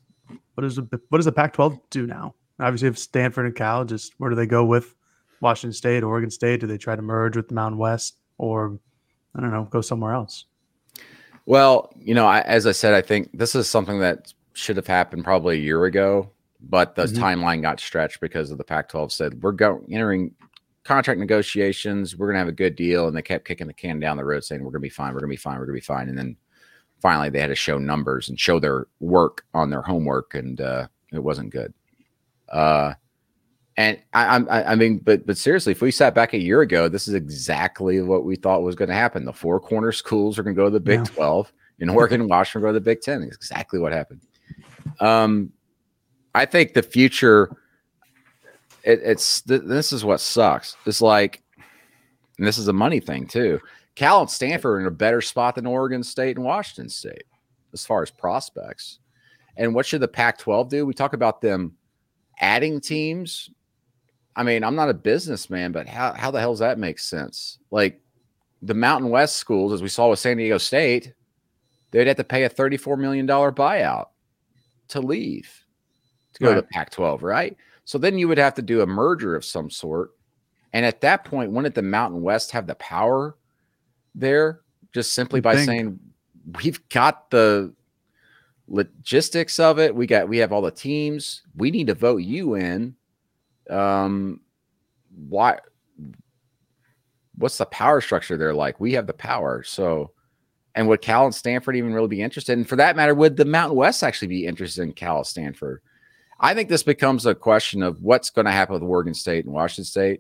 what 0.56 0.62
does 0.62 0.78
the 0.78 0.88
what 1.10 1.18
does 1.18 1.26
the 1.26 1.34
Pac-12 1.34 1.80
do 1.90 2.08
now? 2.08 2.36
Obviously, 2.60 2.88
if 2.88 2.98
Stanford 2.98 3.46
and 3.46 3.56
Cal, 3.56 3.84
just 3.84 4.14
where 4.18 4.30
do 4.30 4.36
they 4.36 4.48
go 4.48 4.64
with 4.64 4.96
Washington 5.42 5.74
State, 5.74 6.04
Oregon 6.04 6.32
State? 6.32 6.62
Do 6.62 6.68
they 6.68 6.78
try 6.78 6.96
to 6.96 7.02
merge 7.02 7.36
with 7.36 7.50
the 7.50 7.56
Mountain 7.56 7.78
West, 7.78 8.18
or 8.38 8.80
I 9.36 9.42
don't 9.42 9.52
know, 9.52 9.68
go 9.70 9.82
somewhere 9.82 10.14
else? 10.14 10.46
Well, 11.46 11.94
you 11.98 12.14
know, 12.14 12.26
I, 12.26 12.42
as 12.42 12.66
I 12.66 12.72
said, 12.72 12.94
I 12.94 13.02
think 13.02 13.30
this 13.34 13.54
is 13.54 13.70
something 13.70 14.00
that 14.00 14.34
should 14.58 14.78
have 14.78 14.88
happened 14.88 15.24
probably 15.24 15.58
a 15.58 15.62
year 15.62 15.86
ago, 15.86 16.32
but 16.62 16.96
the 16.96 17.04
mm-hmm. 17.04 17.24
timeline 17.24 17.62
got 17.62 17.80
stretched 17.80 18.20
because 18.20 18.52
of 18.52 18.58
the 18.58 18.64
Pac-12 18.64 19.12
said 19.12 19.42
we're 19.42 19.52
going 19.52 19.86
entering 19.92 20.34
contract 20.84 21.20
negotiations. 21.20 22.18
We're 22.18 22.28
going 22.28 22.36
to 22.36 22.40
have 22.40 22.48
a 22.48 22.54
good 22.54 22.76
deal, 22.76 23.08
and 23.08 23.16
they 23.16 23.22
kept 23.22 23.46
kicking 23.46 23.68
the 23.68 23.74
can 23.74 24.00
down 24.00 24.18
the 24.18 24.26
road, 24.26 24.44
saying 24.44 24.62
we're 24.62 24.72
going 24.72 24.82
to 24.82 24.86
be 24.86 24.90
fine, 24.90 25.14
we're 25.14 25.20
going 25.20 25.30
to 25.30 25.34
be 25.34 25.38
fine, 25.38 25.60
we're 25.60 25.66
going 25.66 25.76
to 25.76 25.82
be 25.82 25.86
fine, 25.86 26.10
and 26.10 26.18
then 26.18 26.38
finally 27.00 27.30
they 27.30 27.40
had 27.40 27.48
to 27.48 27.56
show 27.56 27.78
numbers 27.78 28.30
and 28.30 28.40
show 28.40 28.60
their 28.60 28.88
work 29.00 29.46
on 29.54 29.70
their 29.70 29.82
homework, 29.82 30.34
and 30.34 30.62
uh, 30.62 30.88
it 31.12 31.20
wasn't 31.20 31.52
good. 31.52 31.74
Uh, 32.50 32.94
and 33.76 34.00
I, 34.14 34.38
I, 34.38 34.72
I 34.72 34.76
mean, 34.76 34.98
but 34.98 35.28
but 35.28 35.38
seriously, 35.38 35.72
if 35.72 35.82
we 35.82 35.92
sat 35.92 36.16
back 36.16 36.34
a 36.34 36.40
year 36.40 36.62
ago, 36.62 36.88
this 36.88 37.08
is 37.08 37.14
exactly 37.14 38.02
what 38.02 38.24
we 38.24 38.36
thought 38.36 38.64
was 38.64 38.76
going 38.76 38.90
to 38.90 38.96
happen. 38.96 39.24
The 39.24 39.34
four 39.34 39.60
corner 39.60 39.92
schools 39.92 40.40
are 40.40 40.44
going 40.44 40.56
to 40.56 40.60
go 40.60 40.66
to 40.66 40.72
the 40.72 40.80
Big 40.80 41.00
yeah. 41.00 41.06
Twelve, 41.06 41.54
and 41.80 41.92
Oregon 41.92 42.22
and 42.22 42.30
Washington 42.30 42.62
go 42.62 42.68
to 42.70 42.74
the 42.74 42.82
Big 42.82 43.02
Ten. 43.02 43.22
It's 43.22 43.36
exactly 43.36 43.80
what 43.80 43.94
happened. 43.94 44.22
Um, 45.00 45.52
I 46.34 46.46
think 46.46 46.74
the 46.74 46.84
future. 46.84 47.56
It, 48.84 49.02
it's 49.04 49.42
th- 49.42 49.64
this 49.66 49.92
is 49.92 50.06
what 50.06 50.22
sucks. 50.22 50.78
It's 50.86 51.02
like, 51.02 51.42
and 52.38 52.48
this 52.48 52.58
is 52.58 52.68
a 52.68 52.74
money 52.74 53.00
thing 53.00 53.28
too. 53.28 53.60
Cal 53.96 54.22
and 54.22 54.30
Stanford 54.30 54.78
are 54.78 54.80
in 54.80 54.86
a 54.86 54.92
better 54.92 55.22
spot 55.22 55.56
than 55.56 55.66
Oregon 55.66 56.04
State 56.04 56.38
and 56.38 56.46
Washington 56.46 56.90
State 56.90 57.24
as 57.74 57.86
far 57.86 58.04
as 58.04 58.12
prospects. 58.12 59.00
And 59.58 59.74
what 59.74 59.88
should 59.88 60.02
the 60.02 60.08
Pac 60.08 60.38
12 60.38 60.70
do? 60.70 60.86
We 60.86 60.94
talk 60.94 61.14
about 61.14 61.42
them 61.42 61.74
adding 62.40 62.80
teams. 62.80 63.50
I 64.36 64.44
mean, 64.44 64.64
I'm 64.64 64.76
not 64.76 64.90
a 64.90 64.94
businessman, 64.94 65.72
but 65.72 65.88
how, 65.88 66.14
how 66.14 66.30
the 66.30 66.40
hell 66.40 66.52
does 66.52 66.60
that 66.60 66.78
make 66.78 67.00
sense? 67.00 67.58
Like 67.72 68.00
the 68.62 68.76
Mountain 68.76 69.10
West 69.10 69.38
schools, 69.38 69.74
as 69.74 69.82
we 69.82 69.90
saw 69.90 70.10
with 70.10 70.20
San 70.20 70.38
Diego 70.38 70.60
State, 70.60 71.14
they'd 71.90 72.06
have 72.06 72.18
to 72.18 72.24
pay 72.24 72.44
a 72.44 72.50
$34 72.50 73.00
million 73.00 73.26
buyout 73.26 74.08
to 74.90 75.02
leave 75.02 75.66
to 76.34 76.44
go 76.44 76.54
right. 76.54 76.56
to 76.56 76.64
Pac 76.64 76.92
12, 76.92 77.24
right? 77.24 77.58
So 77.86 77.98
then 77.98 78.18
you 78.18 78.28
would 78.28 78.38
have 78.38 78.54
to 78.56 78.62
do 78.62 78.82
a 78.82 78.86
merger 78.86 79.36
of 79.36 79.46
some 79.46 79.70
sort. 79.70 80.12
And 80.74 80.86
at 80.86 81.02
that 81.02 81.26
point, 81.26 81.52
wouldn't 81.52 81.76
the 81.76 81.82
Mountain 81.82 82.22
West 82.22 82.52
have 82.52 82.68
the 82.68 82.76
power 82.76 83.38
there 84.14 84.62
just 84.94 85.14
simply 85.14 85.40
by 85.40 85.64
saying 85.64 86.00
we've 86.62 86.88
got 86.90 87.30
the 87.30 87.74
logistics 88.68 89.60
of 89.60 89.80
it. 89.80 89.96
We 89.96 90.08
got 90.08 90.28
we 90.28 90.38
have 90.40 90.52
all 90.52 90.62
the 90.62 90.72
teams. 90.72 91.44
We 91.56 91.72
need 91.72 91.88
to 91.88 91.94
vote 91.94 92.18
you 92.18 92.56
in. 92.56 92.96
Um 93.70 94.42
why 95.28 95.60
what's 97.36 97.58
the 97.58 97.66
power 97.66 98.02
structure 98.02 98.38
there 98.38 98.54
like? 98.54 98.80
We 98.80 98.94
have 98.94 99.08
the 99.08 99.14
power. 99.14 99.64
So 99.64 100.12
and 100.78 100.88
would 100.88 101.02
Cal 101.02 101.26
and 101.26 101.34
Stanford 101.34 101.76
even 101.76 101.92
really 101.92 102.08
be 102.08 102.22
interested? 102.22 102.56
And 102.56 102.70
for 102.70 102.76
that 102.76 102.96
matter, 102.96 103.16
would 103.16 103.36
the 103.36 103.46
Mountain 103.46 103.76
West 103.76 104.04
actually 104.04 104.28
be 104.28 104.46
interested 104.46 104.84
in 104.84 104.94
Cal 104.94 105.24
Stanford? 105.24 105.82
I 106.40 106.54
think 106.54 106.70
this 106.70 106.84
becomes 106.84 107.26
a 107.26 107.34
question 107.34 107.82
of 107.82 108.04
what's 108.04 108.30
going 108.30 108.46
to 108.46 108.52
happen 108.52 108.74
with 108.74 108.84
Oregon 108.84 109.16
State 109.16 109.46
and 109.46 109.54
Washington 109.56 109.86
State. 109.86 110.20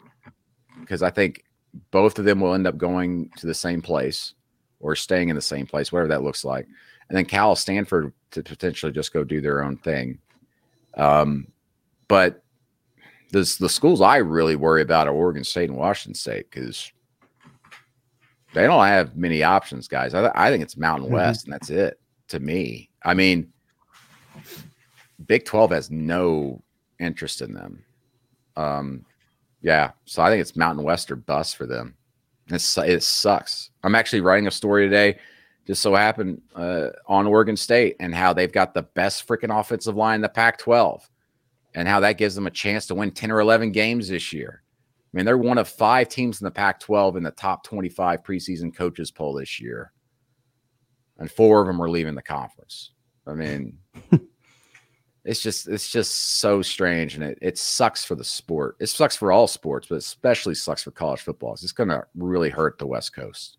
Because 0.80 1.04
I 1.04 1.12
think 1.12 1.44
both 1.92 2.18
of 2.18 2.26
them 2.26 2.42
will 2.42 2.56
end 2.56 2.66
up 2.66 2.76
going 2.76 3.30
to 3.38 3.46
the 3.46 3.54
same 3.54 3.84
place 3.84 4.34
or 4.80 4.96
staying 4.96 5.30
in 5.30 5.36
the 5.36 5.42
same 5.44 5.68
place, 5.68 5.92
whatever 5.92 6.10
that 6.10 6.24
looks 6.24 6.44
like. 6.44 6.66
And 7.10 7.16
then 7.16 7.26
Cal 7.26 7.56
Stanford 7.56 8.12
to 8.32 8.42
potentially 8.42 8.92
just 8.92 9.14
go 9.14 9.24
do 9.24 9.42
their 9.42 9.64
own 9.64 9.78
thing. 9.78 10.18
Um, 10.96 11.50
but 12.08 12.44
this, 13.32 13.58
the 13.58 13.70
schools 13.70 14.02
I 14.02 14.18
really 14.18 14.56
worry 14.56 14.82
about 14.82 15.08
are 15.08 15.14
Oregon 15.14 15.44
State 15.44 15.70
and 15.70 15.78
Washington 15.78 16.16
State 16.16 16.50
because 16.50 16.92
they 18.58 18.66
don't 18.66 18.86
have 18.88 19.16
many 19.16 19.44
options, 19.44 19.88
guys. 19.88 20.16
I, 20.16 20.32
I 20.34 20.50
think 20.50 20.64
it's 20.64 20.78
Mountain 20.78 21.08
mm-hmm. 21.08 21.16
West, 21.16 21.46
and 21.46 21.54
that's 21.54 21.70
it 21.70 22.00
to 22.30 22.40
me. 22.40 22.90
I 23.04 23.14
mean, 23.14 23.54
Big 25.28 25.46
12 25.46 25.72
has 25.72 25.92
no 25.92 26.64
interest 27.00 27.42
in 27.42 27.54
them. 27.54 27.84
Um, 28.56 29.06
yeah, 29.62 29.92
so 30.06 30.24
I 30.24 30.32
think 30.32 30.42
it's 30.42 30.56
Mountain 30.56 30.84
West 30.84 31.12
or 31.12 31.16
bust 31.16 31.56
for 31.56 31.68
them. 31.68 31.96
It's, 32.48 32.78
it 32.80 33.04
sucks. 33.04 33.70
I'm 33.84 33.94
actually 33.94 34.22
writing 34.22 34.48
a 34.48 34.52
story 34.52 34.86
today, 34.86 35.20
just 35.68 35.84
so 35.84 35.94
happened 35.94 36.42
uh, 36.56 36.88
on 37.06 37.28
Oregon 37.28 37.58
State 37.58 37.96
and 38.00 38.16
how 38.16 38.34
they've 38.34 38.52
got 38.52 38.74
the 38.74 38.84
best 38.84 39.28
freaking 39.28 39.58
offensive 39.58 39.96
line 39.96 40.16
in 40.16 40.22
the 40.22 40.30
Pac-12, 40.30 41.02
and 41.76 41.88
how 41.88 42.00
that 42.00 42.18
gives 42.18 42.34
them 42.34 42.48
a 42.48 42.52
chance 42.52 42.88
to 42.88 42.96
win 42.96 43.12
10 43.12 43.30
or 43.30 43.40
11 43.40 43.72
games 43.72 44.08
this 44.08 44.34
year. 44.34 44.64
I 45.14 45.18
mean, 45.18 45.26
they're 45.26 45.38
one 45.38 45.58
of 45.58 45.68
five 45.68 46.10
teams 46.10 46.42
in 46.42 46.46
the 46.46 46.52
Pac-12 46.52 47.18
in 47.18 47.24
the 47.24 47.32
top 47.32 47.64
25 47.64 48.24
preseason 48.24 48.76
coaches 48.76 49.10
poll 49.10 49.34
this 49.34 49.60
year, 49.60 49.92
and 51.18 51.32
four 51.32 51.62
of 51.62 51.68
them 51.68 51.82
are 51.82 51.90
leaving 51.90 52.16
the 52.16 52.22
conference. 52.22 52.92
I 53.26 53.34
mean. 53.34 53.78
it's 55.28 55.42
just 55.42 55.68
it's 55.68 55.90
just 55.90 56.40
so 56.40 56.62
strange 56.62 57.16
and 57.16 57.24
it, 57.24 57.38
it 57.42 57.58
sucks 57.58 58.04
for 58.06 58.16
the 58.16 58.24
sport. 58.24 58.78
It 58.80 58.88
sucks 58.88 59.16
for 59.16 59.32
all 59.32 59.46
sports 59.46 59.88
but 59.90 59.98
especially 59.98 60.56
sucks 60.56 60.84
for 60.84 60.92
college 60.92 61.22
football. 61.22 61.54
It's 61.54 61.72
going 61.74 61.90
to 61.90 62.04
really 62.16 62.50
hurt 62.50 62.80
the 62.80 62.88
west 62.88 63.14
coast. 63.14 63.58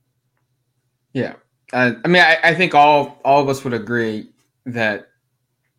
Yeah. 1.13 1.35
Uh, 1.75 1.93
i 2.03 2.09
mean 2.09 2.23
I, 2.23 2.39
I, 2.43 2.55
think 2.55 2.75
all 2.75 3.21
all 3.27 3.43
of 3.43 3.49
us 3.51 3.63
would 3.63 3.75
agree 3.75 4.31
that 4.65 5.09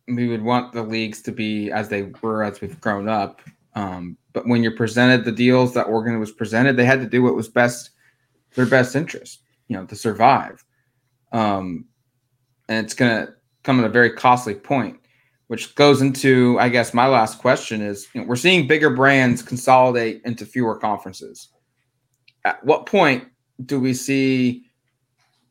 we 0.06 0.28
would 0.28 0.42
want 0.42 0.72
the 0.72 0.84
leagues 0.84 1.20
to 1.22 1.32
be 1.32 1.72
as 1.72 1.88
they 1.88 2.12
were 2.22 2.44
as 2.44 2.60
we've 2.60 2.80
grown 2.80 3.08
up 3.08 3.40
um, 3.74 4.16
but 4.32 4.46
when 4.46 4.62
you're 4.62 4.76
presented 4.76 5.24
the 5.24 5.32
deals 5.32 5.74
that 5.74 5.84
oregon 5.84 6.18
was 6.18 6.32
presented 6.32 6.76
they 6.76 6.84
had 6.84 7.00
to 7.00 7.06
do 7.06 7.22
what 7.22 7.34
was 7.34 7.48
best 7.48 7.90
their 8.54 8.66
best 8.66 8.96
interest 8.96 9.42
you 9.68 9.76
know 9.76 9.84
to 9.86 9.96
survive 9.96 10.64
um, 11.32 11.84
and 12.68 12.84
it's 12.84 12.94
going 12.94 13.26
to 13.26 13.32
come 13.62 13.78
at 13.78 13.86
a 13.86 13.88
very 13.88 14.10
costly 14.10 14.54
point 14.54 15.00
which 15.50 15.74
goes 15.74 16.00
into, 16.00 16.56
I 16.60 16.68
guess, 16.68 16.94
my 16.94 17.08
last 17.08 17.40
question 17.40 17.82
is 17.82 18.06
you 18.14 18.20
know, 18.20 18.26
we're 18.28 18.36
seeing 18.36 18.68
bigger 18.68 18.88
brands 18.88 19.42
consolidate 19.42 20.22
into 20.24 20.46
fewer 20.46 20.78
conferences. 20.78 21.48
At 22.44 22.64
what 22.64 22.86
point 22.86 23.24
do 23.66 23.80
we 23.80 23.92
see 23.92 24.66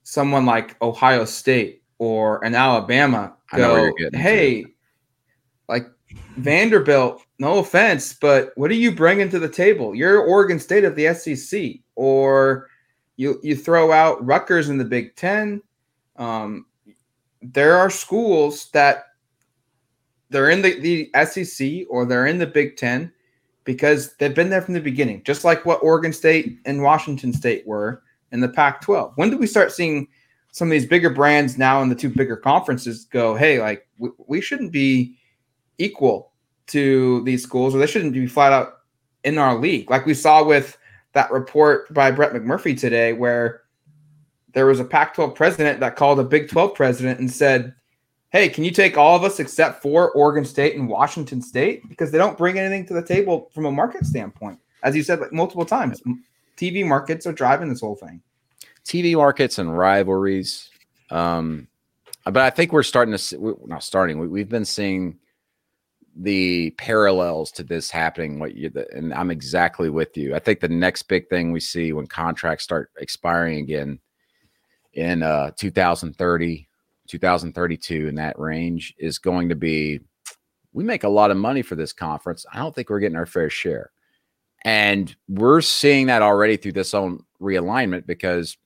someone 0.04 0.46
like 0.46 0.82
Ohio 0.82 1.26
State 1.26 1.84
or 1.98 2.42
an 2.46 2.56
Alabama 2.56 3.36
go, 3.54 3.92
hey, 4.14 4.68
like 5.68 5.86
Vanderbilt, 6.38 7.22
no 7.40 7.60
offense, 7.60 8.14
but 8.14 8.52
what 8.56 8.70
are 8.70 8.76
you 8.76 8.92
bringing 8.92 9.30
to 9.30 9.40
the 9.40 9.50
table? 9.50 9.96
You're 9.96 10.20
Oregon 10.20 10.60
State 10.60 10.84
of 10.84 10.96
the 10.96 11.14
SEC, 11.14 11.76
or 11.96 12.68
you 13.16 13.40
you 13.42 13.56
throw 13.56 13.92
out 13.92 14.24
Rutgers 14.26 14.70
in 14.70 14.78
the 14.78 14.86
Big 14.86 15.16
Ten. 15.16 15.62
Um, 16.18 16.66
there 17.42 17.78
are 17.78 17.90
schools 17.90 18.70
that 18.72 19.06
they're 20.30 20.50
in 20.50 20.62
the, 20.62 20.80
the 20.80 21.26
SEC 21.26 21.88
or 21.90 22.06
they're 22.06 22.28
in 22.28 22.38
the 22.38 22.46
Big 22.46 22.76
Ten 22.76 23.12
because 23.64 24.16
they've 24.18 24.36
been 24.36 24.50
there 24.50 24.62
from 24.62 24.74
the 24.74 24.82
beginning, 24.82 25.24
just 25.24 25.44
like 25.44 25.66
what 25.66 25.82
Oregon 25.84 26.12
State 26.12 26.60
and 26.66 26.82
Washington 26.82 27.32
State 27.32 27.66
were 27.66 28.04
in 28.32 28.42
the 28.42 28.50
Pac 28.50 28.82
12. 28.82 29.14
When 29.16 29.30
do 29.30 29.38
we 29.38 29.48
start 29.48 29.72
seeing 29.72 30.08
some 30.52 30.68
of 30.68 30.72
these 30.72 30.86
bigger 30.86 31.10
brands 31.10 31.58
now 31.58 31.82
in 31.82 31.90
the 31.90 31.96
two 31.96 32.10
bigger 32.10 32.36
conferences 32.36 33.06
go, 33.06 33.36
hey, 33.36 33.62
like 33.62 33.88
we, 33.98 34.10
we 34.28 34.42
shouldn't 34.42 34.72
be 34.72 35.16
equal 35.78 36.34
to 36.70 37.24
these 37.24 37.44
schools 37.44 37.76
or 37.76 37.80
they 37.80 37.88
shouldn't 37.88 38.14
be 38.14 38.28
flat 38.28 38.52
out 38.52 38.80
in 39.24 39.38
our 39.38 39.56
league? 39.56 39.90
Like 39.90 40.06
we 40.06 40.14
saw 40.14 40.44
with 40.44 40.78
that 41.14 41.32
report 41.32 41.94
by 41.94 42.12
Brett 42.12 42.34
McMurphy 42.34 42.80
today, 42.80 43.14
where 43.14 43.64
there 44.54 44.66
was 44.66 44.80
a 44.80 44.86
Pac 44.86 45.14
12 45.14 45.36
president 45.36 45.80
that 45.80 45.96
called 45.96 46.20
a 46.20 46.24
Big 46.24 46.50
12 46.50 46.74
president 46.74 47.20
and 47.20 47.32
said, 47.32 47.76
hey, 48.30 48.50
can 48.50 48.64
you 48.64 48.72
take 48.72 48.98
all 48.98 49.16
of 49.16 49.24
us 49.24 49.40
except 49.40 49.82
for 49.82 50.12
Oregon 50.12 50.46
State 50.46 50.76
and 50.76 50.88
Washington 50.88 51.42
State 51.42 51.88
because 51.90 52.12
they 52.12 52.18
don't 52.18 52.38
bring 52.38 52.60
anything 52.60 52.86
to 52.88 52.94
the 52.94 53.04
table 53.04 53.50
from 53.54 53.66
a 53.66 53.72
market 53.72 54.06
standpoint, 54.06 54.60
as 54.84 54.96
you 54.96 55.04
said 55.04 55.20
like 55.20 55.34
multiple 55.34 55.66
times. 55.66 56.02
TV 56.58 56.86
markets 56.86 57.26
are 57.26 57.34
driving 57.34 57.70
this 57.70 57.82
whole 57.82 57.96
thing. 57.96 58.22
TV 58.84 59.16
markets 59.16 59.58
and 59.60 59.76
rivalries. 59.76 60.70
Um, 61.10 61.68
but 62.26 62.38
I 62.38 62.50
think 62.50 62.72
we're 62.72 62.84
starting 62.84 63.14
to 63.14 63.18
see, 63.18 63.38
we're 63.38 63.56
not 63.66 63.84
starting. 63.84 64.30
We, 64.30 64.42
have 64.42 64.50
been 64.50 64.66
seeing 64.66 65.18
the 66.16 66.72
parallels 66.72 67.52
to 67.52 67.64
this 67.64 67.90
happening. 67.90 68.40
What 68.40 68.56
you 68.56 68.72
and 68.94 69.14
I'm 69.14 69.32
exactly 69.32 69.90
with 69.90 70.18
you. 70.18 70.36
I 70.36 70.40
think 70.40 70.60
the 70.60 70.70
next 70.70 71.04
big 71.04 71.30
thing 71.30 71.52
we 71.52 71.60
see 71.60 71.94
when 71.94 72.08
contracts 72.08 72.64
start 72.64 72.92
expiring 72.98 73.60
again 73.60 74.00
in 74.94 75.24
uh, 75.24 75.52
2030, 75.58 76.68
2032, 77.08 78.08
in 78.08 78.16
that 78.16 78.40
range 78.40 78.94
is 78.98 79.20
going 79.20 79.50
to 79.50 79.56
be. 79.56 80.00
We 80.72 80.84
make 80.84 81.04
a 81.04 81.10
lot 81.10 81.32
of 81.32 81.38
money 81.38 81.64
for 81.64 81.76
this 81.76 81.94
conference. 81.94 82.46
I 82.54 82.60
don't 82.60 82.76
think 82.76 82.90
we're 82.90 83.00
getting 83.00 83.18
our 83.18 83.26
fair 83.26 83.50
share. 83.50 83.92
And 84.64 85.16
we're 85.28 85.62
seeing 85.62 86.08
that 86.08 86.22
already 86.22 86.58
through 86.58 86.74
this 86.74 86.94
own 86.94 87.24
realignment 87.42 88.06
because 88.06 88.58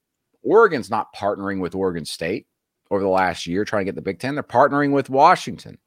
Oregon's 0.42 0.90
not 0.90 1.14
partnering 1.14 1.60
with 1.60 1.74
Oregon 1.74 2.04
State 2.04 2.46
over 2.90 3.02
the 3.02 3.08
last 3.08 3.46
year 3.46 3.64
trying 3.64 3.80
to 3.80 3.84
get 3.86 3.94
the 3.94 4.02
Big 4.02 4.18
Ten. 4.18 4.34
They're 4.34 4.42
partnering 4.42 4.92
with 4.92 5.08
Washington. 5.08 5.78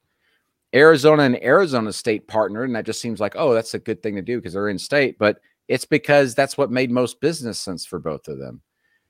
Arizona 0.75 1.23
and 1.23 1.41
Arizona 1.43 1.93
State 1.93 2.27
partnered, 2.27 2.69
and 2.69 2.75
that 2.75 2.85
just 2.85 3.01
seems 3.01 3.19
like, 3.19 3.35
oh, 3.35 3.53
that's 3.53 3.73
a 3.73 3.79
good 3.79 4.03
thing 4.03 4.15
to 4.15 4.21
do 4.21 4.37
because 4.37 4.53
they're 4.53 4.69
in 4.69 4.77
state. 4.77 5.17
But 5.17 5.39
it's 5.67 5.85
because 5.85 6.35
that's 6.35 6.57
what 6.57 6.71
made 6.71 6.91
most 6.91 7.21
business 7.21 7.59
sense 7.59 7.85
for 7.85 7.99
both 7.99 8.27
of 8.27 8.37
them. 8.37 8.61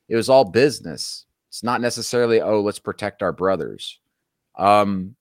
It 0.07 0.15
was 0.15 0.29
all 0.29 0.45
business. 0.45 1.25
It's 1.49 1.63
not 1.63 1.81
necessarily, 1.81 2.41
oh, 2.41 2.61
let's 2.61 2.79
protect 2.79 3.23
our 3.23 3.31
brothers. 3.31 3.99
Um, 4.57 5.15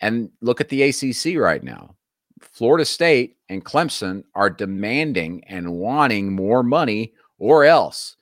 and 0.00 0.30
look 0.40 0.60
at 0.60 0.68
the 0.68 0.82
ACC 0.82 1.38
right 1.38 1.62
now. 1.62 1.96
Florida 2.40 2.84
State 2.84 3.36
and 3.48 3.64
Clemson 3.64 4.24
are 4.34 4.50
demanding 4.50 5.42
and 5.44 5.72
wanting 5.72 6.32
more 6.32 6.62
money 6.62 7.14
or 7.38 7.64
else 7.64 8.15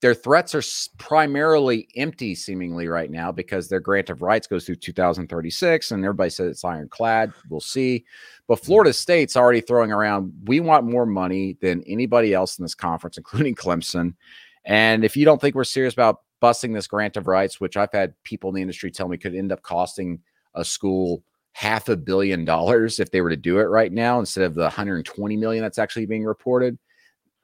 their 0.00 0.14
threats 0.14 0.54
are 0.54 0.62
primarily 0.98 1.88
empty 1.96 2.34
seemingly 2.34 2.86
right 2.86 3.10
now 3.10 3.32
because 3.32 3.68
their 3.68 3.80
grant 3.80 4.10
of 4.10 4.22
rights 4.22 4.46
goes 4.46 4.64
through 4.64 4.76
2036 4.76 5.90
and 5.90 6.04
everybody 6.04 6.30
says 6.30 6.50
it's 6.50 6.64
ironclad 6.64 7.32
we'll 7.50 7.60
see. 7.60 8.04
But 8.46 8.58
mm-hmm. 8.58 8.66
florida 8.66 8.92
state's 8.92 9.36
already 9.36 9.60
throwing 9.60 9.92
around 9.92 10.32
we 10.44 10.60
want 10.60 10.84
more 10.84 11.06
money 11.06 11.56
than 11.60 11.82
anybody 11.86 12.32
else 12.34 12.58
in 12.58 12.64
this 12.64 12.74
conference 12.74 13.16
including 13.18 13.54
clemson. 13.54 14.14
And 14.64 15.04
if 15.04 15.16
you 15.16 15.24
don't 15.24 15.40
think 15.40 15.54
we're 15.54 15.64
serious 15.64 15.94
about 15.94 16.20
busting 16.40 16.72
this 16.72 16.86
grant 16.86 17.16
of 17.16 17.26
rights 17.26 17.60
which 17.60 17.76
i've 17.76 17.92
had 17.92 18.14
people 18.22 18.50
in 18.50 18.54
the 18.54 18.62
industry 18.62 18.90
tell 18.90 19.08
me 19.08 19.16
could 19.16 19.34
end 19.34 19.50
up 19.50 19.62
costing 19.62 20.20
a 20.54 20.64
school 20.64 21.24
half 21.52 21.88
a 21.88 21.96
billion 21.96 22.44
dollars 22.44 23.00
if 23.00 23.10
they 23.10 23.20
were 23.20 23.30
to 23.30 23.36
do 23.36 23.58
it 23.58 23.64
right 23.64 23.92
now 23.92 24.20
instead 24.20 24.44
of 24.44 24.54
the 24.54 24.62
120 24.62 25.36
million 25.36 25.62
that's 25.62 25.78
actually 25.78 26.06
being 26.06 26.24
reported 26.24 26.78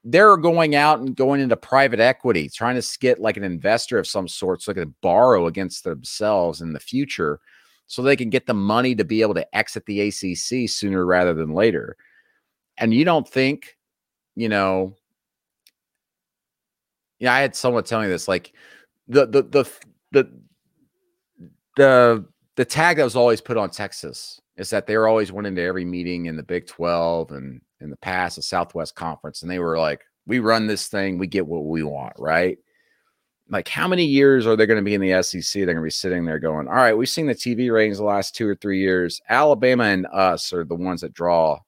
they're 0.05 0.37
going 0.37 0.75
out 0.75 1.01
and 1.01 1.17
going 1.17 1.41
into 1.41 1.57
private 1.57 1.99
equity, 1.99 2.49
trying 2.49 2.81
to 2.81 2.99
get 3.01 3.21
like 3.21 3.37
an 3.39 3.45
investor 3.45 3.99
of 3.99 4.07
some 4.07 4.29
sort 4.29 4.63
so 4.63 4.73
they 4.73 4.83
can 4.83 4.95
borrow 5.01 5.47
against 5.47 5.85
themselves 5.85 6.61
in 6.61 6.73
the 6.73 6.81
future 6.81 7.41
so 7.87 8.03
they 8.03 8.17
can 8.17 8.31
get 8.31 8.47
the 8.47 8.55
money 8.55 8.95
to 8.95 9.05
be 9.05 9.23
able 9.23 9.35
to 9.35 9.57
exit 9.57 9.85
the 9.87 10.01
ACC 10.01 10.69
sooner 10.69 11.05
rather 11.05 11.35
than 11.35 11.55
later. 11.55 11.97
And 12.77 12.93
you 12.93 13.05
don't 13.05 13.29
think, 13.29 13.77
you 14.37 14.49
know, 14.49 14.97
yeah, 17.19 17.33
I 17.33 17.41
had 17.41 17.55
someone 17.55 17.85
tell 17.85 18.01
me 18.01 18.09
this 18.09 18.29
like 18.29 18.53
the 19.09 19.27
the 19.27 19.43
the 19.43 19.71
the 20.13 20.31
the 21.77 22.25
the 22.57 22.65
tag 22.65 22.97
that 22.97 23.05
was 23.05 23.17
always 23.17 23.41
put 23.41 23.57
on 23.57 23.71
Texas 23.71 24.41
is 24.57 24.71
that 24.71 24.87
they're 24.87 25.09
always 25.09 25.33
wanting 25.33 25.53
into 25.53 25.63
every 25.63 25.85
meeting 25.85 26.27
in 26.27 26.37
the 26.37 26.43
Big 26.43 26.67
12 26.67 27.33
and 27.33 27.61
in 27.85 27.91
the 27.91 27.97
past, 27.97 28.37
the 28.37 28.43
Southwest 28.43 28.95
Conference, 28.95 29.43
and 29.43 29.51
they 29.51 29.59
were 29.59 29.79
like, 29.79 30.03
we 30.27 30.39
run 30.39 30.67
this 30.67 30.89
thing, 30.89 31.19
we 31.19 31.27
get 31.27 31.47
what 31.47 31.67
we 31.67 31.83
want, 31.83 32.15
right? 32.19 32.59
Like, 33.51 33.69
how 33.69 33.87
many 33.87 34.05
years 34.05 34.47
are 34.47 34.57
they 34.57 34.67
going 34.67 34.79
to 34.79 34.83
be 34.83 34.95
in 34.95 35.01
the 35.01 35.23
SEC? 35.23 35.53
They're 35.53 35.67
going 35.67 35.77
to 35.77 35.83
be 35.83 35.91
sitting 35.91 36.25
there 36.25 36.39
going, 36.39 36.67
all 36.67 36.75
right, 36.75 36.97
we've 36.97 37.09
seen 37.09 37.27
the 37.27 37.35
TV 37.35 37.71
ratings 37.71 37.99
the 37.99 38.05
last 38.05 38.35
two 38.35 38.49
or 38.49 38.55
three 38.55 38.81
years. 38.81 39.21
Alabama 39.29 39.85
and 39.85 40.07
us 40.07 40.53
are 40.53 40.65
the 40.65 40.75
ones 40.75 41.03
that 41.03 41.13
draw, 41.13 41.61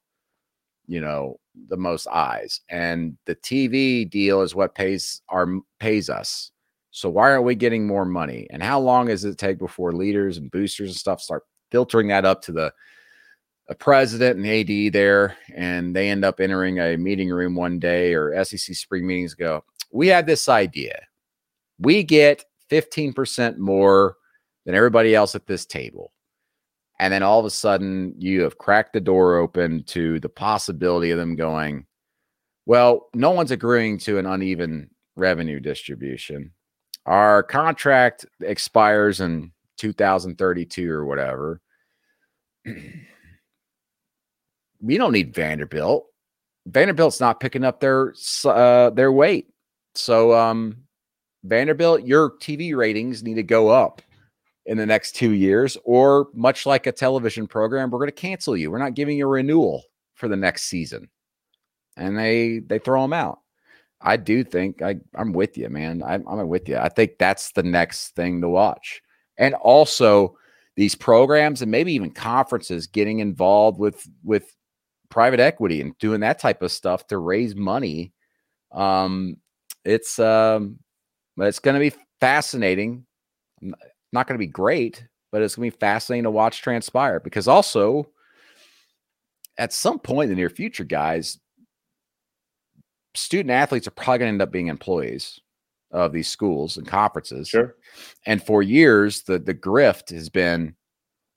you 0.86 1.02
know, 1.02 1.38
the 1.68 1.76
most 1.76 2.06
eyes. 2.06 2.62
And 2.70 3.18
the 3.26 3.36
TV 3.36 4.08
deal 4.08 4.40
is 4.40 4.54
what 4.54 4.74
pays 4.74 5.20
our 5.28 5.46
pays 5.78 6.08
us. 6.08 6.50
So 6.92 7.10
why 7.10 7.30
aren't 7.30 7.44
we 7.44 7.54
getting 7.54 7.86
more 7.86 8.06
money? 8.06 8.46
And 8.48 8.62
how 8.62 8.80
long 8.80 9.08
does 9.08 9.26
it 9.26 9.36
take 9.36 9.58
before 9.58 9.92
leaders 9.92 10.38
and 10.38 10.50
boosters 10.50 10.88
and 10.88 10.96
stuff 10.96 11.20
start 11.20 11.42
filtering 11.70 12.08
that 12.08 12.24
up 12.24 12.40
to 12.42 12.52
the 12.52 12.72
a 13.68 13.74
president 13.74 14.38
and 14.38 14.46
AD 14.46 14.92
there, 14.92 15.36
and 15.54 15.94
they 15.94 16.10
end 16.10 16.24
up 16.24 16.40
entering 16.40 16.78
a 16.78 16.96
meeting 16.96 17.30
room 17.30 17.54
one 17.54 17.78
day 17.78 18.14
or 18.14 18.44
SEC 18.44 18.76
spring 18.76 19.06
meetings 19.06 19.34
go, 19.34 19.64
we 19.92 20.08
had 20.08 20.26
this 20.26 20.48
idea. 20.48 21.00
We 21.78 22.02
get 22.04 22.44
15% 22.70 23.58
more 23.58 24.16
than 24.64 24.74
everybody 24.74 25.14
else 25.14 25.34
at 25.34 25.46
this 25.46 25.66
table. 25.66 26.12
And 26.98 27.12
then 27.12 27.22
all 27.22 27.38
of 27.38 27.44
a 27.44 27.50
sudden, 27.50 28.14
you 28.18 28.42
have 28.42 28.58
cracked 28.58 28.94
the 28.94 29.00
door 29.00 29.36
open 29.36 29.84
to 29.84 30.18
the 30.20 30.28
possibility 30.28 31.10
of 31.10 31.18
them 31.18 31.36
going, 31.36 31.86
well, 32.64 33.08
no 33.14 33.30
one's 33.30 33.50
agreeing 33.50 33.98
to 33.98 34.18
an 34.18 34.26
uneven 34.26 34.90
revenue 35.14 35.60
distribution. 35.60 36.52
Our 37.04 37.42
contract 37.42 38.26
expires 38.40 39.20
in 39.20 39.52
2032 39.76 40.90
or 40.90 41.04
whatever. 41.04 41.60
we 44.80 44.98
don't 44.98 45.12
need 45.12 45.34
Vanderbilt. 45.34 46.06
Vanderbilt's 46.66 47.20
not 47.20 47.40
picking 47.40 47.64
up 47.64 47.80
their 47.80 48.14
uh, 48.44 48.90
their 48.90 49.12
weight. 49.12 49.48
So 49.94 50.34
um, 50.34 50.76
Vanderbilt, 51.44 52.04
your 52.04 52.30
TV 52.38 52.76
ratings 52.76 53.22
need 53.22 53.34
to 53.34 53.42
go 53.42 53.68
up 53.68 54.02
in 54.66 54.76
the 54.76 54.86
next 54.86 55.12
two 55.12 55.30
years, 55.30 55.76
or 55.84 56.28
much 56.34 56.66
like 56.66 56.86
a 56.86 56.92
television 56.92 57.46
program, 57.46 57.90
we're 57.90 58.00
going 58.00 58.08
to 58.08 58.12
cancel 58.12 58.56
you. 58.56 58.70
We're 58.70 58.78
not 58.78 58.94
giving 58.94 59.16
you 59.16 59.26
a 59.26 59.30
renewal 59.30 59.84
for 60.14 60.28
the 60.28 60.36
next 60.36 60.64
season, 60.64 61.08
and 61.96 62.18
they 62.18 62.60
they 62.66 62.78
throw 62.78 63.02
them 63.02 63.12
out. 63.12 63.38
I 64.00 64.16
do 64.16 64.42
think 64.44 64.82
I 64.82 64.96
I'm 65.14 65.32
with 65.32 65.56
you, 65.56 65.68
man. 65.68 66.02
I'm, 66.02 66.26
I'm 66.28 66.48
with 66.48 66.68
you. 66.68 66.76
I 66.76 66.88
think 66.88 67.12
that's 67.18 67.52
the 67.52 67.62
next 67.62 68.16
thing 68.16 68.40
to 68.40 68.48
watch, 68.48 69.00
and 69.38 69.54
also 69.54 70.36
these 70.74 70.94
programs 70.94 71.62
and 71.62 71.70
maybe 71.70 71.92
even 71.92 72.10
conferences 72.10 72.86
getting 72.86 73.20
involved 73.20 73.78
with 73.78 74.06
with 74.24 74.55
private 75.16 75.40
equity 75.40 75.80
and 75.80 75.96
doing 75.96 76.20
that 76.20 76.38
type 76.38 76.60
of 76.60 76.70
stuff 76.70 77.06
to 77.06 77.16
raise 77.16 77.56
money. 77.56 78.12
Um, 78.70 79.38
it's 79.82 80.18
um, 80.18 80.78
it's 81.38 81.58
going 81.58 81.72
to 81.72 81.80
be 81.80 81.96
fascinating. 82.20 83.06
Not 84.12 84.26
going 84.26 84.34
to 84.34 84.46
be 84.46 84.46
great, 84.46 85.06
but 85.32 85.40
it's 85.40 85.56
going 85.56 85.70
to 85.70 85.74
be 85.74 85.80
fascinating 85.80 86.24
to 86.24 86.30
watch 86.30 86.60
transpire 86.60 87.18
because 87.18 87.48
also 87.48 88.10
at 89.56 89.72
some 89.72 89.98
point 89.98 90.24
in 90.24 90.36
the 90.36 90.36
near 90.36 90.50
future, 90.50 90.84
guys, 90.84 91.38
student 93.14 93.50
athletes 93.50 93.88
are 93.88 93.92
probably 93.92 94.18
going 94.18 94.28
to 94.28 94.34
end 94.34 94.42
up 94.42 94.52
being 94.52 94.66
employees 94.66 95.40
of 95.92 96.12
these 96.12 96.28
schools 96.28 96.76
and 96.76 96.86
conferences. 96.86 97.48
Sure. 97.48 97.74
And 98.26 98.42
for 98.42 98.62
years, 98.62 99.22
the 99.22 99.38
the 99.38 99.54
grift 99.54 100.10
has 100.10 100.28
been, 100.28 100.76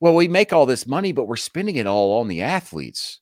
well, 0.00 0.14
we 0.14 0.28
make 0.28 0.52
all 0.52 0.66
this 0.66 0.86
money, 0.86 1.12
but 1.12 1.28
we're 1.28 1.36
spending 1.36 1.76
it 1.76 1.86
all 1.86 2.20
on 2.20 2.28
the 2.28 2.42
athletes. 2.42 3.20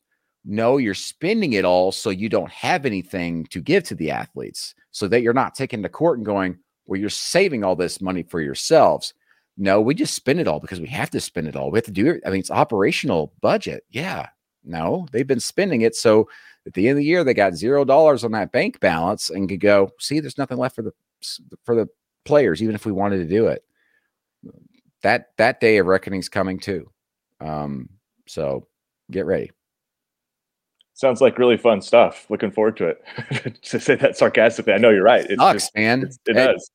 No, 0.50 0.78
you're 0.78 0.94
spending 0.94 1.52
it 1.52 1.66
all 1.66 1.92
so 1.92 2.08
you 2.08 2.30
don't 2.30 2.50
have 2.50 2.86
anything 2.86 3.44
to 3.50 3.60
give 3.60 3.84
to 3.84 3.94
the 3.94 4.10
athletes, 4.10 4.74
so 4.92 5.06
that 5.06 5.20
you're 5.20 5.34
not 5.34 5.54
taking 5.54 5.82
to 5.82 5.90
court 5.90 6.18
and 6.18 6.24
going, 6.24 6.58
well, 6.86 6.98
you're 6.98 7.10
saving 7.10 7.64
all 7.64 7.76
this 7.76 8.00
money 8.00 8.22
for 8.22 8.40
yourselves. 8.40 9.12
No, 9.58 9.78
we 9.78 9.94
just 9.94 10.14
spend 10.14 10.40
it 10.40 10.48
all 10.48 10.58
because 10.58 10.80
we 10.80 10.86
have 10.88 11.10
to 11.10 11.20
spend 11.20 11.48
it 11.48 11.54
all. 11.54 11.70
We 11.70 11.76
have 11.76 11.84
to 11.84 11.90
do 11.90 12.08
it. 12.08 12.22
I 12.24 12.30
mean, 12.30 12.40
it's 12.40 12.50
operational 12.50 13.34
budget. 13.42 13.84
Yeah. 13.90 14.28
No, 14.64 15.06
they've 15.12 15.26
been 15.26 15.38
spending 15.38 15.82
it. 15.82 15.94
So 15.94 16.30
at 16.66 16.72
the 16.72 16.88
end 16.88 16.96
of 16.96 17.00
the 17.02 17.04
year, 17.04 17.24
they 17.24 17.34
got 17.34 17.54
zero 17.54 17.84
dollars 17.84 18.24
on 18.24 18.32
that 18.32 18.50
bank 18.50 18.80
balance 18.80 19.28
and 19.28 19.50
could 19.50 19.60
go, 19.60 19.90
see, 19.98 20.18
there's 20.18 20.38
nothing 20.38 20.56
left 20.56 20.74
for 20.74 20.82
the 20.82 20.92
for 21.62 21.74
the 21.74 21.88
players, 22.24 22.62
even 22.62 22.74
if 22.74 22.86
we 22.86 22.92
wanted 22.92 23.18
to 23.18 23.26
do 23.26 23.48
it. 23.48 23.64
That 25.02 25.36
that 25.36 25.60
day 25.60 25.76
of 25.76 25.86
reckoning 25.86 26.20
is 26.20 26.30
coming 26.30 26.58
too. 26.58 26.90
Um, 27.38 27.90
so 28.26 28.66
get 29.10 29.26
ready. 29.26 29.50
Sounds 30.98 31.20
like 31.20 31.38
really 31.38 31.56
fun 31.56 31.80
stuff. 31.80 32.26
Looking 32.28 32.50
forward 32.50 32.76
to 32.78 32.88
it. 32.88 33.62
to 33.62 33.78
say 33.78 33.94
that 33.94 34.16
sarcastically, 34.16 34.72
I 34.72 34.78
know 34.78 34.90
you're 34.90 35.04
right. 35.04 35.24
It 35.30 35.38
sucks, 35.38 35.62
just, 35.62 35.76
man. 35.76 36.02
It, 36.02 36.16
it 36.26 36.32
does. 36.32 36.72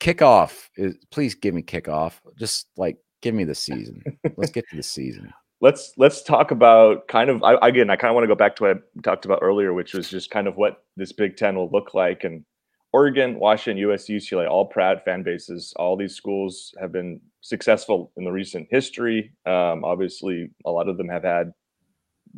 Kickoff 0.00 0.70
is 0.76 0.96
please 1.10 1.34
give 1.34 1.52
me 1.52 1.60
kickoff. 1.60 2.14
Just 2.38 2.68
like 2.78 2.96
give 3.20 3.34
me 3.34 3.44
the 3.44 3.54
season. 3.54 4.02
Let's 4.38 4.52
get 4.52 4.66
to 4.70 4.76
the 4.76 4.82
season. 4.82 5.34
Let's 5.60 5.92
let's 5.96 6.22
talk 6.22 6.52
about 6.52 7.08
kind 7.08 7.28
of 7.28 7.42
I, 7.42 7.54
again. 7.66 7.90
I 7.90 7.96
kind 7.96 8.10
of 8.10 8.14
want 8.14 8.22
to 8.22 8.28
go 8.28 8.36
back 8.36 8.54
to 8.56 8.62
what 8.62 8.76
I 8.76 9.00
talked 9.02 9.24
about 9.24 9.40
earlier, 9.42 9.74
which 9.74 9.92
was 9.92 10.08
just 10.08 10.30
kind 10.30 10.46
of 10.46 10.56
what 10.56 10.84
this 10.96 11.10
Big 11.10 11.36
Ten 11.36 11.56
will 11.56 11.68
look 11.70 11.94
like. 11.94 12.22
And 12.22 12.44
Oregon, 12.92 13.40
Washington, 13.40 13.84
USC, 13.84 14.18
UCLA, 14.18 14.48
all 14.48 14.66
proud 14.66 15.02
fan 15.04 15.24
bases. 15.24 15.74
All 15.74 15.96
these 15.96 16.14
schools 16.14 16.72
have 16.80 16.92
been 16.92 17.20
successful 17.40 18.12
in 18.16 18.22
the 18.22 18.30
recent 18.30 18.68
history. 18.70 19.32
Um, 19.46 19.82
obviously, 19.82 20.48
a 20.64 20.70
lot 20.70 20.88
of 20.88 20.96
them 20.96 21.08
have 21.08 21.24
had 21.24 21.52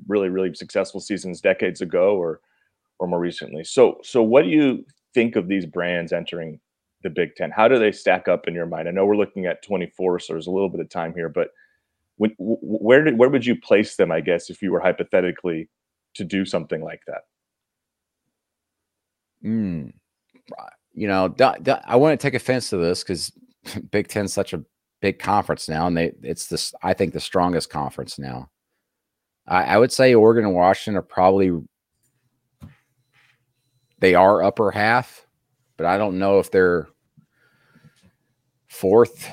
really, 0.07 0.29
really 0.29 0.55
successful 0.55 1.01
seasons 1.01 1.41
decades 1.41 1.81
ago 1.81 2.17
or 2.17 2.41
or 2.99 3.09
more 3.09 3.19
recently. 3.19 3.65
So, 3.65 3.99
so 4.03 4.23
what 4.23 4.43
do 4.43 4.51
you 4.51 4.85
think 5.15 5.35
of 5.35 5.49
these 5.49 5.65
brands 5.65 6.13
entering 6.13 6.61
the 7.03 7.09
Big 7.09 7.35
Ten? 7.35 7.51
How 7.51 7.67
do 7.67 7.79
they 7.79 7.93
stack 7.93 8.29
up 8.29 8.47
in 8.47 8.55
your 8.55 8.67
mind? 8.67 8.89
I 8.89 8.91
know 8.91 9.07
we're 9.07 9.17
looking 9.17 9.47
at 9.47 9.65
24, 9.65 10.21
so 10.21 10.35
there's 10.35 10.47
a 10.47 10.51
little 10.51 10.69
bit 10.69 10.81
of 10.81 10.91
time 10.91 11.15
here, 11.15 11.31
but 11.31 11.49
when, 12.17 12.35
where 12.39 13.03
did 13.03 13.17
where 13.19 13.31
would 13.31 13.47
you 13.47 13.59
place 13.59 13.97
them? 13.97 14.13
I 14.13 14.21
guess 14.21 14.51
if 14.51 14.61
you 14.61 14.71
were 14.71 14.81
hypothetically 14.81 15.71
to 16.15 16.25
do 16.25 16.45
something 16.45 16.83
like 16.83 17.01
that. 17.07 17.23
Mm, 19.43 19.93
you 20.93 21.09
know, 21.09 21.35
I 21.87 21.97
want 21.97 22.21
to 22.21 22.23
take 22.23 22.35
offense 22.35 22.69
to 22.71 22.77
this 22.77 23.03
because 23.03 23.33
Big 23.91 24.09
Ten's 24.09 24.35
such 24.35 24.53
a 24.53 24.63
big 25.01 25.19
conference 25.19 25.69
now, 25.69 25.87
and 25.87 25.97
they 25.97 26.13
it's 26.23 26.47
this 26.47 26.75
I 26.83 26.93
think 26.93 27.15
the 27.15 27.21
strongest 27.21 27.71
conference 27.71 28.19
now. 28.19 28.51
I, 29.51 29.65
I 29.65 29.79
would 29.79 29.93
say 29.93 30.15
Oregon 30.15 30.47
and 30.47 30.55
Washington 30.55 30.97
are 30.97 31.03
probably 31.03 31.51
they 33.99 34.15
are 34.15 34.43
upper 34.43 34.71
half, 34.71 35.27
but 35.77 35.85
I 35.85 35.99
don't 35.99 36.19
know 36.19 36.39
if 36.39 36.51
they're 36.51 36.89
fourth 38.69 39.31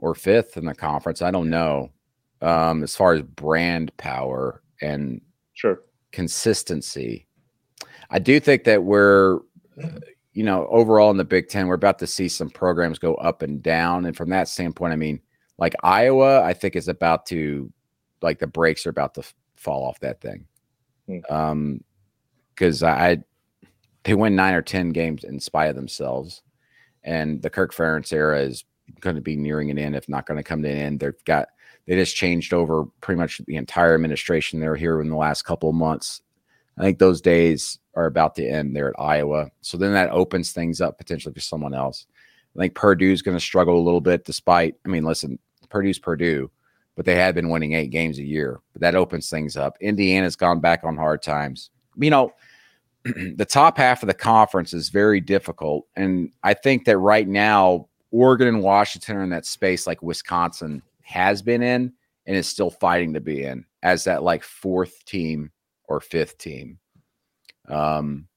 or 0.00 0.16
fifth 0.16 0.56
in 0.56 0.64
the 0.64 0.74
conference. 0.74 1.22
I 1.22 1.30
don't 1.30 1.50
know. 1.50 1.92
Um, 2.42 2.82
as 2.82 2.96
far 2.96 3.12
as 3.12 3.22
brand 3.22 3.96
power 3.98 4.62
and 4.80 5.20
sure 5.52 5.82
consistency, 6.10 7.28
I 8.10 8.18
do 8.18 8.40
think 8.40 8.64
that 8.64 8.82
we're 8.82 9.40
you 10.32 10.44
know, 10.44 10.66
overall 10.70 11.10
in 11.10 11.16
the 11.16 11.24
Big 11.24 11.48
Ten, 11.48 11.66
we're 11.66 11.74
about 11.74 11.98
to 11.98 12.06
see 12.06 12.28
some 12.28 12.50
programs 12.50 12.98
go 12.98 13.14
up 13.16 13.42
and 13.42 13.62
down. 13.62 14.06
And 14.06 14.16
from 14.16 14.30
that 14.30 14.48
standpoint, 14.48 14.92
I 14.92 14.96
mean, 14.96 15.20
like 15.58 15.74
Iowa, 15.82 16.42
I 16.42 16.52
think 16.52 16.76
is 16.76 16.88
about 16.88 17.26
to, 17.26 17.70
like 18.22 18.38
the 18.38 18.46
brakes 18.46 18.86
are 18.86 18.90
about 18.90 19.14
to 19.14 19.22
fall 19.60 19.84
off 19.84 20.00
that 20.00 20.20
thing. 20.20 20.46
Hmm. 21.06 21.18
Um, 21.28 21.84
because 22.54 22.82
I, 22.82 23.22
they 24.04 24.14
win 24.14 24.36
nine 24.36 24.52
or 24.52 24.60
10 24.60 24.90
games 24.90 25.24
in 25.24 25.40
spite 25.40 25.70
of 25.70 25.76
themselves. 25.76 26.42
And 27.02 27.40
the 27.40 27.48
Kirk 27.48 27.74
Ferentz 27.74 28.12
era 28.12 28.42
is 28.42 28.64
going 29.00 29.16
to 29.16 29.22
be 29.22 29.36
nearing 29.36 29.70
an 29.70 29.78
end, 29.78 29.96
if 29.96 30.10
not 30.10 30.26
going 30.26 30.36
to 30.36 30.44
come 30.44 30.62
to 30.62 30.68
an 30.68 30.76
end. 30.76 31.00
They've 31.00 31.24
got, 31.24 31.48
they 31.86 31.94
just 31.94 32.16
changed 32.16 32.52
over 32.52 32.84
pretty 33.00 33.18
much 33.18 33.40
the 33.46 33.56
entire 33.56 33.94
administration. 33.94 34.60
They're 34.60 34.76
here 34.76 35.00
in 35.00 35.08
the 35.08 35.16
last 35.16 35.42
couple 35.42 35.70
of 35.70 35.74
months. 35.74 36.20
I 36.76 36.82
think 36.82 36.98
those 36.98 37.22
days 37.22 37.78
are 37.94 38.06
about 38.06 38.34
to 38.34 38.46
end 38.46 38.76
there 38.76 38.88
at 38.88 39.00
Iowa. 39.00 39.50
So 39.62 39.78
then 39.78 39.94
that 39.94 40.10
opens 40.10 40.52
things 40.52 40.82
up 40.82 40.98
potentially 40.98 41.34
for 41.34 41.40
someone 41.40 41.74
else. 41.74 42.06
I 42.56 42.60
think 42.60 42.74
Purdue's 42.74 43.22
going 43.22 43.36
to 43.36 43.42
struggle 43.42 43.78
a 43.78 43.82
little 43.84 44.00
bit, 44.00 44.24
despite, 44.24 44.74
I 44.84 44.88
mean, 44.88 45.04
listen, 45.04 45.38
Purdue's 45.70 45.98
Purdue, 45.98 46.50
but 47.00 47.06
they 47.06 47.16
have 47.16 47.34
been 47.34 47.48
winning 47.48 47.72
eight 47.72 47.88
games 47.88 48.18
a 48.18 48.22
year. 48.22 48.60
But 48.74 48.82
that 48.82 48.94
opens 48.94 49.30
things 49.30 49.56
up. 49.56 49.78
Indiana's 49.80 50.36
gone 50.36 50.60
back 50.60 50.84
on 50.84 50.98
hard 50.98 51.22
times. 51.22 51.70
You 51.96 52.10
know, 52.10 52.34
the 53.04 53.46
top 53.48 53.78
half 53.78 54.02
of 54.02 54.06
the 54.06 54.12
conference 54.12 54.74
is 54.74 54.90
very 54.90 55.18
difficult. 55.18 55.86
And 55.96 56.30
I 56.42 56.52
think 56.52 56.84
that 56.84 56.98
right 56.98 57.26
now, 57.26 57.88
Oregon 58.10 58.48
and 58.48 58.62
Washington 58.62 59.16
are 59.16 59.22
in 59.22 59.30
that 59.30 59.46
space 59.46 59.86
like 59.86 60.02
Wisconsin 60.02 60.82
has 61.00 61.40
been 61.40 61.62
in 61.62 61.90
and 62.26 62.36
is 62.36 62.46
still 62.46 62.68
fighting 62.68 63.14
to 63.14 63.20
be 63.20 63.44
in 63.44 63.64
as 63.82 64.04
that 64.04 64.22
like 64.22 64.42
fourth 64.42 65.02
team 65.06 65.50
or 65.88 66.02
fifth 66.02 66.36
team. 66.36 66.78
Um, 67.66 68.28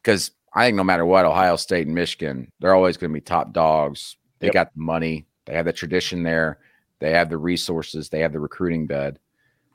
because 0.00 0.30
I 0.54 0.66
think 0.66 0.76
no 0.76 0.84
matter 0.84 1.04
what, 1.04 1.24
Ohio 1.24 1.56
State 1.56 1.88
and 1.88 1.96
Michigan, 1.96 2.52
they're 2.60 2.76
always 2.76 2.96
going 2.96 3.10
to 3.10 3.14
be 3.14 3.20
top 3.20 3.52
dogs. 3.52 4.16
They 4.38 4.46
yep. 4.46 4.54
got 4.54 4.72
the 4.72 4.82
money, 4.82 5.26
they 5.46 5.54
have 5.54 5.66
the 5.66 5.72
tradition 5.72 6.22
there, 6.22 6.60
they 7.00 7.10
have 7.12 7.28
the 7.28 7.38
resources, 7.38 8.08
they 8.08 8.20
have 8.20 8.32
the 8.32 8.40
recruiting 8.40 8.86
bed. 8.86 9.18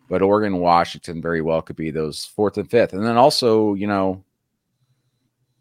But 0.10 0.22
Oregon 0.22 0.58
Washington 0.58 1.22
very 1.22 1.42
well 1.42 1.62
could 1.62 1.76
be 1.76 1.92
those 1.92 2.26
fourth 2.26 2.58
and 2.58 2.70
fifth. 2.70 2.94
And 2.94 3.06
then 3.06 3.18
also, 3.18 3.76
you 3.76 3.86
know, 3.86 4.24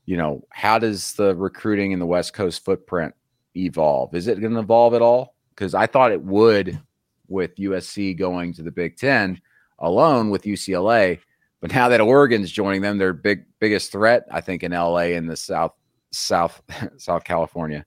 you 0.07 0.17
know, 0.17 0.43
how 0.49 0.79
does 0.79 1.13
the 1.13 1.37
recruiting 1.37 1.93
in 1.93 1.99
the 1.99 2.07
West 2.07 2.33
Coast 2.33 2.65
footprint 2.65 3.15
evolve? 3.55 4.15
Is 4.15 4.27
it 4.27 4.41
going 4.41 4.55
to 4.55 4.61
evolve 4.61 4.95
at 4.95 5.03
all? 5.03 5.35
Because 5.55 5.75
I 5.75 5.87
thought 5.87 6.13
it 6.13 6.23
would 6.23 6.81
with 7.29 7.57
USC 7.57 8.17
going 8.17 8.55
to 8.55 8.63
the 8.63 8.71
Big 8.71 8.97
Ten 8.97 9.39
alone 9.79 10.31
with 10.31 10.45
UCLA. 10.45 11.21
But 11.61 11.75
now 11.75 11.89
that 11.89 12.01
Oregon's 12.01 12.51
joining 12.51 12.81
them, 12.81 12.97
their 12.99 13.13
big 13.13 13.45
biggest 13.59 13.93
threat, 13.93 14.27
I 14.31 14.41
think, 14.41 14.63
in 14.63 14.73
LA 14.73 15.09
in 15.09 15.27
the 15.27 15.37
South 15.37 15.75
South 16.11 16.63
South 16.97 17.25
California. 17.25 17.85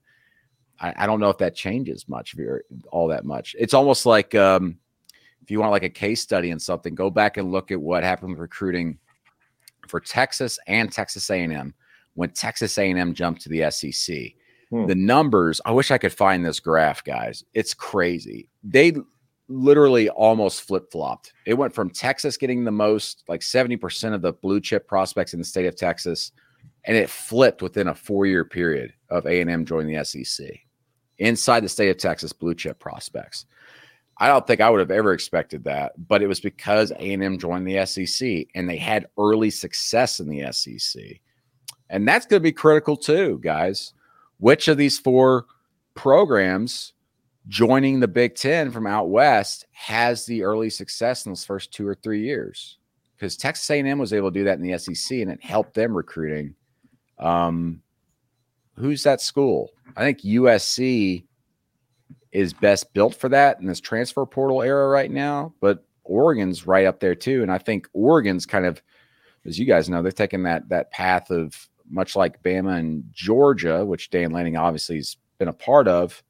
I, 0.82 0.94
I, 0.98 1.06
don't 1.06 1.20
know 1.20 1.30
if 1.30 1.38
that 1.38 1.54
changes 1.54 2.08
much, 2.08 2.34
all 2.90 3.08
that 3.08 3.24
much. 3.24 3.54
It's 3.58 3.72
almost 3.72 4.04
like 4.04 4.34
um, 4.34 4.76
if 5.42 5.50
you 5.50 5.60
want 5.60 5.70
like 5.70 5.84
a 5.84 5.88
case 5.88 6.20
study 6.20 6.50
in 6.50 6.58
something, 6.58 6.94
go 6.94 7.08
back 7.08 7.36
and 7.36 7.52
look 7.52 7.70
at 7.70 7.80
what 7.80 8.02
happened 8.02 8.32
with 8.32 8.40
recruiting 8.40 8.98
for 9.88 10.00
Texas 10.00 10.58
and 10.66 10.92
Texas 10.92 11.30
A&M 11.30 11.72
when 12.14 12.30
Texas 12.30 12.76
A&M 12.76 13.14
jumped 13.14 13.42
to 13.42 13.48
the 13.48 13.70
SEC. 13.70 14.34
Hmm. 14.70 14.86
The 14.86 14.94
numbers, 14.94 15.60
I 15.64 15.72
wish 15.72 15.90
I 15.90 15.98
could 15.98 16.12
find 16.12 16.44
this 16.44 16.60
graph, 16.60 17.04
guys. 17.04 17.44
It's 17.54 17.74
crazy. 17.74 18.48
They 18.64 18.94
literally 19.48 20.08
almost 20.10 20.62
flip 20.62 20.90
flopped. 20.90 21.32
It 21.46 21.54
went 21.54 21.74
from 21.74 21.90
Texas 21.90 22.36
getting 22.36 22.64
the 22.64 22.70
most, 22.70 23.24
like 23.28 23.40
70% 23.40 24.14
of 24.14 24.22
the 24.22 24.32
blue 24.32 24.60
chip 24.60 24.86
prospects 24.88 25.32
in 25.32 25.38
the 25.38 25.44
state 25.44 25.66
of 25.66 25.76
Texas, 25.76 26.32
and 26.84 26.96
it 26.96 27.10
flipped 27.10 27.62
within 27.62 27.88
a 27.88 27.94
four 27.94 28.26
year 28.26 28.44
period 28.44 28.92
of 29.10 29.26
A&M 29.26 29.64
joining 29.64 29.94
the 29.94 30.04
SEC 30.04 30.60
inside 31.22 31.60
the 31.60 31.68
state 31.68 31.88
of 31.88 31.96
Texas 31.96 32.32
blue 32.32 32.54
chip 32.54 32.78
prospects. 32.78 33.46
I 34.18 34.28
don't 34.28 34.46
think 34.46 34.60
I 34.60 34.68
would 34.68 34.80
have 34.80 34.90
ever 34.90 35.12
expected 35.12 35.64
that, 35.64 35.92
but 36.08 36.22
it 36.22 36.26
was 36.26 36.40
because 36.40 36.90
A&M 36.92 37.38
joined 37.38 37.66
the 37.66 37.84
SEC 37.86 38.46
and 38.54 38.68
they 38.68 38.76
had 38.76 39.06
early 39.18 39.50
success 39.50 40.20
in 40.20 40.28
the 40.28 40.52
SEC. 40.52 41.02
And 41.90 42.06
that's 42.06 42.26
going 42.26 42.40
to 42.40 42.44
be 42.44 42.52
critical 42.52 42.96
too, 42.96 43.40
guys. 43.42 43.94
Which 44.38 44.68
of 44.68 44.76
these 44.76 44.98
four 44.98 45.46
programs 45.94 46.92
joining 47.48 48.00
the 48.00 48.08
Big 48.08 48.34
Ten 48.34 48.70
from 48.70 48.86
out 48.86 49.08
west 49.08 49.66
has 49.72 50.26
the 50.26 50.42
early 50.42 50.70
success 50.70 51.24
in 51.24 51.32
those 51.32 51.44
first 51.44 51.72
two 51.72 51.86
or 51.86 51.94
three 51.94 52.22
years 52.22 52.78
because 53.16 53.36
Texas 53.36 53.70
A&M 53.70 53.98
was 53.98 54.12
able 54.12 54.30
to 54.30 54.38
do 54.38 54.44
that 54.44 54.58
in 54.58 54.62
the 54.62 54.76
SEC 54.78 55.18
and 55.18 55.30
it 55.30 55.42
helped 55.42 55.74
them 55.74 55.96
recruiting. 55.96 56.54
Um, 57.18 57.82
who's 58.76 59.02
that 59.02 59.20
school? 59.20 59.70
I 59.96 60.02
think 60.02 60.20
USC 60.20 61.24
is 62.32 62.52
best 62.52 62.92
built 62.94 63.14
for 63.14 63.28
that 63.28 63.60
in 63.60 63.66
this 63.66 63.80
transfer 63.80 64.24
portal 64.24 64.62
era 64.62 64.88
right 64.88 65.10
now, 65.10 65.54
but 65.60 65.84
Oregon's 66.04 66.66
right 66.66 66.86
up 66.86 67.00
there 67.00 67.14
too. 67.14 67.42
And 67.42 67.52
I 67.52 67.58
think 67.58 67.88
Oregon's 67.92 68.46
kind 68.46 68.64
of, 68.64 68.82
as 69.44 69.58
you 69.58 69.66
guys 69.66 69.88
know, 69.88 70.02
they're 70.02 70.12
taking 70.12 70.42
that 70.44 70.68
that 70.70 70.90
path 70.90 71.30
of 71.30 71.68
much 71.90 72.16
like 72.16 72.42
Bama 72.42 72.78
and 72.78 73.04
Georgia, 73.12 73.84
which 73.84 74.10
Dan 74.10 74.30
Lanning 74.30 74.56
obviously 74.56 74.96
has 74.96 75.16
been 75.38 75.48
a 75.48 75.52
part 75.52 75.88
of 75.88 76.22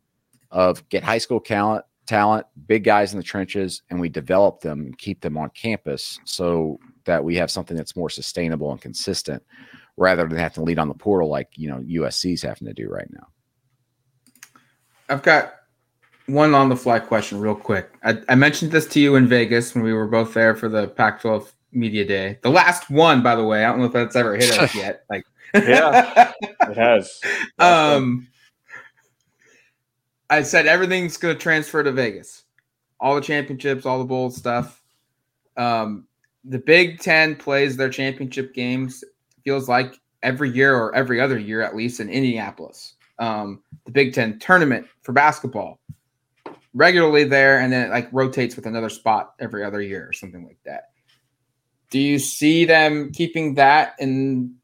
of 0.51 0.87
get 0.89 1.05
high 1.05 1.19
school 1.19 1.41
talent, 1.41 1.85
talent, 2.07 2.47
big 2.67 2.85
guys 2.85 3.13
in 3.13 3.19
the 3.19 3.25
trenches, 3.25 3.83
and 3.89 4.01
we 4.01 4.09
develop 4.09 4.61
them 4.61 4.81
and 4.81 4.99
keep 4.99 5.21
them 5.21 5.39
on 5.39 5.51
campus 5.51 6.19
so 6.25 6.79
that 7.05 7.23
we 7.23 7.37
have 7.37 7.51
something 7.51 7.77
that's 7.77 7.97
more 7.97 8.11
sustainable 8.11 8.71
and 8.71 8.81
consistent 8.81 9.43
rather 9.97 10.27
than 10.27 10.39
have 10.39 10.55
to 10.55 10.63
lead 10.63 10.79
on 10.79 10.89
the 10.89 10.95
portal 10.95 11.29
like 11.29 11.49
you 11.57 11.69
know 11.69 11.79
USC's 11.79 12.43
having 12.43 12.67
to 12.67 12.75
do 12.75 12.89
right 12.89 13.09
now. 13.11 13.29
I've 15.09 15.23
got 15.23 15.55
one 16.27 16.55
on 16.55 16.69
the 16.69 16.77
fly 16.77 16.99
question 16.99 17.41
real 17.41 17.55
quick. 17.55 17.91
I, 18.05 18.19
I 18.29 18.35
mentioned 18.35 18.73
this 18.73 18.87
to 18.89 19.01
you 19.01 19.17
in 19.17 19.27
Vegas 19.27 19.75
when 19.75 19.85
we 19.85 19.93
were 19.93 20.07
both 20.07 20.33
there 20.35 20.55
for 20.55 20.69
the 20.69 20.89
Pac-12 20.89 21.53
media 21.73 22.05
day. 22.05 22.39
The 22.43 22.51
last 22.51 22.91
one, 22.91 23.23
by 23.23 23.35
the 23.35 23.45
way, 23.45 23.65
I 23.65 23.71
don't 23.71 23.81
know 23.81 23.87
if 23.87 23.93
that's 23.93 24.17
ever 24.17 24.37
hit 24.37 24.59
us 24.59 24.75
yet. 24.75 25.05
Like, 25.11 25.25
yeah, 25.55 26.33
it 26.41 26.77
has. 26.77 27.21
um, 27.59 28.29
I 30.31 30.43
said 30.43 30.67
everything's 30.67 31.17
going 31.17 31.35
to 31.35 31.41
transfer 31.41 31.83
to 31.83 31.93
Vegas. 31.93 32.45
All 33.01 33.15
the 33.15 33.21
championships, 33.21 33.85
all 33.85 33.99
the 33.99 34.05
bowl 34.05 34.31
stuff. 34.31 34.83
Um, 35.57 36.07
the 36.45 36.59
Big 36.59 37.01
Ten 37.01 37.37
plays 37.37 37.77
their 37.77 37.91
championship 37.91 38.55
games. 38.55 39.05
Feels 39.45 39.69
like 39.69 39.95
every 40.23 40.51
year 40.51 40.77
or 40.77 40.95
every 40.95 41.21
other 41.21 41.39
year, 41.39 41.63
at 41.63 41.77
least 41.77 42.01
in 42.01 42.09
Indianapolis. 42.09 42.95
Um, 43.19 43.63
the 43.85 43.93
Big 43.93 44.15
Ten 44.15 44.39
tournament 44.39 44.87
for 45.03 45.13
basketball 45.13 45.79
regularly 46.75 47.25
there, 47.25 47.61
and 47.61 47.73
then 47.73 47.87
it 47.87 47.91
like 47.91 48.09
rotates 48.13 48.57
with 48.57 48.67
another 48.67 48.89
spot 48.89 49.35
every 49.39 49.65
other 49.65 49.81
year 49.81 50.07
or 50.09 50.13
something 50.13 50.45
like 50.45 50.59
that. 50.65 50.91
Do 51.91 51.99
you 51.99 52.19
see 52.19 52.65
them 52.65 53.13
keeping 53.13 53.55
that 53.55 53.95
in 53.99 54.55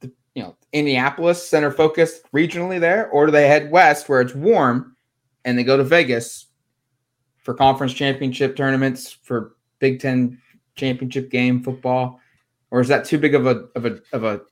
the 0.00 0.12
you 0.34 0.42
know 0.42 0.56
Indianapolis 0.72 1.46
center 1.46 1.70
focus 1.70 2.20
regionally 2.34 2.80
there, 2.80 3.08
or 3.10 3.26
do 3.26 3.32
they 3.32 3.48
head 3.48 3.70
west 3.70 4.08
where 4.08 4.20
it's 4.20 4.34
warm 4.34 4.96
and 5.44 5.58
they 5.58 5.64
go 5.64 5.76
to 5.76 5.84
Vegas 5.84 6.46
for 7.38 7.54
conference 7.54 7.94
championship 7.94 8.56
tournaments 8.56 9.10
for 9.22 9.56
Big 9.78 10.00
Ten 10.00 10.40
championship 10.76 11.30
game 11.30 11.62
football, 11.62 12.20
or 12.70 12.80
is 12.80 12.88
that 12.88 13.04
too 13.04 13.18
big 13.18 13.34
of 13.34 13.46
a 13.46 13.66
of 13.74 13.84
a 13.84 14.00
of 14.12 14.24
a 14.24 14.42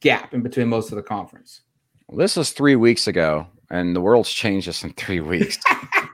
gap 0.00 0.34
in 0.34 0.42
between 0.42 0.68
most 0.68 0.90
of 0.90 0.96
the 0.96 1.02
conference? 1.02 1.62
Well, 2.06 2.18
this 2.18 2.36
was 2.36 2.52
three 2.52 2.76
weeks 2.76 3.06
ago, 3.06 3.46
and 3.70 3.94
the 3.94 4.00
world's 4.00 4.32
changed 4.32 4.66
just 4.66 4.84
in 4.84 4.92
three 4.94 5.20
weeks. 5.20 5.58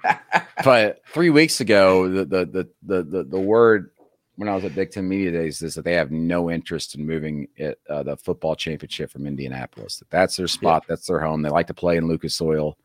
but 0.64 1.02
three 1.12 1.30
weeks 1.30 1.60
ago, 1.60 2.08
the 2.08 2.24
the 2.24 2.44
the 2.46 2.68
the 2.82 3.02
the, 3.02 3.24
the 3.24 3.40
word 3.40 3.90
when 4.36 4.48
I 4.48 4.54
was 4.54 4.64
at 4.64 4.74
Big 4.74 4.90
Ten 4.90 5.08
Media 5.08 5.30
Days 5.30 5.62
is 5.62 5.74
that 5.74 5.84
they 5.84 5.94
have 5.94 6.10
no 6.10 6.50
interest 6.50 6.96
in 6.96 7.06
moving 7.06 7.46
it, 7.56 7.78
uh, 7.88 8.02
the 8.02 8.16
football 8.16 8.56
championship 8.56 9.10
from 9.10 9.26
Indianapolis. 9.26 9.98
That 9.98 10.10
that's 10.10 10.36
their 10.36 10.48
spot. 10.48 10.82
Yeah. 10.84 10.94
That's 10.94 11.06
their 11.06 11.20
home. 11.20 11.42
They 11.42 11.50
like 11.50 11.68
to 11.68 11.74
play 11.74 11.96
in 11.96 12.08
Lucas 12.08 12.40
Oil 12.40 12.76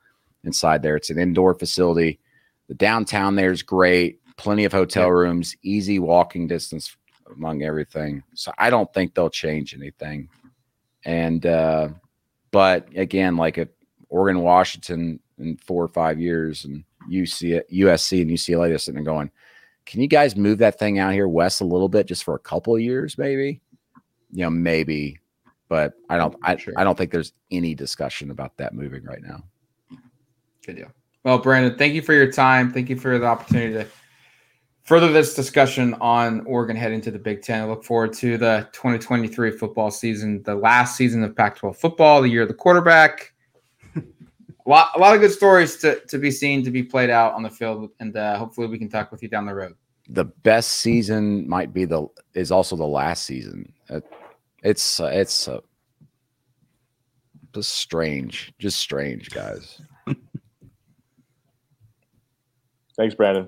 inside 0.43 0.83
there. 0.83 0.95
It's 0.95 1.09
an 1.09 1.19
indoor 1.19 1.55
facility. 1.55 2.19
The 2.67 2.75
downtown 2.75 3.35
there 3.35 3.51
is 3.51 3.63
great. 3.63 4.19
Plenty 4.37 4.63
of 4.63 4.71
hotel 4.71 5.09
rooms, 5.09 5.55
easy 5.63 5.99
walking 5.99 6.47
distance 6.47 6.95
among 7.35 7.63
everything. 7.63 8.23
So 8.33 8.51
I 8.57 8.69
don't 8.69 8.91
think 8.93 9.13
they'll 9.13 9.29
change 9.29 9.73
anything. 9.73 10.29
And 11.05 11.45
uh, 11.45 11.89
but 12.51 12.87
again, 12.95 13.37
like 13.37 13.57
if 13.57 13.69
Oregon, 14.09 14.41
Washington 14.41 15.19
in 15.37 15.57
four 15.57 15.83
or 15.83 15.87
five 15.87 16.19
years, 16.19 16.65
and 16.65 16.83
UC, 17.09 17.61
USC 17.71 18.21
and 18.21 18.31
UCLA 18.31 18.73
are 18.73 18.77
sitting 18.77 19.03
there 19.03 19.13
going, 19.13 19.31
can 19.85 20.01
you 20.01 20.07
guys 20.07 20.35
move 20.35 20.59
that 20.59 20.77
thing 20.77 20.99
out 20.99 21.13
here 21.13 21.27
west 21.27 21.61
a 21.61 21.65
little 21.65 21.89
bit 21.89 22.05
just 22.05 22.23
for 22.23 22.35
a 22.35 22.39
couple 22.39 22.75
of 22.75 22.81
years, 22.81 23.17
maybe? 23.17 23.61
You 24.31 24.43
know, 24.43 24.49
maybe, 24.49 25.17
but 25.67 25.93
I 26.09 26.17
don't. 26.17 26.35
I, 26.43 26.57
sure. 26.57 26.73
I 26.77 26.83
don't 26.83 26.97
think 26.97 27.11
there's 27.11 27.33
any 27.49 27.73
discussion 27.73 28.29
about 28.29 28.57
that 28.57 28.73
moving 28.73 29.03
right 29.03 29.21
now. 29.21 29.43
Good 30.65 30.75
deal. 30.75 30.91
Well, 31.23 31.39
Brandon, 31.39 31.77
thank 31.77 31.95
you 31.95 32.01
for 32.01 32.13
your 32.13 32.31
time. 32.31 32.71
Thank 32.71 32.89
you 32.89 32.95
for 32.95 33.17
the 33.17 33.25
opportunity 33.25 33.73
to 33.73 33.87
further 34.89 35.11
this 35.11 35.35
discussion 35.35 35.93
on 36.01 36.41
Oregon 36.47 36.75
heading 36.75 36.99
to 36.99 37.11
the 37.11 37.19
Big 37.19 37.43
Ten. 37.43 37.61
I 37.61 37.65
look 37.67 37.83
forward 37.83 38.11
to 38.13 38.39
the 38.39 38.67
2023 38.71 39.51
football 39.51 39.91
season, 39.91 40.41
the 40.41 40.55
last 40.55 40.97
season 40.97 41.23
of 41.23 41.35
Pac 41.35 41.57
12 41.57 41.77
football, 41.77 42.23
the 42.23 42.27
year 42.27 42.41
of 42.41 42.47
the 42.47 42.55
quarterback. 42.55 43.31
a, 43.95 44.01
lot, 44.65 44.89
a 44.95 44.97
lot 44.97 45.13
of 45.13 45.21
good 45.21 45.31
stories 45.31 45.77
to, 45.77 45.99
to 46.07 46.17
be 46.17 46.31
seen, 46.31 46.63
to 46.63 46.71
be 46.71 46.81
played 46.81 47.11
out 47.11 47.35
on 47.35 47.43
the 47.43 47.51
field, 47.51 47.91
and 47.99 48.17
uh, 48.17 48.35
hopefully 48.39 48.65
we 48.65 48.79
can 48.79 48.89
talk 48.89 49.11
with 49.11 49.21
you 49.21 49.29
down 49.29 49.45
the 49.45 49.53
road. 49.53 49.75
The 50.07 50.25
best 50.25 50.71
season 50.71 51.47
might 51.47 51.71
be 51.71 51.85
the 51.85 52.07
is 52.33 52.51
also 52.51 52.75
the 52.75 52.83
last 52.83 53.27
season. 53.27 53.71
it's 54.63 54.99
uh, 54.99 55.11
it's 55.13 55.47
uh, 55.47 55.59
just 57.53 57.73
strange, 57.75 58.51
just 58.57 58.79
strange, 58.79 59.29
guys. 59.29 59.83
Thanks, 62.97 63.13
Brandon. 63.13 63.47